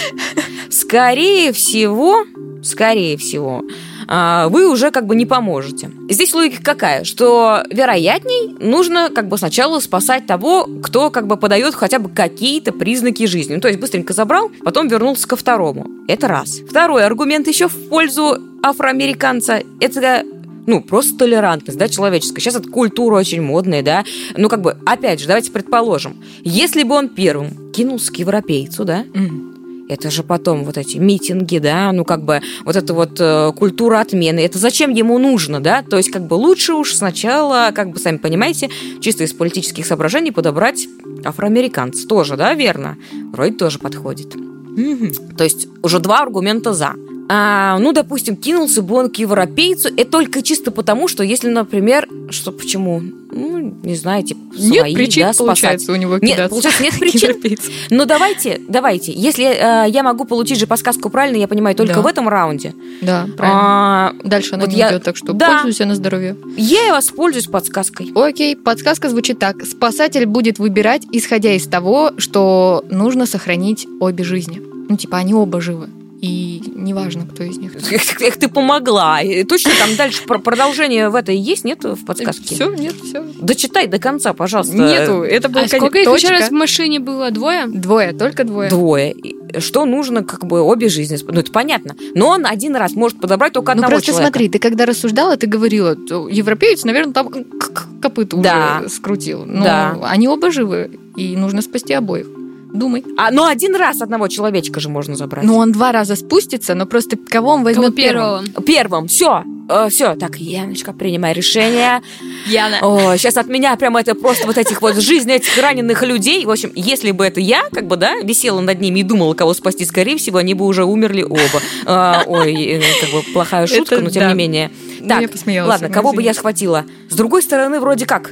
скорее 0.70 1.52
всего, 1.52 2.26
скорее 2.62 3.18
всего, 3.18 3.64
вы 4.08 4.70
уже 4.70 4.92
как 4.92 5.06
бы 5.06 5.16
не 5.16 5.26
поможете. 5.26 5.92
Здесь 6.10 6.34
логика 6.34 6.64
какая? 6.64 7.04
Что 7.04 7.64
вероятней 7.70 8.56
нужно 8.60 9.10
как 9.14 9.28
бы 9.28 9.38
сначала 9.38 9.80
спасать 9.80 10.26
того, 10.26 10.68
кто 10.84 11.10
как 11.10 11.28
бы 11.28 11.38
подает 11.38 11.76
хотя 11.76 12.00
бы 12.00 12.10
какие-то 12.10 12.72
признаки 12.72 13.26
жизни. 13.26 13.56
Ну, 13.56 13.62
то 13.62 13.68
есть 13.68 13.80
быстренько 13.80 14.14
забрал, 14.14 14.52
потом 14.64 14.88
вернулся 14.88 15.28
ко 15.28 15.36
второму. 15.36 15.88
Это 16.08 16.28
раз. 16.28 16.60
Второй 16.70 17.06
аргумент 17.06 17.48
еще 17.48 17.68
в 17.68 17.90
пользу 17.90 18.38
афроамериканца. 18.64 19.62
Это 19.80 20.24
ну, 20.66 20.82
просто 20.82 21.18
толерантность, 21.18 21.78
да, 21.78 21.90
человеческая. 21.90 22.42
Сейчас 22.42 22.56
эта 22.56 22.70
культура 22.70 23.16
очень 23.16 23.42
модная, 23.42 23.82
да. 23.82 24.04
Ну, 24.36 24.50
как 24.50 24.62
бы, 24.62 24.78
опять 24.86 25.20
же, 25.20 25.28
давайте 25.28 25.52
предположим, 25.52 26.24
если 26.44 26.84
бы 26.84 26.96
он 26.96 27.10
первым 27.10 27.72
кинулся 27.74 28.12
к 28.12 28.16
европейцу, 28.18 28.86
да, 28.86 29.06
Мгм. 29.14 29.53
Это 29.90 30.10
же 30.10 30.24
потом 30.24 30.64
вот 30.64 30.78
эти 30.78 30.98
митинги, 30.98 31.58
да, 31.58 31.92
ну 31.92 32.06
как 32.06 32.24
бы 32.24 32.42
вот 32.64 32.76
эта 32.76 32.94
вот 32.94 33.20
э, 33.20 33.52
культура 33.56 34.00
отмены, 34.00 34.40
это 34.40 34.58
зачем 34.58 34.92
ему 34.92 35.18
нужно, 35.18 35.60
да? 35.60 35.84
То 35.84 35.98
есть 35.98 36.12
как 36.12 36.28
бы 36.28 36.36
лучше 36.36 36.74
уж 36.74 36.94
сначала, 36.94 37.72
как 37.74 37.92
бы 37.92 38.00
сами 38.00 38.18
понимаете, 38.18 38.70
чисто 39.02 39.24
из 39.24 39.34
политических 39.34 39.86
соображений 39.86 40.32
подобрать 40.32 40.88
афроамериканца. 41.24 42.08
Тоже, 42.08 42.38
да, 42.38 42.54
верно? 42.54 42.98
Вроде 43.32 43.54
тоже 43.54 43.80
подходит. 43.80 44.36
Мгм. 44.36 45.14
То 45.38 45.44
есть 45.44 45.68
уже 45.82 46.00
два 46.00 46.22
аргумента 46.22 46.74
за. 46.74 46.94
А, 47.30 47.78
ну, 47.80 47.94
допустим, 47.94 48.36
кинулся 48.36 48.82
бы 48.82 48.96
он 48.96 49.10
к 49.10 49.18
европейцу, 49.18 49.90
это 49.96 50.12
только 50.12 50.42
чисто 50.42 50.72
потому, 50.72 51.08
что 51.08 51.24
если, 51.24 51.50
например, 51.50 52.08
что 52.30 52.52
почему? 52.52 53.02
Ну, 53.36 53.76
не 53.84 53.96
знаю, 53.96 54.24
типа, 54.24 54.40
Нет 54.58 54.80
свои, 54.80 54.94
причин, 54.96 55.24
да, 55.24 55.34
спасать. 55.34 55.46
получается, 55.48 55.92
у 55.92 55.96
него 55.96 56.14
Нет, 56.20 56.22
кидаться. 56.34 56.50
получается, 56.50 56.84
нет 56.84 56.94
причин. 57.00 57.30
европейцам. 57.30 57.74
Ну 57.90 58.06
давайте, 58.06 58.62
давайте. 58.68 59.12
Если 59.12 59.46
э, 59.46 59.90
я 59.90 60.04
могу 60.04 60.26
получить 60.26 60.60
же 60.60 60.68
подсказку 60.68 61.10
правильно, 61.10 61.38
я 61.38 61.48
понимаю 61.48 61.76
только 61.76 61.96
Да. 61.96 62.02
в 62.02 62.06
этом 62.08 62.30
раунде. 62.30 62.74
Да, 63.02 63.28
правильно. 63.38 63.62
А, 63.64 64.14
Дальше 64.24 64.56
она 64.56 64.66
вот 64.66 64.72
не 64.74 64.78
я- 64.80 64.90
идет, 64.92 65.04
так 65.04 65.18
что 65.18 65.34
Да. 65.34 65.54
пользуйся 65.62 65.86
на 65.86 65.96
здоровье. 65.96 66.36
я 66.58 66.88
и 66.88 66.92
воспользуюсь 66.92 67.48
подсказкой. 67.48 68.12
Окей, 68.16 68.56
подсказка 68.56 69.10
звучит 69.10 69.40
так. 69.40 69.64
Спасатель 69.66 70.26
будет 70.26 70.60
выбирать, 70.60 71.04
исходя 71.12 71.54
из 71.54 71.66
того, 71.68 72.12
что 72.18 72.86
нужно 72.90 73.26
сохранить 73.26 73.88
обе 74.00 74.24
жизни. 74.24 74.62
Ну, 74.90 74.98
типа, 74.98 75.18
они 75.18 75.34
оба 75.34 75.60
живы. 75.62 75.88
И 76.24 76.62
неважно, 76.74 77.26
кто 77.26 77.44
из 77.44 77.58
них. 77.58 77.74
Эх, 77.92 78.22
эх, 78.22 78.38
ты 78.38 78.48
помогла. 78.48 79.22
И 79.22 79.44
Точно 79.44 79.72
там 79.78 79.94
дальше 79.98 80.24
про- 80.24 80.40
продолжение 80.40 81.10
в 81.10 81.16
этой 81.16 81.36
есть, 81.36 81.66
нет 81.66 81.84
в 81.84 82.06
подсказке? 82.06 82.56
Все, 82.56 82.74
нет, 82.74 82.96
все. 83.04 83.26
Дочитай 83.42 83.88
до 83.88 84.00
конца, 84.00 84.32
пожалуйста. 84.32 84.74
Нету, 84.74 85.24
это 85.24 85.50
был 85.50 85.58
А 85.60 85.68
конец. 85.68 85.76
сколько 85.76 86.00
их 86.00 86.08
еще 86.08 86.30
раз 86.30 86.48
в 86.48 86.54
машине 86.54 87.02
было? 87.02 87.30
Двое? 87.30 87.66
Двое, 87.68 88.14
только 88.14 88.46
двое. 88.46 88.70
Двое. 88.70 89.14
Что 89.60 89.84
нужно, 89.84 90.24
как 90.24 90.46
бы, 90.46 90.62
обе 90.62 90.88
жизни. 90.88 91.18
Ну, 91.28 91.42
это 91.42 91.52
понятно. 91.52 91.94
Но 92.16 92.30
он 92.30 92.46
один 92.46 92.78
раз 92.78 92.94
может 92.94 93.20
подобрать 93.20 93.52
только 93.52 93.72
Ну 93.74 93.80
одного 93.80 93.92
просто 93.92 94.08
человека. 94.12 94.28
смотри, 94.32 94.48
ты 94.48 94.60
когда 94.60 94.86
рассуждала, 94.86 95.36
ты 95.36 95.46
говорила, 95.48 95.90
европеец, 96.30 96.86
наверное, 96.86 97.14
там 97.14 97.28
к- 97.28 97.44
к- 97.74 97.88
копыта 98.02 98.38
Да. 98.38 98.78
уже 98.80 98.90
скрутил. 98.90 99.44
Но 99.46 99.62
Да. 99.66 99.98
они 100.04 100.30
оба 100.30 100.52
живы, 100.52 100.90
и 101.18 101.36
нужно 101.36 101.62
спасти 101.62 101.92
обоих. 101.94 102.28
Думай. 102.74 103.04
А, 103.18 103.30
но 103.30 103.46
один 103.46 103.76
раз 103.76 104.02
одного 104.02 104.28
человечка 104.28 104.80
же 104.80 104.90
можно 104.90 105.16
забрать. 105.16 105.46
Ну, 105.46 105.58
он 105.58 105.72
два 105.72 105.92
раза 105.92 106.16
спустится, 106.16 106.74
но 106.74 106.88
просто 106.88 107.18
кого 107.18 107.50
он 107.52 107.58
Кого 107.64 107.66
возьмет 107.66 107.96
первым? 107.96 108.46
первого? 108.46 108.64
Первым. 108.66 109.08
Все. 109.08 109.44
все. 109.92 110.16
Так, 110.16 110.38
Яночка, 110.38 110.92
принимай 110.92 111.34
решение. 111.34 112.02
Яна. 112.48 112.80
О, 112.82 113.16
сейчас 113.16 113.38
от 113.38 113.48
меня 113.48 113.76
прямо 113.76 114.00
это 114.02 114.16
просто 114.16 114.48
вот 114.48 114.58
этих 114.58 114.82
вот 114.82 114.96
жизни 114.96 115.36
этих 115.36 115.56
раненых 115.62 116.02
людей. 116.02 116.46
В 116.46 116.50
общем, 116.50 116.72
если 116.74 117.12
бы 117.12 117.24
это 117.26 117.40
я, 117.40 117.62
как 117.72 117.86
бы, 117.86 117.96
да, 117.96 118.16
висела 118.24 118.60
над 118.60 118.82
ними 118.82 119.02
и 119.02 119.04
думала, 119.04 119.36
кого 119.36 119.54
спасти, 119.54 119.86
скорее 119.86 120.18
всего, 120.18 120.40
они 120.40 120.56
бы 120.56 120.66
уже 120.66 120.84
умерли 120.84 121.22
оба. 121.22 121.62
А, 121.86 122.24
ой, 122.26 122.54
э, 122.56 122.82
как 123.02 123.12
бы 123.12 123.22
плохая 123.34 123.68
шутка, 123.68 123.96
Это 123.96 124.04
но 124.04 124.10
тем 124.10 124.24
да. 124.24 124.30
не 124.30 124.36
менее. 124.36 124.72
Ну, 125.00 125.08
Так, 125.10 125.22
я 125.22 125.30
посмеялась, 125.30 125.70
ладно, 125.70 125.90
ну, 125.90 125.94
кого 125.94 126.10
бы 126.12 126.24
я 126.24 126.32
извините. 126.32 126.40
схватила? 126.40 126.86
С 127.10 127.16
другой 127.16 127.44
стороны, 127.44 127.80
вроде 127.80 128.08
как, 128.08 128.32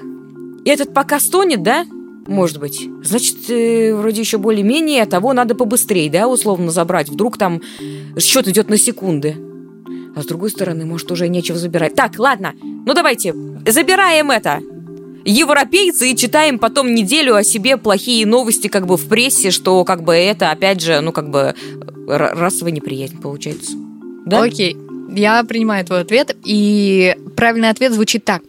этот 0.65 0.93
пока 0.95 1.19
стонет, 1.19 1.61
да? 1.61 1.85
Может 2.27 2.59
быть. 2.59 2.87
Значит, 3.03 3.49
э, 3.49 3.95
вроде 3.95 4.21
еще 4.21 4.37
более-менее, 4.37 5.05
того 5.05 5.33
надо 5.33 5.55
побыстрее, 5.55 6.09
да, 6.09 6.27
условно 6.27 6.71
забрать. 6.71 7.09
Вдруг 7.09 7.37
там 7.37 7.61
счет 8.19 8.47
идет 8.47 8.69
на 8.69 8.77
секунды. 8.77 9.35
А 10.15 10.21
с 10.21 10.25
другой 10.25 10.49
стороны, 10.49 10.85
может, 10.85 11.11
уже 11.11 11.27
нечего 11.29 11.57
забирать. 11.57 11.95
Так, 11.95 12.19
ладно, 12.19 12.53
ну 12.61 12.93
давайте, 12.93 13.33
забираем 13.65 14.29
это. 14.29 14.59
Европейцы 15.23 16.11
и 16.11 16.15
читаем 16.15 16.57
потом 16.57 16.93
неделю 16.93 17.35
о 17.35 17.43
себе 17.43 17.77
плохие 17.77 18.25
новости 18.25 18.67
как 18.67 18.87
бы 18.87 18.97
в 18.97 19.07
прессе, 19.07 19.51
что 19.51 19.83
как 19.85 20.03
бы 20.03 20.13
это, 20.13 20.51
опять 20.51 20.81
же, 20.81 20.99
ну 21.01 21.11
как 21.11 21.29
бы 21.29 21.53
р- 22.07 22.31
расовая 22.35 22.71
неприязнь 22.73 23.21
получается. 23.21 23.73
Да? 24.25 24.43
Окей, 24.43 24.75
я 25.15 25.43
принимаю 25.43 25.85
твой 25.85 26.01
ответ, 26.01 26.35
и 26.43 27.15
правильный 27.35 27.69
ответ 27.69 27.93
звучит 27.93 28.25
так. 28.25 28.41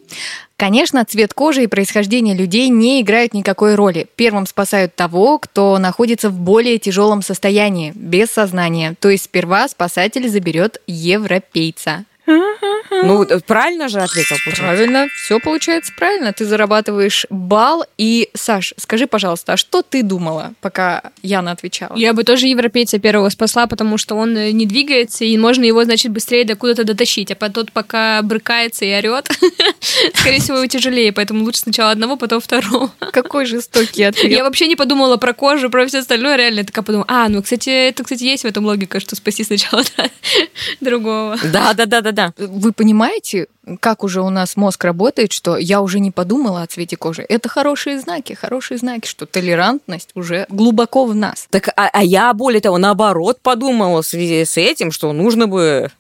Конечно, 0.57 1.05
цвет 1.05 1.35
кожи 1.35 1.65
и 1.65 1.67
происхождение 1.67 2.37
людей 2.37 2.69
не 2.69 3.01
играют 3.01 3.35
никакой 3.35 3.75
роли. 3.75 4.07
Первым 4.15 4.47
спасают 4.47 4.95
того, 4.95 5.39
кто 5.39 5.77
находится 5.79 6.31
в 6.31 6.39
более 6.39 6.79
тяжелом 6.79 7.21
состоянии, 7.23 7.93
без 7.97 8.31
сознания. 8.31 8.95
То 9.01 9.09
есть 9.09 9.25
сперва 9.25 9.67
спасатель 9.67 10.29
заберет 10.29 10.81
европейца. 10.87 12.05
Ну, 12.27 13.25
э, 13.25 13.41
правильно 13.41 13.89
же 13.89 14.01
ответил, 14.01 14.37
получается? 14.45 14.63
Правильно, 14.63 15.09
все 15.25 15.41
получается 15.41 15.93
правильно. 15.97 16.33
Ты 16.33 16.45
зарабатываешь 16.45 17.27
балл. 17.31 17.85
И, 17.99 18.31
Саш, 18.35 18.75
скажи, 18.77 19.07
пожалуйста, 19.07 19.55
а 19.55 19.57
что 19.57 19.83
ты 19.83 20.03
думала, 20.03 20.53
пока 20.61 21.03
Яна 21.23 21.53
отвечала? 21.53 21.97
Я 21.97 22.13
бы 22.13 22.25
тоже 22.25 22.47
европейца 22.47 22.99
первого 22.99 23.29
спасла, 23.29 23.67
потому 23.67 23.99
что 23.99 24.15
он 24.15 24.37
э, 24.37 24.53
не 24.53 24.67
двигается, 24.67 25.25
и 25.25 25.37
можно 25.37 25.65
его, 25.65 25.85
значит, 25.85 26.13
быстрее 26.13 26.45
до 26.45 26.55
куда-то 26.55 26.85
дотащить. 26.85 27.31
А 27.31 27.51
тот 27.51 27.73
пока 27.73 28.23
брыкается 28.23 28.85
и 28.85 28.95
орет, 28.95 29.29
скорее 30.15 30.41
всего, 30.41 30.59
его 30.59 30.67
тяжелее, 30.67 31.13
поэтому 31.13 31.45
лучше 31.45 31.61
сначала 31.61 31.91
одного, 31.91 32.17
потом 32.17 32.41
второго. 32.41 32.93
Какой 33.13 33.47
жестокий 33.47 34.05
ответ. 34.05 34.31
Я 34.31 34.45
вообще 34.45 34.69
не 34.69 34.77
подумала 34.77 35.17
про 35.17 35.33
кожу, 35.33 35.71
про 35.71 35.87
все 35.87 35.99
остальное, 35.99 36.37
реально 36.37 36.61
я 36.61 36.65
такая 36.65 36.85
подумала, 36.85 37.07
а, 37.09 37.29
ну, 37.29 37.43
кстати, 37.43 37.89
это, 37.89 38.05
кстати, 38.05 38.23
есть 38.25 38.45
в 38.45 38.47
этом 38.47 38.65
логика, 38.65 39.01
что 39.01 39.17
спаси 39.17 39.45
сначала 39.45 39.83
другого. 40.81 41.37
Да, 41.45 41.75
да, 41.75 41.87
да, 41.87 42.01
да, 42.01 42.12
да. 42.13 42.33
Вы 42.37 42.73
понимаете, 42.73 43.47
как 43.81 44.05
уже 44.05 44.23
у 44.23 44.31
нас 44.31 44.57
мозг 44.57 44.85
работает, 44.85 45.33
что 45.33 45.57
я 45.57 45.81
уже 45.81 46.01
не 46.01 46.11
подумала 46.11 46.63
о 46.63 46.67
цвете 46.67 46.97
кожи. 46.97 47.25
Это 47.29 47.49
хорошие 47.49 48.01
знаки, 48.01 48.33
хорошие 48.35 48.79
знаки, 48.79 49.07
что 49.07 49.27
толерантность 49.27 50.11
уже 50.15 50.47
глубоко 50.49 51.05
в 51.05 51.15
нас. 51.15 51.47
Так, 51.51 51.69
а, 51.77 51.89
а 51.93 52.03
я, 52.03 52.33
более 52.35 52.61
того, 52.61 52.79
наоборот 52.79 53.41
подумала 53.43 54.03
в 54.03 54.07
связи 54.07 54.45
с 54.45 54.57
этим, 54.57 54.93
что 54.93 55.13
нужно 55.13 55.47
бы 55.47 55.91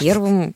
первым 0.00 0.54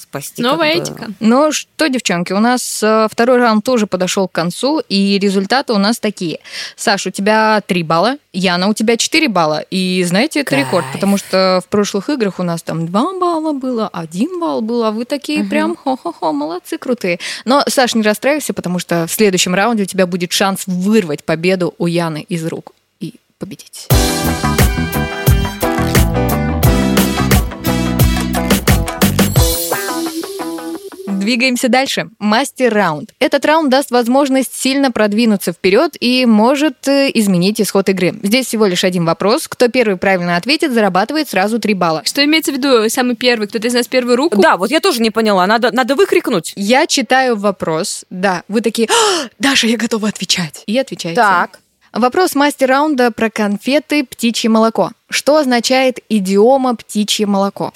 спасти. 0.00 0.42
Новая 0.42 0.74
как 0.74 0.78
бы- 0.78 0.90
этика. 0.92 1.12
Ну 1.20 1.52
что, 1.52 1.88
девчонки, 1.88 2.32
у 2.32 2.40
нас 2.40 2.82
э, 2.82 3.08
второй 3.10 3.38
раунд 3.38 3.64
тоже 3.64 3.86
подошел 3.86 4.28
к 4.28 4.32
концу, 4.32 4.80
и 4.88 5.18
результаты 5.18 5.72
у 5.72 5.78
нас 5.78 5.98
такие. 5.98 6.40
Саш, 6.76 7.06
у 7.06 7.10
тебя 7.10 7.62
3 7.66 7.82
балла, 7.82 8.16
Яна, 8.32 8.68
у 8.68 8.74
тебя 8.74 8.96
4 8.96 9.28
балла. 9.28 9.64
И 9.70 10.02
знаете, 10.04 10.40
это 10.40 10.50
Кайф. 10.50 10.66
рекорд, 10.66 10.86
потому 10.92 11.16
что 11.16 11.60
в 11.64 11.68
прошлых 11.68 12.08
играх 12.08 12.38
у 12.38 12.42
нас 12.42 12.62
там 12.62 12.86
2 12.86 13.18
балла 13.18 13.52
было, 13.52 13.88
1 13.88 14.40
балл 14.40 14.60
был, 14.60 14.84
а 14.84 14.90
вы 14.90 15.04
такие 15.04 15.44
прям 15.44 15.76
хо-хо-хо, 15.76 16.32
молодцы, 16.32 16.78
крутые. 16.78 17.18
Но, 17.44 17.62
Саш, 17.68 17.94
не 17.94 18.02
расстраивайся, 18.02 18.52
потому 18.54 18.78
что 18.78 19.06
в 19.06 19.12
следующем 19.12 19.54
раунде 19.54 19.82
у 19.82 19.86
тебя 19.86 20.06
будет 20.06 20.32
шанс 20.32 20.64
вырвать 20.66 21.24
победу 21.24 21.74
у 21.78 21.86
Яны 21.86 22.24
из 22.28 22.46
рук 22.46 22.72
и 23.00 23.14
победить. 23.38 23.88
Двигаемся 31.20 31.68
дальше. 31.68 32.08
Мастер-раунд. 32.18 33.12
Этот 33.18 33.44
раунд 33.44 33.68
даст 33.68 33.90
возможность 33.90 34.54
сильно 34.54 34.90
продвинуться 34.90 35.52
вперед 35.52 35.96
и 36.00 36.24
может 36.24 36.88
э, 36.88 37.10
изменить 37.12 37.60
исход 37.60 37.90
игры. 37.90 38.14
Здесь 38.22 38.46
всего 38.46 38.64
лишь 38.64 38.84
один 38.84 39.04
вопрос. 39.04 39.46
Кто 39.46 39.68
первый 39.68 39.98
правильно 39.98 40.36
ответит, 40.36 40.72
зарабатывает 40.72 41.28
сразу 41.28 41.58
3 41.58 41.74
балла. 41.74 42.02
Что 42.04 42.24
имеется 42.24 42.52
в 42.52 42.54
виду 42.56 42.88
самый 42.88 43.16
первый? 43.16 43.48
Кто-то 43.48 43.68
из 43.68 43.74
нас 43.74 43.86
первую 43.86 44.16
руку? 44.16 44.40
Да, 44.40 44.56
вот 44.56 44.70
я 44.70 44.80
тоже 44.80 45.02
не 45.02 45.10
поняла. 45.10 45.46
Надо, 45.46 45.70
надо 45.72 45.94
выкрикнуть. 45.94 46.54
Я 46.56 46.86
читаю 46.86 47.36
вопрос. 47.36 48.06
Да, 48.08 48.42
вы 48.48 48.62
такие, 48.62 48.88
«А, 48.88 49.28
Даша, 49.38 49.66
я 49.66 49.76
готова 49.76 50.08
отвечать. 50.08 50.62
И 50.66 50.78
отвечаете. 50.78 51.20
Вопрос 51.92 52.34
мастер-раунда 52.36 53.10
про 53.10 53.30
конфеты 53.30 54.04
«Птичье 54.04 54.48
молоко». 54.48 54.92
Что 55.08 55.36
означает 55.36 55.98
идиома 56.08 56.76
«птичье 56.76 57.26
молоко»? 57.26 57.72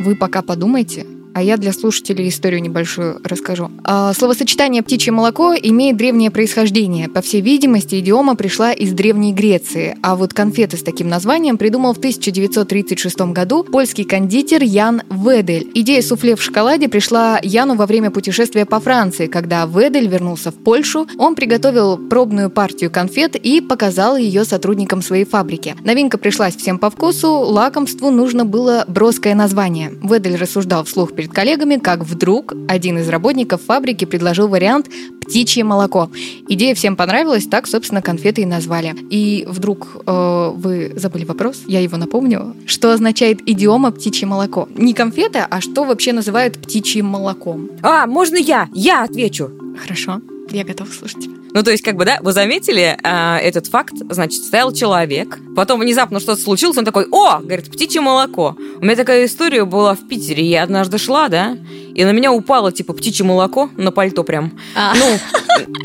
Вы 0.00 0.14
пока 0.14 0.42
подумайте, 0.42 1.06
а 1.36 1.42
я 1.42 1.58
для 1.58 1.74
слушателей 1.74 2.30
историю 2.30 2.62
небольшую 2.62 3.20
расскажу. 3.22 3.70
А, 3.84 4.14
словосочетание 4.14 4.82
«птичье 4.82 5.12
молоко» 5.12 5.54
имеет 5.54 5.98
древнее 5.98 6.30
происхождение. 6.30 7.10
По 7.10 7.20
всей 7.20 7.42
видимости, 7.42 8.00
идиома 8.00 8.36
пришла 8.36 8.72
из 8.72 8.94
Древней 8.94 9.34
Греции, 9.34 9.98
а 10.00 10.16
вот 10.16 10.32
конфеты 10.32 10.78
с 10.78 10.82
таким 10.82 11.10
названием 11.10 11.58
придумал 11.58 11.92
в 11.92 11.98
1936 11.98 13.20
году 13.32 13.64
польский 13.64 14.04
кондитер 14.04 14.62
Ян 14.62 15.02
Ведель. 15.10 15.70
Идея 15.74 16.00
суфле 16.00 16.36
в 16.36 16.42
шоколаде 16.42 16.88
пришла 16.88 17.38
Яну 17.42 17.74
во 17.74 17.84
время 17.84 18.10
путешествия 18.10 18.64
по 18.64 18.80
Франции. 18.80 19.26
Когда 19.26 19.66
Ведель 19.66 20.08
вернулся 20.08 20.50
в 20.50 20.54
Польшу, 20.54 21.06
он 21.18 21.34
приготовил 21.34 21.98
пробную 21.98 22.48
партию 22.48 22.90
конфет 22.90 23.36
и 23.36 23.60
показал 23.60 24.16
ее 24.16 24.46
сотрудникам 24.46 25.02
своей 25.02 25.26
фабрики. 25.26 25.76
Новинка 25.84 26.16
пришлась 26.16 26.56
всем 26.56 26.78
по 26.78 26.88
вкусу, 26.88 27.30
лакомству 27.30 28.10
нужно 28.10 28.46
было 28.46 28.86
броское 28.88 29.34
название. 29.34 29.92
Ведель 30.02 30.36
рассуждал 30.36 30.84
вслух 30.84 31.12
перед 31.12 31.25
коллегами, 31.32 31.76
как 31.76 32.04
вдруг 32.04 32.54
один 32.68 32.98
из 32.98 33.08
работников 33.08 33.62
фабрики 33.62 34.04
предложил 34.04 34.48
вариант 34.48 34.88
«птичье 35.20 35.64
молоко». 35.64 36.10
Идея 36.48 36.74
всем 36.74 36.96
понравилась, 36.96 37.46
так, 37.46 37.66
собственно, 37.66 38.02
конфеты 38.02 38.42
и 38.42 38.46
назвали. 38.46 38.94
И 39.10 39.44
вдруг 39.48 40.02
э, 40.06 40.52
вы 40.54 40.92
забыли 40.96 41.24
вопрос, 41.24 41.62
я 41.66 41.80
его 41.80 41.96
напомню. 41.96 42.54
Что 42.66 42.92
означает 42.92 43.48
идиома 43.48 43.90
«птичье 43.90 44.26
молоко»? 44.26 44.68
Не 44.74 44.94
конфета, 44.94 45.46
а 45.48 45.60
что 45.60 45.84
вообще 45.84 46.12
называют 46.12 46.58
птичьим 46.58 47.06
молоком? 47.06 47.70
А, 47.82 48.06
можно 48.06 48.36
я? 48.36 48.68
Я 48.72 49.04
отвечу. 49.04 49.50
Хорошо, 49.82 50.20
я 50.50 50.64
готова 50.64 50.88
слушать. 50.88 51.28
Ну, 51.52 51.62
то 51.62 51.70
есть, 51.70 51.82
как 51.82 51.96
бы, 51.96 52.04
да, 52.04 52.18
вы 52.20 52.32
заметили 52.32 52.98
э, 53.02 53.38
этот 53.38 53.66
факт, 53.66 53.94
значит, 54.10 54.42
стоял 54.44 54.72
человек, 54.72 55.38
потом 55.54 55.80
внезапно 55.80 56.20
что-то 56.20 56.40
случилось, 56.40 56.76
он 56.76 56.84
такой, 56.84 57.06
о, 57.10 57.38
говорит, 57.38 57.70
птичье 57.70 58.00
молоко. 58.00 58.56
У 58.80 58.84
меня 58.84 58.96
такая 58.96 59.24
история 59.24 59.64
была 59.64 59.94
в 59.94 60.06
Питере, 60.06 60.44
я 60.44 60.62
однажды 60.62 60.98
шла, 60.98 61.28
да, 61.28 61.56
и 61.94 62.04
на 62.04 62.12
меня 62.12 62.32
упало, 62.32 62.72
типа, 62.72 62.92
птичье 62.92 63.24
молоко 63.24 63.70
на 63.76 63.90
пальто 63.90 64.22
прям. 64.22 64.58
А. 64.74 64.94
Ну, 64.94 65.06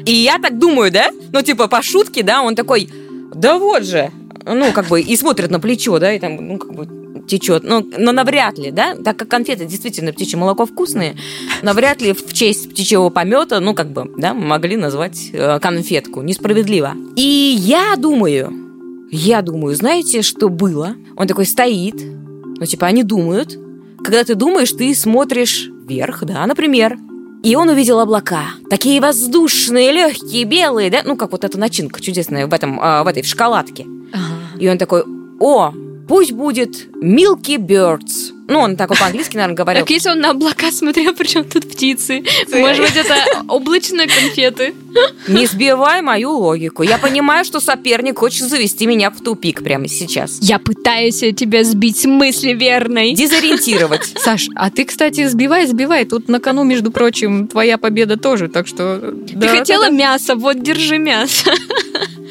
и 0.05 0.13
я 0.13 0.39
так 0.39 0.59
думаю, 0.59 0.91
да, 0.91 1.09
ну, 1.31 1.41
типа, 1.41 1.67
по 1.67 1.81
шутке, 1.81 2.23
да, 2.23 2.41
он 2.41 2.55
такой, 2.55 2.89
да 3.33 3.57
вот 3.57 3.83
же, 3.83 4.11
ну, 4.45 4.71
как 4.73 4.87
бы, 4.87 5.01
и 5.01 5.15
смотрит 5.15 5.51
на 5.51 5.59
плечо, 5.59 5.99
да, 5.99 6.13
и 6.13 6.19
там, 6.19 6.35
ну, 6.35 6.57
как 6.57 6.73
бы, 6.73 7.00
течет. 7.31 7.63
Ну, 7.63 7.87
но 7.97 8.11
навряд 8.11 8.57
ли, 8.57 8.71
да, 8.71 8.95
так 8.95 9.17
как 9.17 9.27
конфеты 9.29 9.65
действительно 9.65 10.11
птичье 10.11 10.37
молоко 10.37 10.65
вкусные, 10.65 11.15
навряд 11.61 12.01
ли 12.01 12.13
в 12.13 12.33
честь 12.33 12.69
птичьего 12.69 13.09
помета, 13.09 13.59
ну, 13.59 13.73
как 13.73 13.91
бы, 13.91 14.11
да, 14.17 14.33
могли 14.33 14.77
назвать 14.77 15.29
э, 15.31 15.59
конфетку. 15.59 16.21
Несправедливо. 16.21 16.93
И 17.15 17.55
я 17.57 17.95
думаю, 17.97 18.53
я 19.11 19.41
думаю, 19.41 19.75
знаете, 19.75 20.21
что 20.21 20.49
было? 20.49 20.95
Он 21.15 21.27
такой 21.27 21.45
стоит, 21.45 21.95
ну, 21.95 22.65
типа, 22.65 22.87
они 22.87 23.03
думают. 23.03 23.57
Когда 24.03 24.23
ты 24.23 24.35
думаешь, 24.35 24.71
ты 24.71 24.93
смотришь 24.95 25.69
вверх, 25.87 26.23
да, 26.23 26.45
например, 26.45 26.97
и 27.43 27.55
он 27.55 27.69
увидел 27.69 27.99
облака. 27.99 28.45
Такие 28.69 29.01
воздушные, 29.01 29.91
легкие, 29.91 30.43
белые, 30.43 30.91
да? 30.91 31.01
Ну, 31.03 31.15
как 31.15 31.31
вот 31.31 31.43
эта 31.43 31.57
начинка 31.57 31.99
чудесная 32.01 32.45
в, 32.45 32.53
этом, 32.53 32.79
э, 32.79 33.03
в 33.03 33.07
этой 33.07 33.23
в 33.23 33.25
шоколадке. 33.25 33.85
Ага. 34.13 34.59
И 34.59 34.69
он 34.69 34.77
такой, 34.77 35.03
о, 35.39 35.73
Пусть 36.07 36.31
будет 36.31 36.87
Milky 37.01 37.57
Birds. 37.57 38.31
Ну, 38.51 38.59
он 38.59 38.75
так 38.75 38.89
по-английски, 38.89 39.37
наверное, 39.37 39.55
говорил. 39.55 39.83
Так 39.83 39.89
если 39.91 40.09
он 40.09 40.19
на 40.19 40.31
облака 40.31 40.71
смотрел, 40.73 41.13
причем 41.17 41.45
тут 41.45 41.69
птицы? 41.69 42.21
Может 42.51 42.83
быть, 42.83 42.97
это 42.97 43.15
облачные 43.47 44.09
конфеты? 44.09 44.73
Не 45.29 45.45
сбивай 45.45 46.01
мою 46.01 46.31
логику. 46.31 46.83
Я 46.83 46.97
понимаю, 46.97 47.45
что 47.45 47.61
соперник 47.61 48.19
хочет 48.19 48.49
завести 48.49 48.85
меня 48.87 49.09
в 49.09 49.21
тупик 49.21 49.63
прямо 49.63 49.87
сейчас. 49.87 50.37
Я 50.41 50.59
пытаюсь 50.59 51.19
тебя 51.19 51.63
сбить 51.63 51.97
с 51.97 52.05
мысли 52.05 52.51
верной. 52.51 53.13
Дезориентировать. 53.13 54.11
Саш, 54.17 54.49
а 54.55 54.69
ты, 54.69 54.83
кстати, 54.83 55.25
сбивай, 55.27 55.65
сбивай. 55.65 56.03
Тут 56.03 56.27
на 56.27 56.41
кону, 56.41 56.65
между 56.65 56.91
прочим, 56.91 57.47
твоя 57.47 57.77
победа 57.77 58.17
тоже, 58.17 58.49
так 58.49 58.67
что... 58.67 59.13
Ты 59.29 59.35
да, 59.35 59.47
хотела 59.47 59.85
да, 59.85 59.91
мясо, 59.91 60.35
вот 60.35 60.61
держи 60.61 60.97
мясо. 60.97 61.51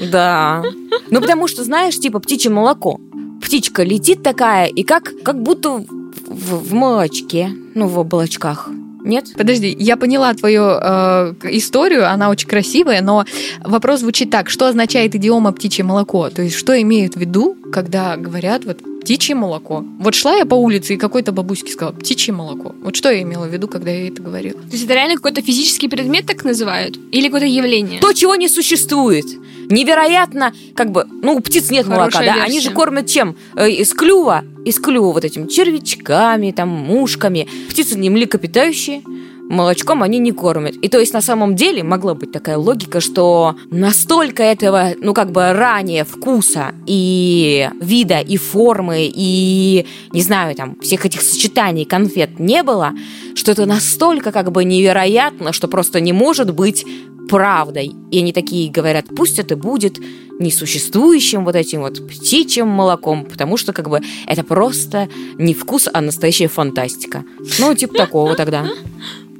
Да. 0.01 0.62
Ну, 1.11 1.21
потому 1.21 1.47
что, 1.47 1.62
знаешь, 1.62 1.95
типа 1.99 2.21
птичье 2.21 2.51
молоко 2.51 2.99
птичка 3.41 3.82
летит 3.82 4.22
такая, 4.22 4.66
и 4.66 4.82
как, 4.82 5.12
как 5.22 5.43
будто 5.43 5.84
в, 6.26 6.68
в 6.68 6.72
молочке, 6.72 7.51
ну, 7.74 7.86
в 7.86 7.99
облачках. 7.99 8.68
Нет? 9.03 9.32
Подожди, 9.36 9.74
я 9.78 9.97
поняла 9.97 10.34
твою 10.34 10.62
э, 10.62 11.34
историю, 11.45 12.11
она 12.11 12.28
очень 12.28 12.49
красивая, 12.49 13.01
но 13.01 13.24
вопрос 13.64 14.01
звучит 14.01 14.30
так: 14.30 14.51
что 14.51 14.66
означает 14.66 15.14
идиома 15.14 15.53
птичье 15.53 15.84
молоко? 15.84 16.28
То 16.28 16.43
есть, 16.43 16.57
что 16.57 16.80
имеют 16.80 17.14
в 17.14 17.18
виду, 17.18 17.57
когда 17.72 18.16
говорят 18.16 18.64
вот 18.64 18.82
птичье 19.01 19.34
молоко? 19.34 19.84
Вот 19.98 20.14
шла 20.14 20.34
я 20.34 20.46
по 20.46 20.55
улице, 20.55 20.94
и 20.94 20.96
какой-то 20.96 21.32
бабуське 21.32 21.72
сказала 21.72 21.92
птичье 21.92 22.32
молоко. 22.34 22.74
Вот 22.82 22.96
что 22.96 23.11
я 23.11 23.22
имела 23.22 23.46
в 23.46 23.53
виду, 23.53 23.68
когда 23.68 23.90
я 23.90 24.09
это 24.09 24.22
говорила? 24.22 24.61
То 24.61 24.72
есть 24.72 24.84
это 24.84 24.94
реально 24.94 25.16
какой-то 25.16 25.42
физический 25.42 25.88
предмет 25.88 26.26
так 26.26 26.44
называют? 26.44 26.98
Или 27.12 27.26
какое-то 27.26 27.46
явление? 27.46 28.01
То, 28.01 28.12
чего 28.12 28.34
не 28.36 28.48
существует 28.48 29.26
невероятно, 29.70 30.53
как 30.74 30.90
бы, 30.90 31.07
ну, 31.22 31.36
у 31.36 31.40
птиц 31.40 31.70
нет 31.70 31.86
Хорошая 31.86 32.01
молока, 32.01 32.18
да, 32.18 32.24
версия. 32.24 32.42
они 32.42 32.61
же 32.61 32.70
кормят 32.70 33.07
чем? 33.07 33.36
Э, 33.55 33.70
из 33.70 33.92
клюва, 33.94 34.44
из 34.64 34.78
клюва 34.78 35.12
вот 35.12 35.24
этим 35.24 35.46
червячками, 35.48 36.51
там, 36.51 36.68
мушками. 36.68 37.48
Птицы 37.68 37.96
не 37.96 38.11
млекопитающие, 38.11 39.03
молочком 39.51 40.03
они 40.03 40.18
не 40.18 40.32
кормят. 40.32 40.76
И 40.76 40.88
то 40.88 40.98
есть 40.98 41.12
на 41.12 41.20
самом 41.20 41.57
деле 41.57 41.82
могла 41.82 42.14
быть 42.14 42.32
такая 42.32 42.57
логика, 42.57 43.01
что 43.01 43.57
настолько 43.70 44.42
этого, 44.42 44.92
ну 45.01 45.12
как 45.12 45.32
бы 45.32 45.53
ранее 45.53 46.05
вкуса 46.05 46.72
и 46.86 47.68
вида, 47.80 48.20
и 48.20 48.36
формы, 48.36 49.11
и, 49.12 49.86
не 50.12 50.22
знаю, 50.22 50.55
там, 50.55 50.80
всех 50.80 51.05
этих 51.05 51.20
сочетаний 51.22 51.84
конфет 51.84 52.38
не 52.38 52.62
было, 52.62 52.92
что 53.34 53.51
это 53.51 53.66
настолько 53.66 54.30
как 54.30 54.53
бы 54.53 54.64
невероятно, 54.64 55.53
что 55.53 55.66
просто 55.66 56.01
не 56.01 56.12
может 56.12 56.55
быть 56.55 56.86
правдой. 57.28 57.92
И 58.11 58.18
они 58.18 58.32
такие 58.32 58.70
говорят, 58.70 59.07
пусть 59.16 59.38
это 59.38 59.57
будет 59.57 59.98
несуществующим 60.38 61.44
вот 61.44 61.55
этим 61.57 61.80
вот 61.80 62.07
птичьим 62.09 62.68
молоком, 62.68 63.24
потому 63.24 63.57
что 63.57 63.72
как 63.72 63.88
бы 63.88 64.01
это 64.26 64.44
просто 64.44 65.09
не 65.38 65.55
вкус, 65.55 65.88
а 65.92 66.01
настоящая 66.01 66.48
фантастика. 66.48 67.24
Ну, 67.59 67.74
типа 67.74 67.94
такого 67.94 68.34
тогда. 68.36 68.66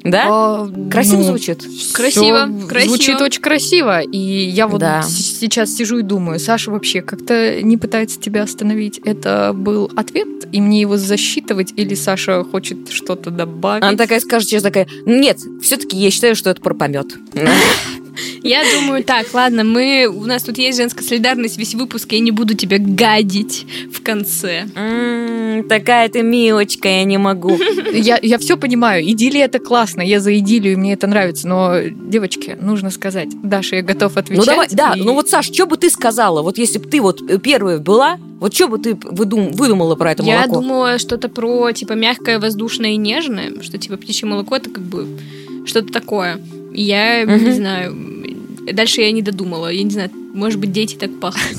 Да? 0.05 0.25
А, 0.29 0.71
красиво 0.91 1.19
ну, 1.19 1.25
звучит. 1.25 1.63
Красиво, 1.93 2.49
красиво. 2.69 2.95
Звучит 2.95 3.21
очень 3.21 3.43
красиво. 3.43 4.01
И 4.01 4.19
я 4.19 4.67
вот 4.67 4.81
да. 4.81 5.03
сейчас 5.03 5.75
сижу 5.75 5.99
и 5.99 6.03
думаю, 6.03 6.39
Саша 6.39 6.71
вообще 6.71 7.03
как-то 7.03 7.61
не 7.63 7.77
пытается 7.77 8.19
тебя 8.19 8.43
остановить. 8.43 8.99
Это 9.05 9.53
был 9.55 9.91
ответ, 9.97 10.29
и 10.53 10.61
мне 10.61 10.81
его 10.81 10.97
засчитывать, 10.97 11.73
или 11.77 11.95
Саша 11.95 12.45
хочет 12.45 12.91
что-то 12.91 13.31
добавить? 13.31 13.85
Она 13.85 13.97
такая 13.97 14.21
скажет 14.21 14.49
сейчас 14.49 14.63
такая, 14.63 14.87
нет, 15.05 15.39
все-таки 15.63 15.97
я 15.97 16.11
считаю, 16.11 16.35
что 16.35 16.51
это 16.51 16.61
про 16.61 16.75
помет. 16.75 17.09
Я 18.43 18.63
думаю, 18.75 19.05
так, 19.05 19.33
ладно, 19.33 19.65
мы 19.65 20.07
у 20.07 20.25
нас 20.25 20.43
тут 20.43 20.59
есть 20.59 20.79
женская 20.79 21.05
солидарность 21.05 21.59
весь 21.59 21.75
выпуск, 21.75 22.13
я 22.13 22.21
не 22.21 22.31
буду 22.31 22.55
тебя 22.55 22.79
гадить 22.79 23.67
в 23.93 24.03
конце. 24.03 24.67
такая 25.69 26.09
ты 26.09 26.23
милочка, 26.23 26.89
я 26.89 27.05
не 27.05 27.19
могу. 27.19 27.59
Я, 27.93 28.19
я 28.23 28.39
все 28.39 28.57
понимаю, 28.57 29.05
идиллия 29.05 29.47
это 29.47 29.59
классно, 29.59 30.01
я 30.01 30.21
за 30.21 30.39
идиллию, 30.39 30.79
мне 30.79 30.93
это 30.93 31.07
нравится, 31.09 31.49
но, 31.49 31.81
девочки, 31.91 32.57
нужно 32.61 32.91
сказать, 32.91 33.29
Даша, 33.43 33.77
я 33.77 33.83
готов 33.83 34.17
отвечать. 34.17 34.47
Ну 34.47 34.51
давай, 34.51 34.69
да, 34.71 34.95
ну 34.97 35.15
вот, 35.15 35.29
Саш, 35.29 35.47
что 35.47 35.67
бы 35.67 35.77
ты 35.77 35.91
сказала, 35.91 36.43
вот 36.43 36.57
если 36.57 36.79
бы 36.79 36.89
ты 36.89 37.01
вот 37.01 37.21
первая 37.43 37.79
была, 37.79 38.19
вот 38.41 38.55
что 38.55 38.69
бы 38.69 38.79
ты 38.79 38.95
выдум, 38.95 39.53
выдумала 39.53 39.97
про 39.97 40.13
это 40.13 40.23
молоко? 40.23 40.41
Я 40.41 40.47
думала 40.47 40.99
что-то 40.99 41.29
про, 41.29 41.73
типа, 41.73 41.93
мягкое, 41.93 42.39
воздушное 42.39 42.93
и 42.93 42.97
нежное, 42.97 43.61
что, 43.61 43.77
типа, 43.77 43.97
птичье 43.97 44.29
молоко 44.29 44.57
это 44.57 44.71
как 44.71 44.85
бы 44.85 45.07
что-то 45.67 45.93
такое. 45.93 46.41
Я 46.73 47.23
угу. 47.25 47.33
не 47.33 47.53
знаю. 47.53 47.97
Дальше 48.73 49.01
я 49.01 49.13
не 49.13 49.23
додумала. 49.23 49.69
Я 49.69 49.83
не 49.83 49.91
знаю, 49.91 50.11
может 50.35 50.59
быть, 50.59 50.73
дети 50.73 50.95
так 50.95 51.19
пахнут. 51.21 51.57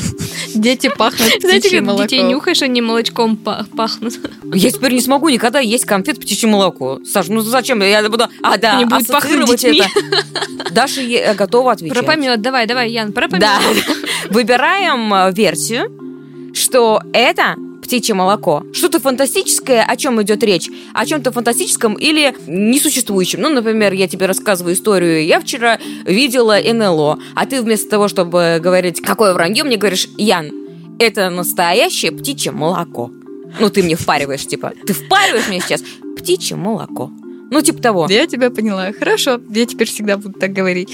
Дети 0.53 0.89
пахнут 0.95 1.29
Знаете, 1.41 1.69
как 1.69 1.81
молоко. 1.81 2.03
детей 2.03 2.23
нюхаешь, 2.23 2.61
они 2.61 2.81
молочком 2.81 3.37
пахнут. 3.37 4.19
Я 4.53 4.71
теперь 4.71 4.93
не 4.93 5.01
смогу 5.01 5.29
никогда 5.29 5.59
есть 5.59 5.85
конфет 5.85 6.19
птичье 6.19 6.49
молоко. 6.49 6.99
Саш, 7.05 7.27
ну 7.27 7.41
зачем? 7.41 7.81
Я 7.81 8.07
буду... 8.09 8.25
А, 8.41 8.57
да, 8.57 8.77
не 8.77 8.85
будет 8.85 9.07
пахнуть 9.07 9.63
это. 9.63 9.87
Даша 10.71 11.01
готова 11.35 11.73
отвечать. 11.73 11.97
Про 11.97 12.05
помет. 12.05 12.41
Давай, 12.41 12.65
давай, 12.67 12.91
Ян, 12.91 13.13
про 13.13 13.27
помет. 13.27 13.41
Да. 13.41 13.59
Выбираем 14.29 15.13
э, 15.13 15.31
версию, 15.33 15.91
что 16.53 17.01
это 17.13 17.55
птичье 17.91 18.15
молоко. 18.15 18.63
Что-то 18.71 19.01
фантастическое, 19.01 19.83
о 19.83 19.97
чем 19.97 20.21
идет 20.21 20.41
речь? 20.43 20.69
О 20.93 21.05
чем-то 21.05 21.33
фантастическом 21.33 21.95
или 21.95 22.33
несуществующем. 22.47 23.41
Ну, 23.41 23.49
например, 23.49 23.91
я 23.91 24.07
тебе 24.07 24.27
рассказываю 24.27 24.75
историю. 24.75 25.25
Я 25.25 25.41
вчера 25.41 25.77
видела 26.05 26.55
НЛО, 26.57 27.19
а 27.35 27.45
ты 27.45 27.61
вместо 27.61 27.89
того, 27.89 28.07
чтобы 28.07 28.61
говорить, 28.63 29.01
какое 29.01 29.33
вранье, 29.33 29.65
мне 29.65 29.75
говоришь, 29.75 30.07
Ян, 30.17 30.51
это 30.99 31.29
настоящее 31.29 32.13
птичье 32.13 32.53
молоко. 32.53 33.11
Ну, 33.59 33.69
ты 33.69 33.83
мне 33.83 33.97
впариваешь, 33.97 34.47
типа, 34.47 34.71
ты 34.87 34.93
впариваешь 34.93 35.49
мне 35.49 35.59
сейчас 35.59 35.83
птичье 36.15 36.55
молоко. 36.55 37.11
Ну, 37.51 37.61
типа 37.61 37.81
того. 37.81 38.07
Я 38.09 38.27
тебя 38.27 38.49
поняла. 38.49 38.93
Хорошо, 38.97 39.39
я 39.49 39.65
теперь 39.65 39.89
всегда 39.89 40.15
буду 40.15 40.39
так 40.39 40.53
говорить. 40.53 40.89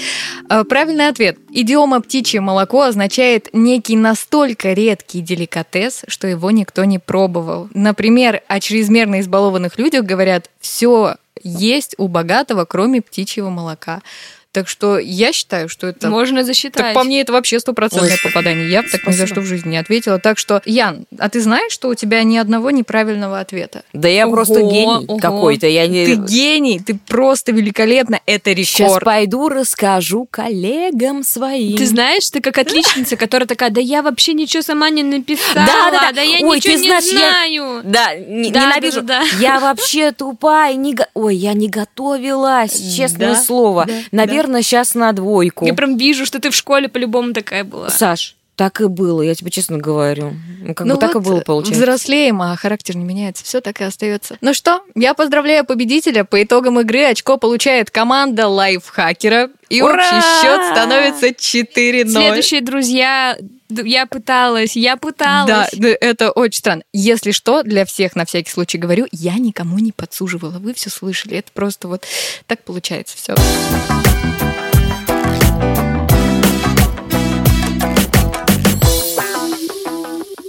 А, 0.48 0.64
Правильный 0.64 1.06
ответ. 1.06 1.38
Идиома 1.50 2.00
«птичье 2.00 2.40
молоко» 2.40 2.82
означает 2.82 3.48
некий 3.52 3.96
настолько 3.96 4.72
редкий 4.72 5.20
деликатес, 5.20 6.02
что 6.08 6.26
его 6.26 6.50
никто 6.50 6.84
не 6.84 6.98
пробовал. 6.98 7.68
Например, 7.74 8.42
о 8.48 8.58
чрезмерно 8.58 9.20
избалованных 9.20 9.78
людях 9.78 10.04
говорят 10.04 10.50
«все 10.58 11.14
есть 11.44 11.94
у 11.96 12.08
богатого, 12.08 12.64
кроме 12.64 13.02
птичьего 13.02 13.50
молока». 13.50 14.02
Так 14.50 14.66
что 14.66 14.98
я 14.98 15.32
считаю, 15.34 15.68
что 15.68 15.86
это 15.88 16.08
Можно 16.08 16.42
засчитать. 16.42 16.82
Так 16.82 16.94
по 16.94 17.04
мне 17.04 17.20
это 17.20 17.32
вообще 17.34 17.60
стопроцентное 17.60 18.16
попадание. 18.22 18.70
Я 18.70 18.82
бы 18.82 18.88
так 18.88 19.06
ни 19.06 19.12
за 19.12 19.26
что 19.26 19.40
в 19.42 19.44
жизни 19.44 19.70
не 19.72 19.76
ответила. 19.76 20.18
Так 20.18 20.38
что, 20.38 20.62
Ян, 20.64 21.04
а 21.18 21.28
ты 21.28 21.40
знаешь, 21.42 21.70
что 21.70 21.88
у 21.88 21.94
тебя 21.94 22.22
ни 22.22 22.38
одного 22.38 22.70
неправильного 22.70 23.40
ответа? 23.40 23.82
Да 23.92 24.08
я 24.08 24.26
Ого, 24.26 24.34
просто 24.36 24.62
гений 24.62 25.04
ого. 25.06 25.18
какой-то. 25.18 25.66
Я 25.66 25.86
не... 25.86 26.06
Ты 26.06 26.14
гений, 26.14 26.80
ты 26.80 26.98
просто 27.06 27.52
великолепно, 27.52 28.20
это 28.24 28.54
Сейчас 28.56 28.88
рекорд. 28.88 29.04
пойду 29.04 29.48
расскажу 29.50 30.26
коллегам 30.30 31.22
своим. 31.24 31.76
Ты 31.76 31.84
знаешь, 31.86 32.28
ты 32.30 32.40
как 32.40 32.56
отличница, 32.56 33.16
которая 33.16 33.46
такая, 33.46 33.68
да 33.70 33.82
я 33.82 34.02
вообще 34.02 34.32
ничего 34.32 34.62
сама 34.62 34.88
не 34.88 35.02
написала, 35.02 35.66
Да, 35.66 35.90
да, 35.90 36.12
да. 36.12 36.22
я 36.22 36.38
Ой, 36.46 36.56
ничего 36.56 36.74
ты 36.74 36.80
не 36.80 36.86
знаешь, 36.88 37.04
я- 37.04 37.10
знаю. 37.18 37.80
Да, 37.84 38.14
не- 38.16 38.50
Да, 38.50 38.60
ненавижу. 38.70 39.02
да, 39.02 39.20
да, 39.20 39.24
да. 39.30 39.38
Я 39.42 39.60
вообще 39.60 40.10
тупая. 40.12 40.74
Не 40.74 40.94
го- 40.94 41.04
Ой, 41.12 41.36
я 41.36 41.52
не 41.52 41.68
готовилась, 41.68 42.72
честное 42.96 43.34
Да, 43.34 43.40
слово. 43.42 43.84
да, 43.86 43.92
Наверное, 44.10 44.37
сейчас 44.62 44.94
на 44.94 45.12
двойку. 45.12 45.66
Я 45.66 45.74
прям 45.74 45.96
вижу, 45.96 46.26
что 46.26 46.40
ты 46.40 46.50
в 46.50 46.54
школе 46.54 46.88
по-любому 46.88 47.32
такая 47.32 47.64
была. 47.64 47.90
Саш, 47.90 48.36
так 48.58 48.80
и 48.80 48.86
было, 48.86 49.22
я 49.22 49.36
тебе 49.36 49.52
честно 49.52 49.78
говорю. 49.78 50.34
Ну, 50.60 50.74
как 50.74 50.88
бы 50.88 50.96
так 50.96 51.14
и 51.14 51.18
вот 51.18 51.24
было, 51.24 51.40
получается. 51.42 51.80
Взрослеем, 51.80 52.42
а 52.42 52.56
характер 52.56 52.96
не 52.96 53.04
меняется, 53.04 53.44
все 53.44 53.60
так 53.60 53.80
и 53.80 53.84
остается. 53.84 54.36
Ну 54.40 54.52
что, 54.52 54.82
я 54.96 55.14
поздравляю 55.14 55.64
победителя. 55.64 56.24
По 56.24 56.42
итогам 56.42 56.80
игры 56.80 57.04
очко 57.04 57.36
получает 57.36 57.92
команда 57.92 58.48
лайфхакера. 58.48 59.50
И 59.68 59.80
Ура! 59.80 59.94
общий 59.94 60.42
счет 60.42 60.60
становится 60.72 61.28
4-0. 61.28 62.08
Следующие 62.10 62.60
друзья, 62.60 63.38
я 63.68 64.06
пыталась, 64.06 64.74
я 64.74 64.96
пыталась. 64.96 65.70
Да, 65.72 65.88
это 66.00 66.32
очень 66.32 66.58
странно. 66.58 66.82
Если 66.92 67.30
что, 67.30 67.62
для 67.62 67.84
всех 67.84 68.16
на 68.16 68.24
всякий 68.24 68.50
случай 68.50 68.78
говорю, 68.78 69.06
я 69.12 69.34
никому 69.34 69.78
не 69.78 69.92
подсуживала. 69.92 70.58
Вы 70.58 70.74
все 70.74 70.90
слышали. 70.90 71.36
Это 71.36 71.52
просто 71.52 71.86
вот 71.86 72.04
так 72.48 72.64
получается 72.64 73.16
все. 73.16 73.36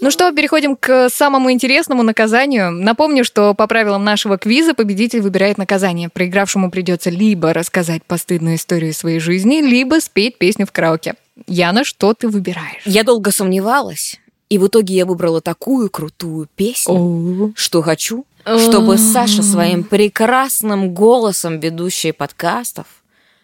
Ну 0.02 0.12
что, 0.12 0.32
переходим 0.32 0.78
к 0.78 1.10
самому 1.10 1.52
интересному 1.52 2.04
наказанию. 2.04 2.72
Напомню, 2.72 3.26
что 3.26 3.54
по 3.54 3.68
правилам 3.68 4.04
нашего 4.04 4.38
квиза 4.38 4.74
победитель 4.74 5.20
выбирает 5.20 5.58
наказание. 5.58 6.08
Проигравшему 6.10 6.72
придется 6.72 7.10
либо 7.10 7.54
рассказать 7.54 8.04
постыдную 8.06 8.56
историю 8.56 8.94
своей 8.94 9.20
жизни, 9.20 9.62
либо 9.62 10.00
спеть 10.00 10.38
песню 10.38 10.66
в 10.66 10.72
караоке. 10.72 11.16
Яна, 11.48 11.84
что 11.84 12.14
ты 12.14 12.30
выбираешь? 12.30 12.82
Я 12.86 13.04
долго 13.04 13.32
сомневалась, 13.32 14.20
и 14.50 14.58
в 14.58 14.68
итоге 14.68 14.96
я 14.96 15.06
выбрала 15.06 15.42
такую 15.42 15.90
крутую 15.90 16.48
песню, 16.56 17.54
что 17.56 17.82
хочу, 17.82 18.26
чтобы 18.46 18.98
Саша 18.98 19.44
своим 19.44 19.84
прекрасным 19.84 20.94
голосом 20.94 21.60
ведущей 21.60 22.14
подкастов 22.14 22.88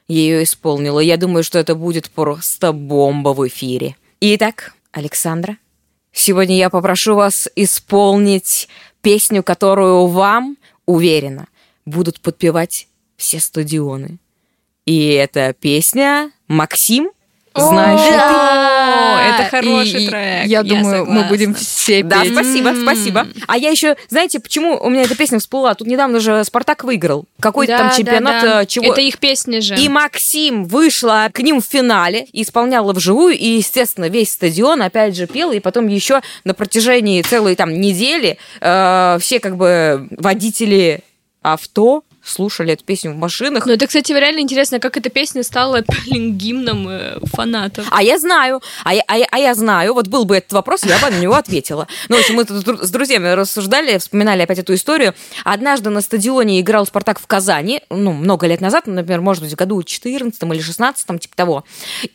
ее 0.07 0.43
исполнила. 0.43 0.99
Я 0.99 1.17
думаю, 1.17 1.43
что 1.43 1.59
это 1.59 1.75
будет 1.75 2.09
просто 2.09 2.71
бомба 2.71 3.29
в 3.29 3.45
эфире. 3.47 3.95
Итак, 4.21 4.73
Александра, 4.91 5.57
сегодня 6.15 6.57
я 6.57 6.71
попрошу 6.71 7.15
вас 7.15 7.47
исполнить 7.55 8.67
песню, 9.01 9.43
которую 9.43 10.07
вам, 10.07 10.57
уверена, 10.87 11.47
будут 11.85 12.19
подпевать 12.19 12.87
все 13.17 13.39
стадионы. 13.39 14.17
И 14.85 15.09
эта 15.09 15.53
песня 15.53 16.31
«Максим» 16.47 17.11
Знаешь 17.55 18.01
ли 18.01 18.11
ты? 18.11 19.43
Это 19.43 19.49
хороший 19.49 20.07
трек. 20.07 20.45
Я 20.47 20.63
думаю, 20.63 21.05
мы 21.05 21.23
будем 21.25 21.53
все 21.53 22.03
Да, 22.03 22.21
петь. 22.21 22.33
спасибо, 22.33 22.69
М. 22.69 22.81
спасибо. 22.83 23.27
А 23.47 23.57
я 23.57 23.69
еще, 23.69 23.95
знаете, 24.09 24.39
почему 24.39 24.77
у 24.77 24.89
меня 24.89 25.03
эта 25.03 25.15
песня 25.15 25.39
всплыла? 25.39 25.73
Тут 25.73 25.87
недавно 25.87 26.19
же 26.19 26.43
Спартак 26.43 26.83
выиграл. 26.83 27.25
Какой-то 27.39 27.73
Да, 27.73 27.77
там 27.79 27.87
да, 27.89 27.95
чемпионат 27.95 28.43
да. 28.43 28.61
э, 28.61 28.65
чего. 28.65 28.91
Это 28.91 29.01
их 29.01 29.19
песня 29.19 29.61
же. 29.61 29.75
И 29.75 29.87
Максим 29.89 30.65
вышла 30.65 31.29
к 31.31 31.39
ним 31.39 31.61
в 31.61 31.65
финале, 31.65 32.27
исполняла 32.33 32.93
вживую, 32.93 33.37
и, 33.37 33.47
естественно, 33.57 34.09
весь 34.09 34.31
стадион 34.33 34.81
опять 34.81 35.15
же 35.15 35.27
пел, 35.27 35.51
и 35.51 35.59
потом 35.59 35.87
еще 35.87 36.21
на 36.43 36.53
протяжении 36.53 37.21
целой 37.21 37.55
там 37.55 37.79
недели 37.79 38.37
э, 38.61 39.17
все 39.21 39.39
как 39.39 39.55
бы 39.57 40.07
водители 40.17 41.01
авто 41.41 42.03
слушали 42.25 42.73
эту 42.73 42.83
песню 42.83 43.11
в 43.11 43.15
машинах. 43.15 43.65
Ну, 43.65 43.73
это, 43.73 43.87
кстати, 43.87 44.11
реально 44.11 44.39
интересно, 44.39 44.79
как 44.79 44.97
эта 44.97 45.09
песня 45.09 45.43
стала 45.43 45.83
гимном 46.07 46.89
э, 46.89 47.19
фанатов. 47.25 47.87
А 47.91 48.01
я 48.01 48.17
знаю, 48.19 48.61
а 48.83 48.93
я, 48.93 49.03
а, 49.07 49.17
я, 49.17 49.27
а 49.31 49.39
я 49.39 49.53
знаю, 49.55 49.93
вот 49.93 50.07
был 50.07 50.25
бы 50.25 50.37
этот 50.37 50.53
вопрос, 50.53 50.83
я 50.83 50.97
бы 50.99 51.09
на 51.09 51.19
него 51.19 51.35
ответила. 51.35 51.87
Ну, 52.09 52.17
в 52.17 52.19
общем, 52.19 52.35
мы 52.35 52.45
тут 52.45 52.57
с 52.57 52.63
дру- 52.63 52.83
с 52.83 52.89
друзьями 52.89 53.29
рассуждали, 53.29 53.97
вспоминали 53.97 54.41
опять 54.41 54.59
эту 54.59 54.73
историю. 54.73 55.13
Однажды 55.43 55.89
на 55.89 56.01
стадионе 56.01 56.59
играл 56.59 56.85
«Спартак» 56.85 57.19
в 57.19 57.27
Казани, 57.27 57.81
ну, 57.89 58.11
много 58.13 58.47
лет 58.47 58.61
назад, 58.61 58.87
например, 58.87 59.21
может 59.21 59.43
быть, 59.43 59.53
в 59.53 59.55
году 59.55 59.81
14 59.83 60.41
или 60.43 60.61
16 60.61 61.19
типа 61.19 61.35
того. 61.35 61.63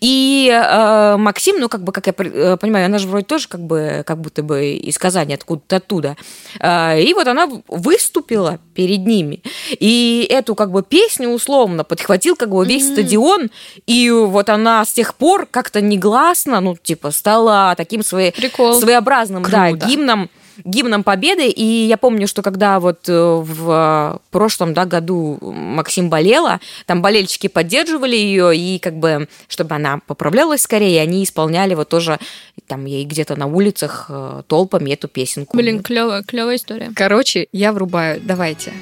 И 0.00 0.50
э, 0.52 1.16
Максим, 1.16 1.60
ну, 1.60 1.68
как 1.68 1.84
бы, 1.84 1.92
как 1.92 2.06
я 2.06 2.14
э, 2.16 2.56
понимаю, 2.56 2.86
она 2.86 2.98
же 2.98 3.06
вроде 3.06 3.26
тоже 3.26 3.48
как 3.48 3.60
бы, 3.60 4.02
как 4.06 4.20
будто 4.20 4.42
бы 4.42 4.72
из 4.72 4.98
Казани, 4.98 5.34
откуда-то 5.34 5.76
оттуда. 5.76 6.16
Э, 6.58 7.00
и 7.00 7.14
вот 7.14 7.26
она 7.28 7.48
выступила 7.68 8.58
перед 8.74 9.06
ними. 9.06 9.42
И 9.78 9.99
эту 10.28 10.54
как 10.54 10.70
бы 10.70 10.82
песню 10.82 11.28
условно 11.28 11.84
подхватил 11.84 12.36
как 12.36 12.50
бы 12.50 12.64
весь 12.64 12.90
стадион, 12.92 13.50
и 13.86 14.10
вот 14.10 14.48
она 14.48 14.84
с 14.84 14.92
тех 14.92 15.14
пор 15.14 15.46
как-то 15.50 15.80
негласно, 15.80 16.60
ну, 16.60 16.76
типа, 16.76 17.10
стала 17.10 17.74
таким 17.76 18.02
своей, 18.02 18.32
Прикол. 18.32 18.74
своеобразным, 18.74 19.42
да, 19.42 19.72
гимном 19.72 20.30
гимном 20.64 21.04
победы. 21.04 21.48
И 21.48 21.64
я 21.64 21.96
помню, 21.96 22.26
что 22.26 22.42
когда 22.42 22.80
вот 22.80 23.08
э, 23.08 23.12
в 23.12 24.20
прошлом 24.30 24.74
да, 24.74 24.84
году 24.84 25.38
Максим 25.40 26.10
болела, 26.10 26.60
там 26.86 27.02
болельщики 27.02 27.46
поддерживали 27.46 28.16
ее, 28.16 28.56
и 28.56 28.78
как 28.78 28.96
бы, 28.96 29.28
чтобы 29.48 29.74
она 29.74 30.00
поправлялась 30.06 30.62
скорее, 30.62 31.00
они 31.00 31.24
исполняли 31.24 31.74
вот 31.74 31.88
тоже 31.88 32.18
там 32.66 32.84
ей 32.84 33.04
где-то 33.04 33.36
на 33.36 33.46
улицах 33.46 34.06
э, 34.08 34.42
толпами 34.46 34.90
эту 34.90 35.08
песенку. 35.08 35.56
Блин, 35.56 35.82
клевая, 35.82 36.22
клевая 36.22 36.56
история. 36.56 36.92
Короче, 36.94 37.48
я 37.52 37.72
врубаю. 37.72 38.20
Давайте. 38.22 38.72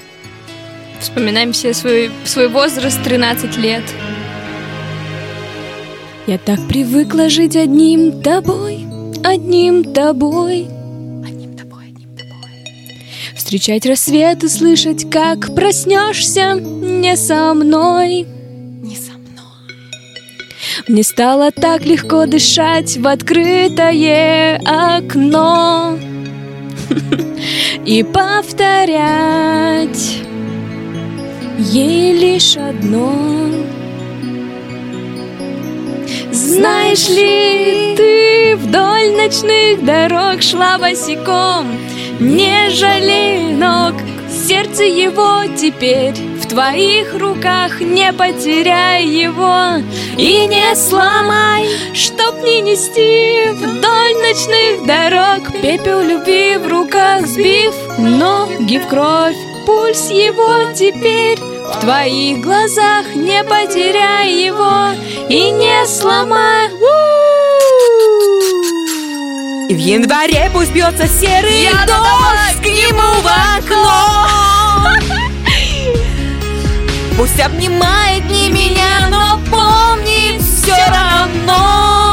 Вспоминаем 1.01 1.53
все 1.53 1.73
свой, 1.75 2.11
свой 2.25 2.49
возраст 2.49 3.03
13 3.03 3.57
лет. 3.59 3.85
Я 6.27 6.39
так 6.39 6.59
привыкла 6.69 7.31
жить 7.31 7.57
одним 7.57 8.21
тобой, 8.21 8.87
одним 9.25 9.85
тобой. 9.95 10.67
Одним 11.27 11.57
тобой, 11.57 11.85
одним 11.87 12.11
тобой. 12.17 12.51
Встречать 13.35 13.87
рассвет 13.87 14.45
и 14.45 14.49
слышать, 14.49 15.09
как 15.11 15.55
проснешься 15.55 16.55
не 16.55 17.17
со 17.17 17.55
мной. 17.55 18.27
Не 18.83 18.97
со 18.97 19.13
мной. 19.13 19.73
Мне 20.87 21.03
стало 21.03 21.51
так 21.51 21.87
легко 21.87 22.27
дышать 22.27 22.99
в 22.99 23.07
открытое 23.07 24.61
окно 24.67 25.97
и 27.87 28.03
повторять 28.03 29.49
ей 31.59 32.13
лишь 32.13 32.57
одно. 32.57 33.13
Знаешь 36.31 37.09
ли, 37.09 37.95
ты 37.97 38.57
вдоль 38.57 39.11
ночных 39.17 39.85
дорог 39.85 40.43
шла 40.43 40.79
босиком, 40.79 41.77
не 42.21 42.71
жалей 42.71 43.53
ног, 43.53 43.95
сердце 44.31 44.85
его 44.85 45.43
теперь 45.57 46.15
в 46.41 46.47
твоих 46.47 47.15
руках, 47.19 47.81
не 47.81 48.13
потеряй 48.13 49.05
его 49.05 49.83
и 50.17 50.47
не 50.47 50.75
сломай, 50.77 51.69
чтоб 51.93 52.37
не 52.45 52.61
нести 52.61 53.51
вдоль 53.53 54.15
ночных 54.23 54.87
дорог, 54.87 55.61
пепел 55.61 56.01
любви 56.03 56.57
в 56.57 56.69
руках 56.69 57.27
сбив, 57.27 57.75
ноги 57.99 58.79
в 58.79 58.87
кровь, 58.87 59.37
пульс 59.69 60.09
его 60.09 60.73
теперь 60.73 61.39
в 61.39 61.81
твоих 61.81 62.41
глазах, 62.41 63.05
не 63.15 63.45
потеряй 63.45 64.33
его 64.47 64.93
и 65.29 65.51
не 65.51 65.87
сломай. 65.87 66.69
И 69.69 69.75
в 69.75 69.79
январе 69.79 70.51
пусть 70.55 70.73
бьется 70.73 71.07
серый 71.07 71.69
дождь 71.87 72.63
к 72.63 72.65
нему 72.65 73.21
в 73.21 73.27
окно. 73.59 74.89
Пусть 77.19 77.39
обнимает 77.39 78.25
не 78.31 78.49
меня, 78.49 79.09
но 79.11 79.39
помнит 79.51 80.41
все 80.41 80.77
равно. 80.89 82.08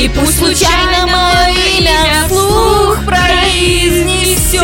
И 0.00 0.08
пусть 0.10 0.38
случайно 0.38 1.08
мое 1.08 1.48
имя 1.76 2.24
вслух 2.26 3.04
произнесет 3.04 4.62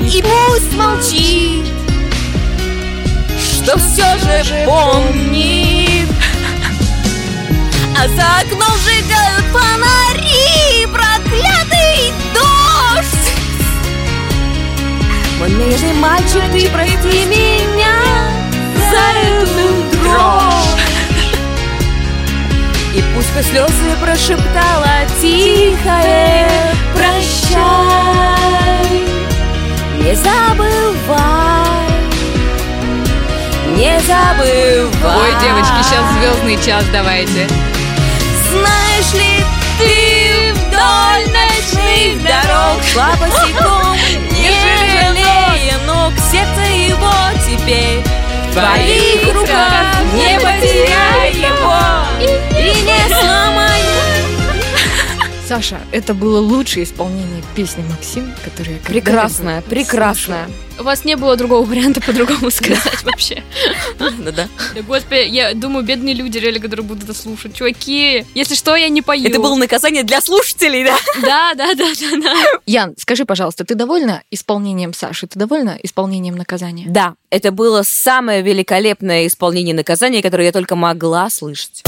И 0.00 0.22
пусть 0.22 0.72
молчит, 0.72 1.66
что 3.38 3.78
все 3.78 4.16
же 4.24 4.64
помнит. 4.64 6.08
А 7.94 8.08
за 8.08 8.24
окном 8.40 8.72
сжигают 8.78 9.44
фонари, 9.52 10.86
проклятый 10.86 12.14
дождь. 12.32 13.28
Мой 15.38 15.50
нежный 15.50 15.92
мальчик, 15.92 16.42
ты 16.52 16.70
прости 16.70 17.26
меня 17.26 18.30
за 18.90 19.04
эту 19.20 19.66
дрожь. 19.92 20.53
И 22.94 23.02
пусть 23.12 23.28
слезы 23.50 23.96
прошептала 24.00 25.04
тихое 25.20 26.48
прощай, 26.94 27.64
не 29.98 30.14
забывай, 30.14 31.88
не 33.76 34.00
забывай. 34.00 35.16
Ой, 35.16 35.32
девочки, 35.42 35.82
сейчас 35.82 36.04
звездный 36.18 36.56
час 36.64 36.84
давайте. 36.92 37.48
Знаешь 38.50 39.12
ли 39.14 39.44
ты 39.80 40.52
вдоль 40.52 41.26
ночных 41.32 42.22
дорог 42.22 42.80
шла 42.92 43.10
босиком, 43.18 43.96
не 44.30 44.50
жалея 44.50 45.78
ног, 45.84 46.12
сердце 46.30 46.62
его 46.70 47.12
теперь 47.44 48.04
в 48.50 48.52
твоих 48.52 49.34
руках, 49.34 49.96
не 50.14 50.38
Саша, 55.54 55.78
это 55.92 56.14
было 56.14 56.40
лучшее 56.40 56.82
исполнение 56.82 57.40
песни 57.54 57.84
Максим, 57.88 58.34
которое 58.44 58.72
я 58.72 58.78
когда-либо 58.78 59.04
Прекрасная, 59.04 59.62
прекрасная. 59.62 60.50
У 60.80 60.82
вас 60.82 61.04
не 61.04 61.14
было 61.14 61.36
другого 61.36 61.64
варианта 61.64 62.00
по-другому 62.00 62.50
сказать 62.50 63.04
вообще. 63.04 63.44
Да-да. 63.96 64.48
Да 64.74 64.82
господи, 64.82 65.28
я 65.28 65.54
думаю, 65.54 65.86
бедные 65.86 66.12
люди 66.12 66.38
реально, 66.38 66.58
которые 66.58 66.84
будут 66.84 67.04
это 67.04 67.14
слушать. 67.14 67.54
Чуваки, 67.54 68.26
если 68.34 68.56
что, 68.56 68.74
я 68.74 68.88
не 68.88 69.00
пою. 69.00 69.28
Это 69.28 69.38
было 69.38 69.54
наказание 69.54 70.02
для 70.02 70.20
слушателей, 70.20 70.82
да? 70.82 70.96
Да, 71.22 71.54
да, 71.54 71.74
да, 71.76 71.86
да, 72.00 72.20
да. 72.20 72.34
Ян, 72.66 72.94
скажи, 72.98 73.24
пожалуйста, 73.24 73.64
ты 73.64 73.76
довольна 73.76 74.24
исполнением 74.32 74.92
Саши? 74.92 75.28
Ты 75.28 75.38
довольна 75.38 75.78
исполнением 75.84 76.34
наказания? 76.34 76.86
Да, 76.88 77.14
это 77.30 77.52
было 77.52 77.84
самое 77.84 78.42
великолепное 78.42 79.28
исполнение 79.28 79.76
наказания, 79.76 80.20
которое 80.20 80.46
я 80.46 80.52
только 80.52 80.74
могла 80.74 81.30
слышать. 81.30 81.84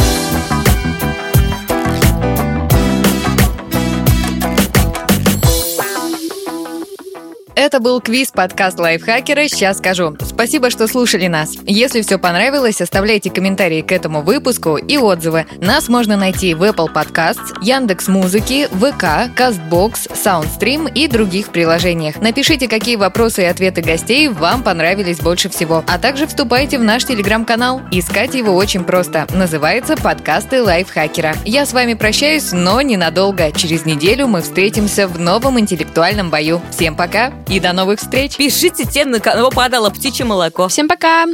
Это 7.56 7.80
был 7.80 8.02
квиз 8.02 8.32
подкаст 8.32 8.78
Лайфхакера 8.78 9.48
«Сейчас 9.48 9.78
скажу». 9.78 10.14
Спасибо, 10.22 10.68
что 10.68 10.86
слушали 10.86 11.26
нас. 11.26 11.54
Если 11.64 12.02
все 12.02 12.18
понравилось, 12.18 12.82
оставляйте 12.82 13.30
комментарии 13.30 13.80
к 13.80 13.92
этому 13.92 14.20
выпуску 14.20 14.76
и 14.76 14.98
отзывы. 14.98 15.46
Нас 15.56 15.88
можно 15.88 16.18
найти 16.18 16.52
в 16.52 16.62
Apple 16.62 16.92
Podcasts, 16.92 17.56
Яндекс 17.62 18.08
Музыки, 18.08 18.66
ВК, 18.66 19.32
Castbox, 19.34 20.12
Soundstream 20.12 20.92
и 20.92 21.08
других 21.08 21.48
приложениях. 21.48 22.20
Напишите, 22.20 22.68
какие 22.68 22.96
вопросы 22.96 23.44
и 23.44 23.46
ответы 23.46 23.80
гостей 23.80 24.28
вам 24.28 24.62
понравились 24.62 25.20
больше 25.20 25.48
всего. 25.48 25.82
А 25.86 25.98
также 25.98 26.26
вступайте 26.26 26.78
в 26.78 26.84
наш 26.84 27.06
телеграм-канал. 27.06 27.80
Искать 27.90 28.34
его 28.34 28.54
очень 28.54 28.84
просто. 28.84 29.26
Называется 29.32 29.96
«Подкасты 29.96 30.62
Лайфхакера». 30.62 31.34
Я 31.46 31.64
с 31.64 31.72
вами 31.72 31.94
прощаюсь, 31.94 32.52
но 32.52 32.82
ненадолго. 32.82 33.50
Через 33.52 33.86
неделю 33.86 34.26
мы 34.26 34.42
встретимся 34.42 35.08
в 35.08 35.18
новом 35.18 35.58
интеллектуальном 35.58 36.28
бою. 36.28 36.60
Всем 36.70 36.94
пока 36.94 37.32
и 37.48 37.60
до 37.60 37.72
новых 37.72 38.00
встреч! 38.00 38.36
Пишите 38.36 38.84
тем, 38.84 39.10
на 39.10 39.20
кого 39.20 39.50
падало 39.50 39.90
птичье 39.90 40.24
молоко. 40.24 40.68
Всем 40.68 40.88
пока! 40.88 41.26